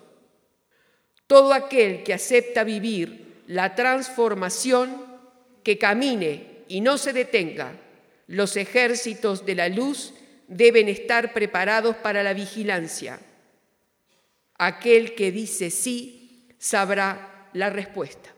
todo 1.27 1.53
aquel 1.53 2.03
que 2.03 2.13
acepta 2.13 2.63
vivir 2.63 3.43
la 3.47 3.75
transformación, 3.75 5.05
que 5.63 5.77
camine 5.77 6.63
y 6.67 6.81
no 6.81 6.97
se 6.97 7.13
detenga 7.13 7.73
los 8.29 8.57
ejércitos 8.57 9.43
de 9.43 9.55
la 9.55 9.69
luz 9.69 10.13
deben 10.47 10.87
estar 10.87 11.33
preparados 11.33 11.95
para 11.95 12.21
la 12.21 12.33
vigilancia. 12.33 13.19
Aquel 14.59 15.15
que 15.15 15.31
dice 15.31 15.71
sí 15.71 16.47
sabrá 16.59 17.49
la 17.53 17.71
respuesta. 17.71 18.29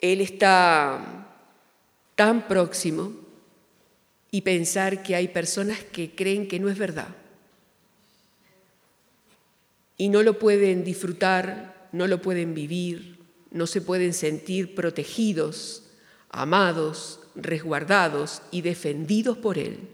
Él 0.00 0.20
está 0.20 1.26
tan 2.14 2.46
próximo 2.48 3.12
y 4.30 4.42
pensar 4.42 5.02
que 5.02 5.14
hay 5.14 5.28
personas 5.28 5.82
que 5.82 6.14
creen 6.14 6.48
que 6.48 6.60
no 6.60 6.68
es 6.68 6.78
verdad 6.78 7.08
y 9.96 10.08
no 10.08 10.22
lo 10.22 10.38
pueden 10.38 10.84
disfrutar, 10.84 11.88
no 11.92 12.06
lo 12.06 12.20
pueden 12.20 12.54
vivir, 12.54 13.18
no 13.50 13.66
se 13.66 13.80
pueden 13.80 14.12
sentir 14.12 14.74
protegidos, 14.74 15.84
amados, 16.30 17.20
resguardados 17.34 18.42
y 18.50 18.62
defendidos 18.62 19.38
por 19.38 19.58
Él. 19.58 19.88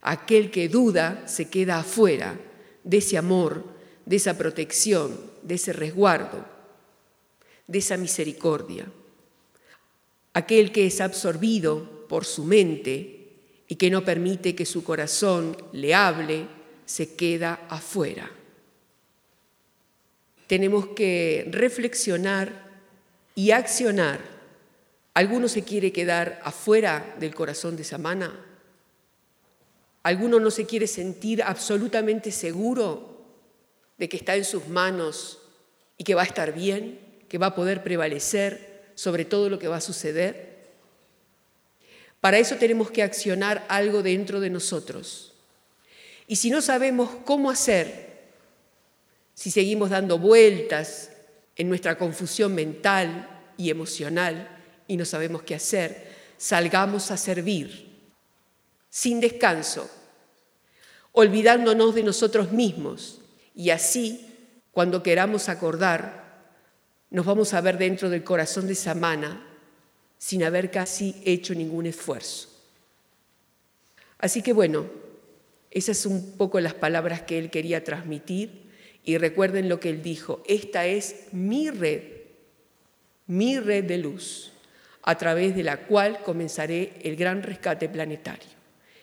Aquel 0.00 0.50
que 0.50 0.68
duda 0.68 1.26
se 1.26 1.48
queda 1.48 1.78
afuera 1.78 2.38
de 2.84 2.98
ese 2.98 3.18
amor, 3.18 3.64
de 4.04 4.16
esa 4.16 4.36
protección, 4.36 5.16
de 5.42 5.54
ese 5.54 5.72
resguardo, 5.72 6.44
de 7.66 7.78
esa 7.78 7.96
misericordia. 7.96 8.86
Aquel 10.32 10.72
que 10.72 10.86
es 10.86 11.00
absorbido 11.00 12.06
por 12.08 12.24
su 12.24 12.44
mente 12.44 13.28
y 13.68 13.76
que 13.76 13.90
no 13.90 14.04
permite 14.04 14.54
que 14.54 14.66
su 14.66 14.84
corazón 14.84 15.56
le 15.72 15.94
hable, 15.94 16.46
se 16.84 17.16
queda 17.16 17.66
afuera. 17.68 18.30
Tenemos 20.46 20.88
que 20.88 21.48
reflexionar 21.50 22.80
y 23.34 23.50
accionar 23.50 24.36
¿Alguno 25.16 25.48
se 25.48 25.62
quiere 25.62 25.92
quedar 25.92 26.42
afuera 26.44 27.16
del 27.18 27.34
corazón 27.34 27.74
de 27.74 27.84
Samana? 27.84 28.38
¿Alguno 30.02 30.38
no 30.38 30.50
se 30.50 30.66
quiere 30.66 30.86
sentir 30.86 31.42
absolutamente 31.42 32.30
seguro 32.30 33.24
de 33.96 34.10
que 34.10 34.18
está 34.18 34.36
en 34.36 34.44
sus 34.44 34.68
manos 34.68 35.40
y 35.96 36.04
que 36.04 36.14
va 36.14 36.20
a 36.20 36.26
estar 36.26 36.52
bien, 36.52 37.00
que 37.28 37.38
va 37.38 37.46
a 37.46 37.54
poder 37.54 37.82
prevalecer 37.82 38.90
sobre 38.94 39.24
todo 39.24 39.48
lo 39.48 39.58
que 39.58 39.68
va 39.68 39.76
a 39.76 39.80
suceder? 39.80 40.56
Para 42.20 42.38
eso 42.38 42.56
tenemos 42.56 42.90
que 42.90 43.02
accionar 43.02 43.64
algo 43.68 44.02
dentro 44.02 44.40
de 44.40 44.50
nosotros. 44.50 45.32
Y 46.26 46.36
si 46.36 46.50
no 46.50 46.60
sabemos 46.60 47.10
cómo 47.24 47.50
hacer, 47.50 48.06
si 49.34 49.50
seguimos 49.50 49.90
dando 49.90 50.18
vueltas 50.18 51.10
en 51.56 51.68
nuestra 51.68 51.96
confusión 51.96 52.54
mental 52.54 53.28
y 53.56 53.70
emocional 53.70 54.48
y 54.88 54.96
no 54.96 55.04
sabemos 55.04 55.42
qué 55.42 55.54
hacer, 55.54 56.16
salgamos 56.36 57.10
a 57.10 57.16
servir, 57.16 57.86
sin 58.90 59.20
descanso, 59.20 59.88
olvidándonos 61.12 61.94
de 61.94 62.02
nosotros 62.02 62.50
mismos. 62.50 63.20
Y 63.54 63.70
así, 63.70 64.26
cuando 64.72 65.02
queramos 65.02 65.48
acordar, 65.48 66.25
nos 67.10 67.26
vamos 67.26 67.54
a 67.54 67.60
ver 67.60 67.78
dentro 67.78 68.10
del 68.10 68.24
corazón 68.24 68.66
de 68.66 68.74
Samana 68.74 69.46
sin 70.18 70.42
haber 70.42 70.70
casi 70.70 71.20
hecho 71.24 71.54
ningún 71.54 71.86
esfuerzo. 71.86 72.48
Así 74.18 74.42
que 74.42 74.52
bueno, 74.52 74.86
esas 75.70 75.98
son 75.98 76.12
un 76.12 76.36
poco 76.36 76.58
las 76.60 76.74
palabras 76.74 77.22
que 77.22 77.38
él 77.38 77.50
quería 77.50 77.84
transmitir 77.84 78.66
y 79.04 79.18
recuerden 79.18 79.68
lo 79.68 79.78
que 79.78 79.90
él 79.90 80.02
dijo, 80.02 80.42
esta 80.46 80.86
es 80.86 81.26
mi 81.32 81.70
red, 81.70 82.02
mi 83.26 83.58
red 83.58 83.84
de 83.84 83.98
luz, 83.98 84.52
a 85.02 85.16
través 85.16 85.54
de 85.54 85.62
la 85.62 85.86
cual 85.86 86.22
comenzaré 86.24 86.94
el 87.02 87.14
gran 87.14 87.42
rescate 87.42 87.88
planetario. 87.88 88.48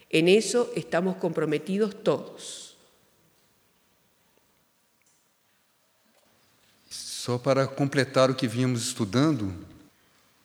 En 0.10 0.28
eso 0.28 0.72
estamos 0.76 1.16
comprometidos 1.16 2.04
todos. 2.04 2.63
Só 7.24 7.38
para 7.38 7.66
completar 7.66 8.30
o 8.30 8.36
que 8.36 8.50
vínhamos 8.50 8.84
estudando, 8.84 9.54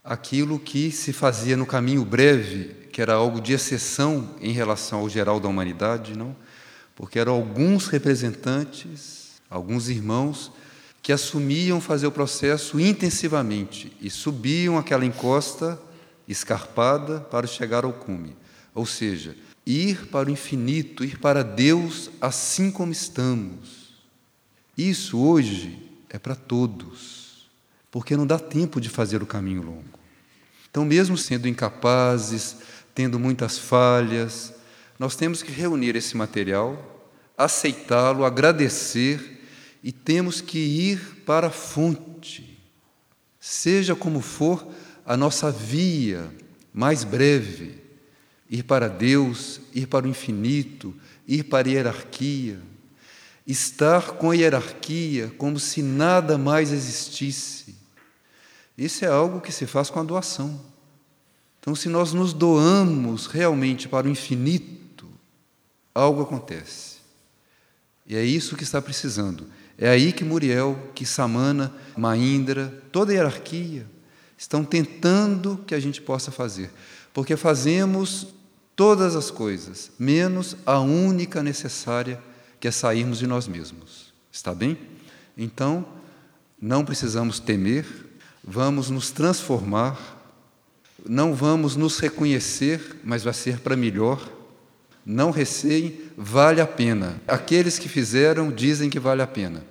aquilo 0.04 0.60
que 0.60 0.92
se 0.92 1.12
fazia 1.12 1.56
no 1.56 1.66
caminho 1.66 2.04
breve, 2.04 2.86
que 2.92 3.02
era 3.02 3.14
algo 3.14 3.40
de 3.40 3.52
exceção 3.52 4.36
em 4.40 4.52
relação 4.52 5.00
ao 5.00 5.08
geral 5.08 5.40
da 5.40 5.48
humanidade, 5.48 6.16
não? 6.16 6.36
Porque 6.94 7.18
eram 7.18 7.34
alguns 7.34 7.88
representantes, 7.88 9.40
alguns 9.50 9.88
irmãos 9.88 10.52
que 11.02 11.12
assumiam 11.12 11.80
fazer 11.80 12.06
o 12.06 12.12
processo 12.12 12.78
intensivamente 12.78 13.92
e 14.00 14.08
subiam 14.08 14.78
aquela 14.78 15.04
encosta 15.04 15.76
escarpada 16.28 17.18
para 17.18 17.48
chegar 17.48 17.84
ao 17.84 17.92
cume. 17.92 18.36
Ou 18.72 18.86
seja, 18.86 19.34
ir 19.66 20.06
para 20.12 20.28
o 20.28 20.32
infinito, 20.32 21.02
ir 21.02 21.18
para 21.18 21.42
Deus 21.42 22.08
assim 22.20 22.70
como 22.70 22.92
estamos. 22.92 23.98
Isso 24.76 25.18
hoje 25.18 25.87
é 26.10 26.18
para 26.18 26.34
todos, 26.34 27.48
porque 27.90 28.16
não 28.16 28.26
dá 28.26 28.38
tempo 28.38 28.80
de 28.80 28.88
fazer 28.88 29.22
o 29.22 29.26
caminho 29.26 29.62
longo. 29.62 29.98
Então, 30.70 30.84
mesmo 30.84 31.16
sendo 31.16 31.48
incapazes, 31.48 32.56
tendo 32.94 33.18
muitas 33.18 33.58
falhas, 33.58 34.54
nós 34.98 35.16
temos 35.16 35.42
que 35.42 35.52
reunir 35.52 35.96
esse 35.96 36.16
material, 36.16 37.10
aceitá-lo, 37.36 38.24
agradecer 38.24 39.40
e 39.82 39.92
temos 39.92 40.40
que 40.40 40.58
ir 40.58 41.22
para 41.24 41.46
a 41.46 41.50
fonte. 41.50 42.58
Seja 43.40 43.94
como 43.94 44.20
for 44.20 44.66
a 45.06 45.16
nossa 45.16 45.50
via 45.50 46.30
mais 46.72 47.04
breve, 47.04 47.80
ir 48.50 48.64
para 48.64 48.88
Deus, 48.88 49.60
ir 49.74 49.86
para 49.86 50.06
o 50.06 50.08
infinito, 50.08 50.94
ir 51.26 51.44
para 51.44 51.68
a 51.68 51.70
hierarquia, 51.70 52.60
estar 53.48 54.12
com 54.12 54.30
a 54.30 54.36
hierarquia 54.36 55.32
como 55.38 55.58
se 55.58 55.82
nada 55.82 56.36
mais 56.36 56.70
existisse. 56.70 57.74
Isso 58.76 59.04
é 59.04 59.08
algo 59.08 59.40
que 59.40 59.50
se 59.50 59.66
faz 59.66 59.88
com 59.88 59.98
a 59.98 60.04
doação. 60.04 60.60
Então, 61.58 61.74
se 61.74 61.88
nós 61.88 62.12
nos 62.12 62.34
doamos 62.34 63.26
realmente 63.26 63.88
para 63.88 64.06
o 64.06 64.10
infinito, 64.10 65.08
algo 65.94 66.22
acontece. 66.22 66.98
E 68.06 68.14
é 68.14 68.22
isso 68.22 68.54
que 68.54 68.62
está 68.62 68.80
precisando. 68.80 69.46
É 69.76 69.88
aí 69.88 70.12
que 70.12 70.24
Muriel, 70.24 70.90
que 70.94 71.06
Samana, 71.06 71.74
Maindra, 71.96 72.82
toda 72.92 73.12
a 73.12 73.14
hierarquia 73.14 73.86
estão 74.36 74.64
tentando 74.64 75.62
que 75.66 75.74
a 75.74 75.80
gente 75.80 76.02
possa 76.02 76.30
fazer. 76.30 76.70
Porque 77.12 77.36
fazemos 77.36 78.28
todas 78.76 79.16
as 79.16 79.30
coisas, 79.30 79.90
menos 79.98 80.56
a 80.64 80.78
única 80.78 81.42
necessária, 81.42 82.22
que 82.60 82.68
é 82.68 82.70
sairmos 82.70 83.18
de 83.18 83.26
nós 83.26 83.46
mesmos. 83.46 84.12
Está 84.32 84.54
bem? 84.54 84.78
Então, 85.36 85.86
não 86.60 86.84
precisamos 86.84 87.38
temer, 87.38 87.86
vamos 88.42 88.90
nos 88.90 89.10
transformar, 89.10 90.16
não 91.06 91.34
vamos 91.34 91.76
nos 91.76 91.98
reconhecer, 91.98 93.00
mas 93.04 93.22
vai 93.22 93.32
ser 93.32 93.60
para 93.60 93.76
melhor. 93.76 94.36
Não 95.06 95.30
receiem, 95.30 96.00
vale 96.16 96.60
a 96.60 96.66
pena. 96.66 97.20
Aqueles 97.26 97.78
que 97.78 97.88
fizeram 97.88 98.50
dizem 98.50 98.90
que 98.90 99.00
vale 99.00 99.22
a 99.22 99.26
pena. 99.26 99.64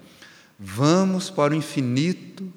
Vamos 0.58 1.30
para 1.30 1.54
o 1.54 1.56
infinito, 1.56 2.52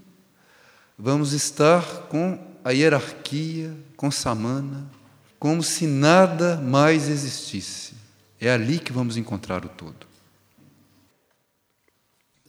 vamos 0.98 1.32
estar 1.32 1.84
com 2.08 2.38
a 2.64 2.70
hierarquia, 2.70 3.76
com 3.96 4.10
Samana, 4.10 4.90
como 5.38 5.62
se 5.62 5.86
nada 5.86 6.56
mais 6.56 7.08
existisse. 7.08 7.94
É 8.40 8.50
ali 8.50 8.78
que 8.78 8.92
vamos 8.92 9.16
encontrar 9.16 9.64
o 9.64 9.68
todo. 9.68 10.09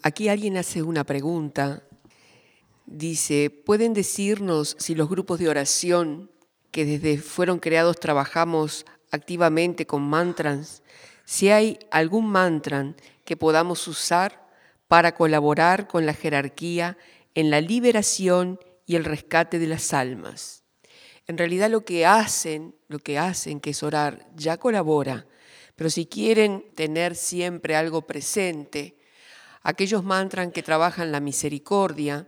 Aquí 0.04 0.30
alguien 0.30 0.58
hace 0.58 0.82
una 0.84 1.04
pregunta 1.04 1.84
Dice, 2.92 3.50
¿pueden 3.50 3.94
decirnos 3.94 4.76
si 4.78 4.96
los 4.96 5.08
grupos 5.08 5.40
de 5.40 5.48
oración 5.48 6.30
que 6.72 6.84
desde 6.84 7.20
fueron 7.20 7.60
creados 7.60 7.98
trabajamos 7.98 8.86
activamente 9.12 9.88
con 9.88 10.02
mantras, 10.02 10.84
si 11.24 11.50
hay 11.50 11.80
algún 11.90 12.28
mantra 12.28 12.94
que 13.24 13.38
podamos 13.38 13.88
usar 13.88 14.46
para 14.90 15.16
colaborar 15.16 15.88
con 15.88 16.06
la 16.06 16.14
jerarquía 16.14 16.98
en 17.34 17.50
la 17.50 17.62
liberación 17.62 18.60
y 18.86 18.98
el 18.98 19.06
rescate 19.06 19.58
de 19.58 19.68
las 19.68 19.94
almas? 19.94 20.64
En 21.28 21.38
realidad 21.38 21.70
lo 21.70 21.86
que 21.86 22.06
hacen, 22.06 22.76
lo 22.90 23.00
que 23.00 23.18
hacen 23.18 23.62
que 23.62 23.70
es 23.70 23.84
orar, 23.84 24.28
ya 24.36 24.58
colabora, 24.58 25.28
pero 25.78 25.90
si 25.90 26.08
quieren 26.08 26.66
tener 26.76 27.16
siempre 27.16 27.78
algo 27.78 28.02
presente, 28.02 28.98
aquellos 29.64 30.04
mantras 30.04 30.52
que 30.52 30.64
trabajan 30.64 31.12
la 31.12 31.20
misericordia, 31.20 32.28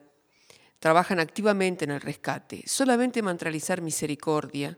trabajan 0.80 1.20
activamente 1.20 1.86
en 1.86 1.92
el 1.92 2.02
rescate. 2.02 2.64
Solamente 2.68 3.22
mantralizar 3.22 3.82
misericordia, 3.82 4.78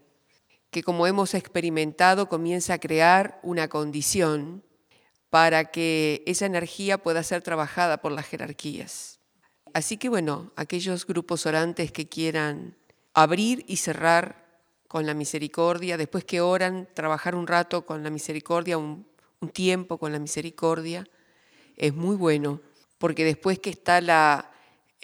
que 0.69 0.83
como 0.83 1.07
hemos 1.07 1.33
experimentado 1.33 2.29
comienza 2.29 2.75
a 2.75 2.79
crear 2.79 3.39
una 3.43 3.67
condición 3.67 4.63
para 5.29 5.65
que 5.65 6.23
esa 6.25 6.45
energía 6.45 6.97
pueda 6.97 7.23
ser 7.23 7.41
trabajada 7.41 7.97
por 7.97 8.11
las 8.11 8.25
jerarquías. 8.27 9.19
Así 9.73 9.97
que 9.97 10.07
bueno, 10.07 10.53
aquellos 10.55 11.05
grupos 11.05 11.45
orantes 11.45 11.91
que 11.91 12.07
quieran 12.07 12.77
abrir 13.13 13.65
y 13.67 13.77
cerrar 13.77 14.45
con 14.87 15.05
la 15.05 15.13
misericordia, 15.13 15.97
después 15.97 16.23
que 16.23 16.39
oran, 16.39 16.87
trabajar 16.93 17.35
un 17.35 17.47
rato 17.47 17.85
con 17.85 18.03
la 18.03 18.09
misericordia, 18.09 18.77
un, 18.77 19.05
un 19.41 19.49
tiempo 19.49 19.97
con 19.97 20.13
la 20.13 20.19
misericordia, 20.19 21.05
es 21.77 21.93
muy 21.93 22.15
bueno, 22.15 22.61
porque 22.97 23.23
después 23.23 23.59
que 23.59 23.69
está 23.69 24.01
la, 24.01 24.51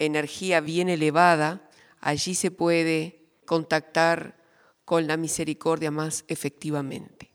energía 0.04 0.60
bien 0.60 0.88
elevada, 0.88 1.60
allí 2.00 2.34
se 2.34 2.50
puede 2.50 3.20
contactar 3.46 4.36
con 4.84 5.06
la 5.06 5.16
misericordia 5.16 5.90
mais 5.90 6.24
efetivamente. 6.28 7.30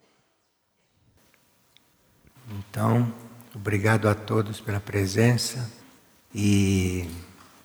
Então, 2.50 3.14
obrigado 3.54 4.08
a 4.10 4.16
todos 4.16 4.62
pela 4.62 4.80
presença 4.80 5.70
e 6.34 7.06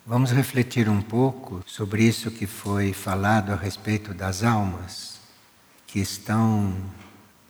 vamos 0.05 0.33
refletir 0.33 0.89
um 0.89 1.01
pouco 1.01 1.63
sobre 1.67 2.05
isso 2.05 2.31
que 2.31 2.47
foi 2.47 2.93
falado 2.93 3.53
a 3.53 3.57
respeito 3.57 4.13
das 4.13 4.43
almas 4.43 5.21
que 5.87 6.01
estão 6.01 6.75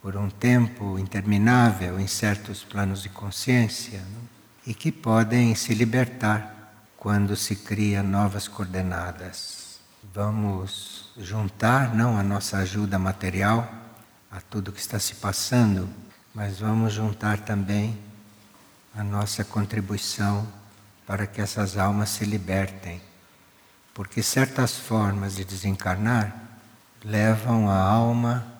por 0.03 0.17
um 0.17 0.29
tempo 0.29 0.99
interminável 0.99 1.97
em 1.97 2.07
certos 2.07 2.61
planos 2.61 3.03
de 3.03 3.07
consciência 3.07 3.99
né? 3.99 4.21
e 4.67 4.73
que 4.73 4.91
podem 4.91 5.55
se 5.55 5.73
libertar 5.73 6.73
quando 6.97 7.37
se 7.37 7.55
cria 7.55 8.03
novas 8.03 8.45
coordenadas. 8.45 9.79
Vamos 10.13 11.13
juntar 11.17 11.95
não 11.95 12.17
a 12.17 12.21
nossa 12.21 12.57
ajuda 12.57 12.99
material 12.99 13.73
a 14.29 14.41
tudo 14.41 14.73
que 14.73 14.81
está 14.81 14.99
se 14.99 15.15
passando, 15.15 15.89
mas 16.35 16.59
vamos 16.59 16.91
juntar 16.91 17.39
também 17.39 17.97
a 18.93 19.05
nossa 19.05 19.45
contribuição 19.45 20.45
para 21.07 21.25
que 21.25 21.39
essas 21.39 21.77
almas 21.77 22.09
se 22.09 22.25
libertem. 22.25 23.01
Porque 23.93 24.21
certas 24.21 24.75
formas 24.77 25.37
de 25.37 25.45
desencarnar 25.45 26.35
levam 27.05 27.69
a 27.69 27.79
alma 27.79 28.52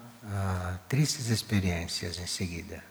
tristes 0.87 1.29
experiências 1.29 2.17
em 2.17 2.27
seguida. 2.27 2.83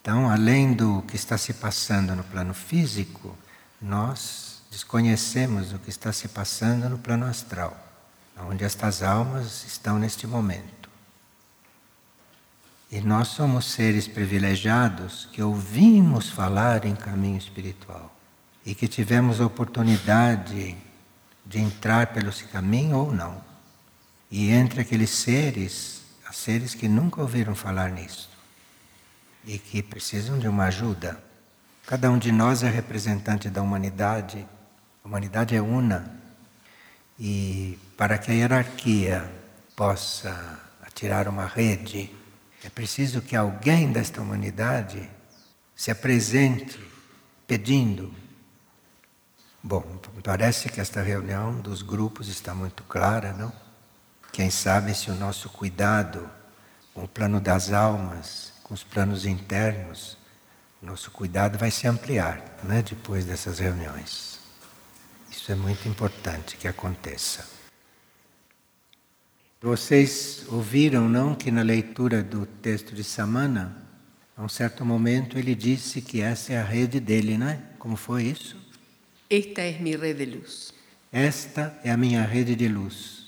Então, 0.00 0.30
além 0.30 0.74
do 0.74 1.02
que 1.02 1.16
está 1.16 1.38
se 1.38 1.54
passando 1.54 2.14
no 2.14 2.24
plano 2.24 2.52
físico, 2.52 3.36
nós 3.80 4.62
desconhecemos 4.70 5.72
o 5.72 5.78
que 5.78 5.88
está 5.88 6.12
se 6.12 6.28
passando 6.28 6.88
no 6.88 6.98
plano 6.98 7.26
astral, 7.26 7.76
onde 8.48 8.64
estas 8.64 9.02
almas 9.02 9.64
estão 9.64 9.98
neste 9.98 10.26
momento. 10.26 10.90
E 12.90 13.00
nós 13.00 13.28
somos 13.28 13.64
seres 13.72 14.06
privilegiados 14.06 15.28
que 15.32 15.42
ouvimos 15.42 16.30
falar 16.30 16.84
em 16.84 16.94
caminho 16.94 17.38
espiritual 17.38 18.14
e 18.64 18.74
que 18.74 18.86
tivemos 18.86 19.40
a 19.40 19.46
oportunidade 19.46 20.76
de 21.44 21.58
entrar 21.58 22.08
pelo 22.08 22.32
caminho 22.52 22.96
ou 22.96 23.12
não. 23.12 23.42
E 24.30 24.50
entre 24.50 24.80
aqueles 24.80 25.10
seres, 25.10 26.03
seres 26.36 26.74
que 26.74 26.88
nunca 26.88 27.20
ouviram 27.20 27.54
falar 27.54 27.90
nisso 27.90 28.30
e 29.44 29.58
que 29.58 29.82
precisam 29.82 30.38
de 30.38 30.48
uma 30.48 30.64
ajuda. 30.64 31.22
Cada 31.86 32.10
um 32.10 32.18
de 32.18 32.32
nós 32.32 32.62
é 32.62 32.68
representante 32.68 33.50
da 33.50 33.62
humanidade, 33.62 34.46
a 35.04 35.08
humanidade 35.08 35.54
é 35.54 35.60
una. 35.60 36.18
E 37.18 37.78
para 37.96 38.18
que 38.18 38.30
a 38.30 38.34
hierarquia 38.34 39.30
possa 39.76 40.60
atirar 40.82 41.28
uma 41.28 41.46
rede, 41.46 42.10
é 42.64 42.70
preciso 42.70 43.20
que 43.20 43.36
alguém 43.36 43.92
desta 43.92 44.20
humanidade 44.20 45.08
se 45.76 45.90
apresente 45.90 46.80
pedindo. 47.46 48.14
Bom, 49.62 49.82
parece 50.22 50.68
que 50.68 50.80
esta 50.80 51.02
reunião 51.02 51.60
dos 51.60 51.82
grupos 51.82 52.28
está 52.28 52.54
muito 52.54 52.82
clara, 52.84 53.32
não? 53.32 53.63
Quem 54.34 54.50
sabe 54.50 54.92
se 54.96 55.12
o 55.12 55.14
nosso 55.14 55.48
cuidado 55.48 56.28
com 56.92 57.04
o 57.04 57.08
plano 57.08 57.40
das 57.40 57.72
almas 57.72 58.52
com 58.64 58.74
os 58.74 58.82
planos 58.82 59.24
internos, 59.26 60.18
nosso 60.82 61.12
cuidado 61.12 61.56
vai 61.56 61.70
se 61.70 61.86
ampliar 61.86 62.58
né, 62.64 62.82
depois 62.82 63.24
dessas 63.24 63.60
reuniões. 63.60 64.40
Isso 65.30 65.52
é 65.52 65.54
muito 65.54 65.88
importante 65.88 66.56
que 66.56 66.66
aconteça. 66.66 67.46
Vocês 69.62 70.44
ouviram, 70.48 71.08
não, 71.08 71.36
que 71.36 71.52
na 71.52 71.62
leitura 71.62 72.20
do 72.20 72.44
texto 72.44 72.92
de 72.92 73.04
Samana, 73.04 73.86
a 74.36 74.42
um 74.42 74.48
certo 74.48 74.84
momento 74.84 75.38
ele 75.38 75.54
disse 75.54 76.02
que 76.02 76.20
essa 76.20 76.54
é 76.54 76.60
a 76.60 76.64
rede 76.64 76.98
dele, 76.98 77.38
não 77.38 77.50
é? 77.50 77.62
Como 77.78 77.94
foi 77.94 78.24
isso? 78.24 78.56
Esta 79.30 79.60
é 79.60 79.78
minha 79.78 79.96
rede 79.96 80.26
de 80.26 80.36
luz. 80.36 80.74
Esta 81.12 81.78
é 81.84 81.92
a 81.92 81.96
minha 81.96 82.24
rede 82.24 82.56
de 82.56 82.66
luz. 82.66 83.23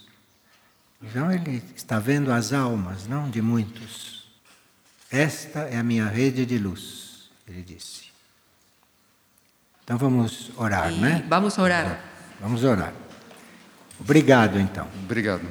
Então 1.07 1.33
ele 1.33 1.63
está 1.75 1.99
vendo 1.99 2.31
as 2.33 2.53
almas, 2.53 3.07
não 3.07 3.31
de 3.31 3.41
muitos 3.41 4.17
esta 5.11 5.61
é 5.61 5.79
a 5.79 5.83
minha 5.83 6.07
rede 6.09 6.45
de 6.45 6.59
luz, 6.59 7.31
ele 7.47 7.63
disse. 7.63 8.07
Então 9.85 9.97
vamos 9.97 10.51
orar, 10.57 10.93
e 10.93 10.99
né? 10.99 11.25
Vamos 11.29 11.59
orar. 11.59 12.01
Vamos 12.41 12.65
orar. 12.65 12.93
Obrigado, 14.01 14.59
então. 14.59 14.89
Obrigado. 15.05 15.43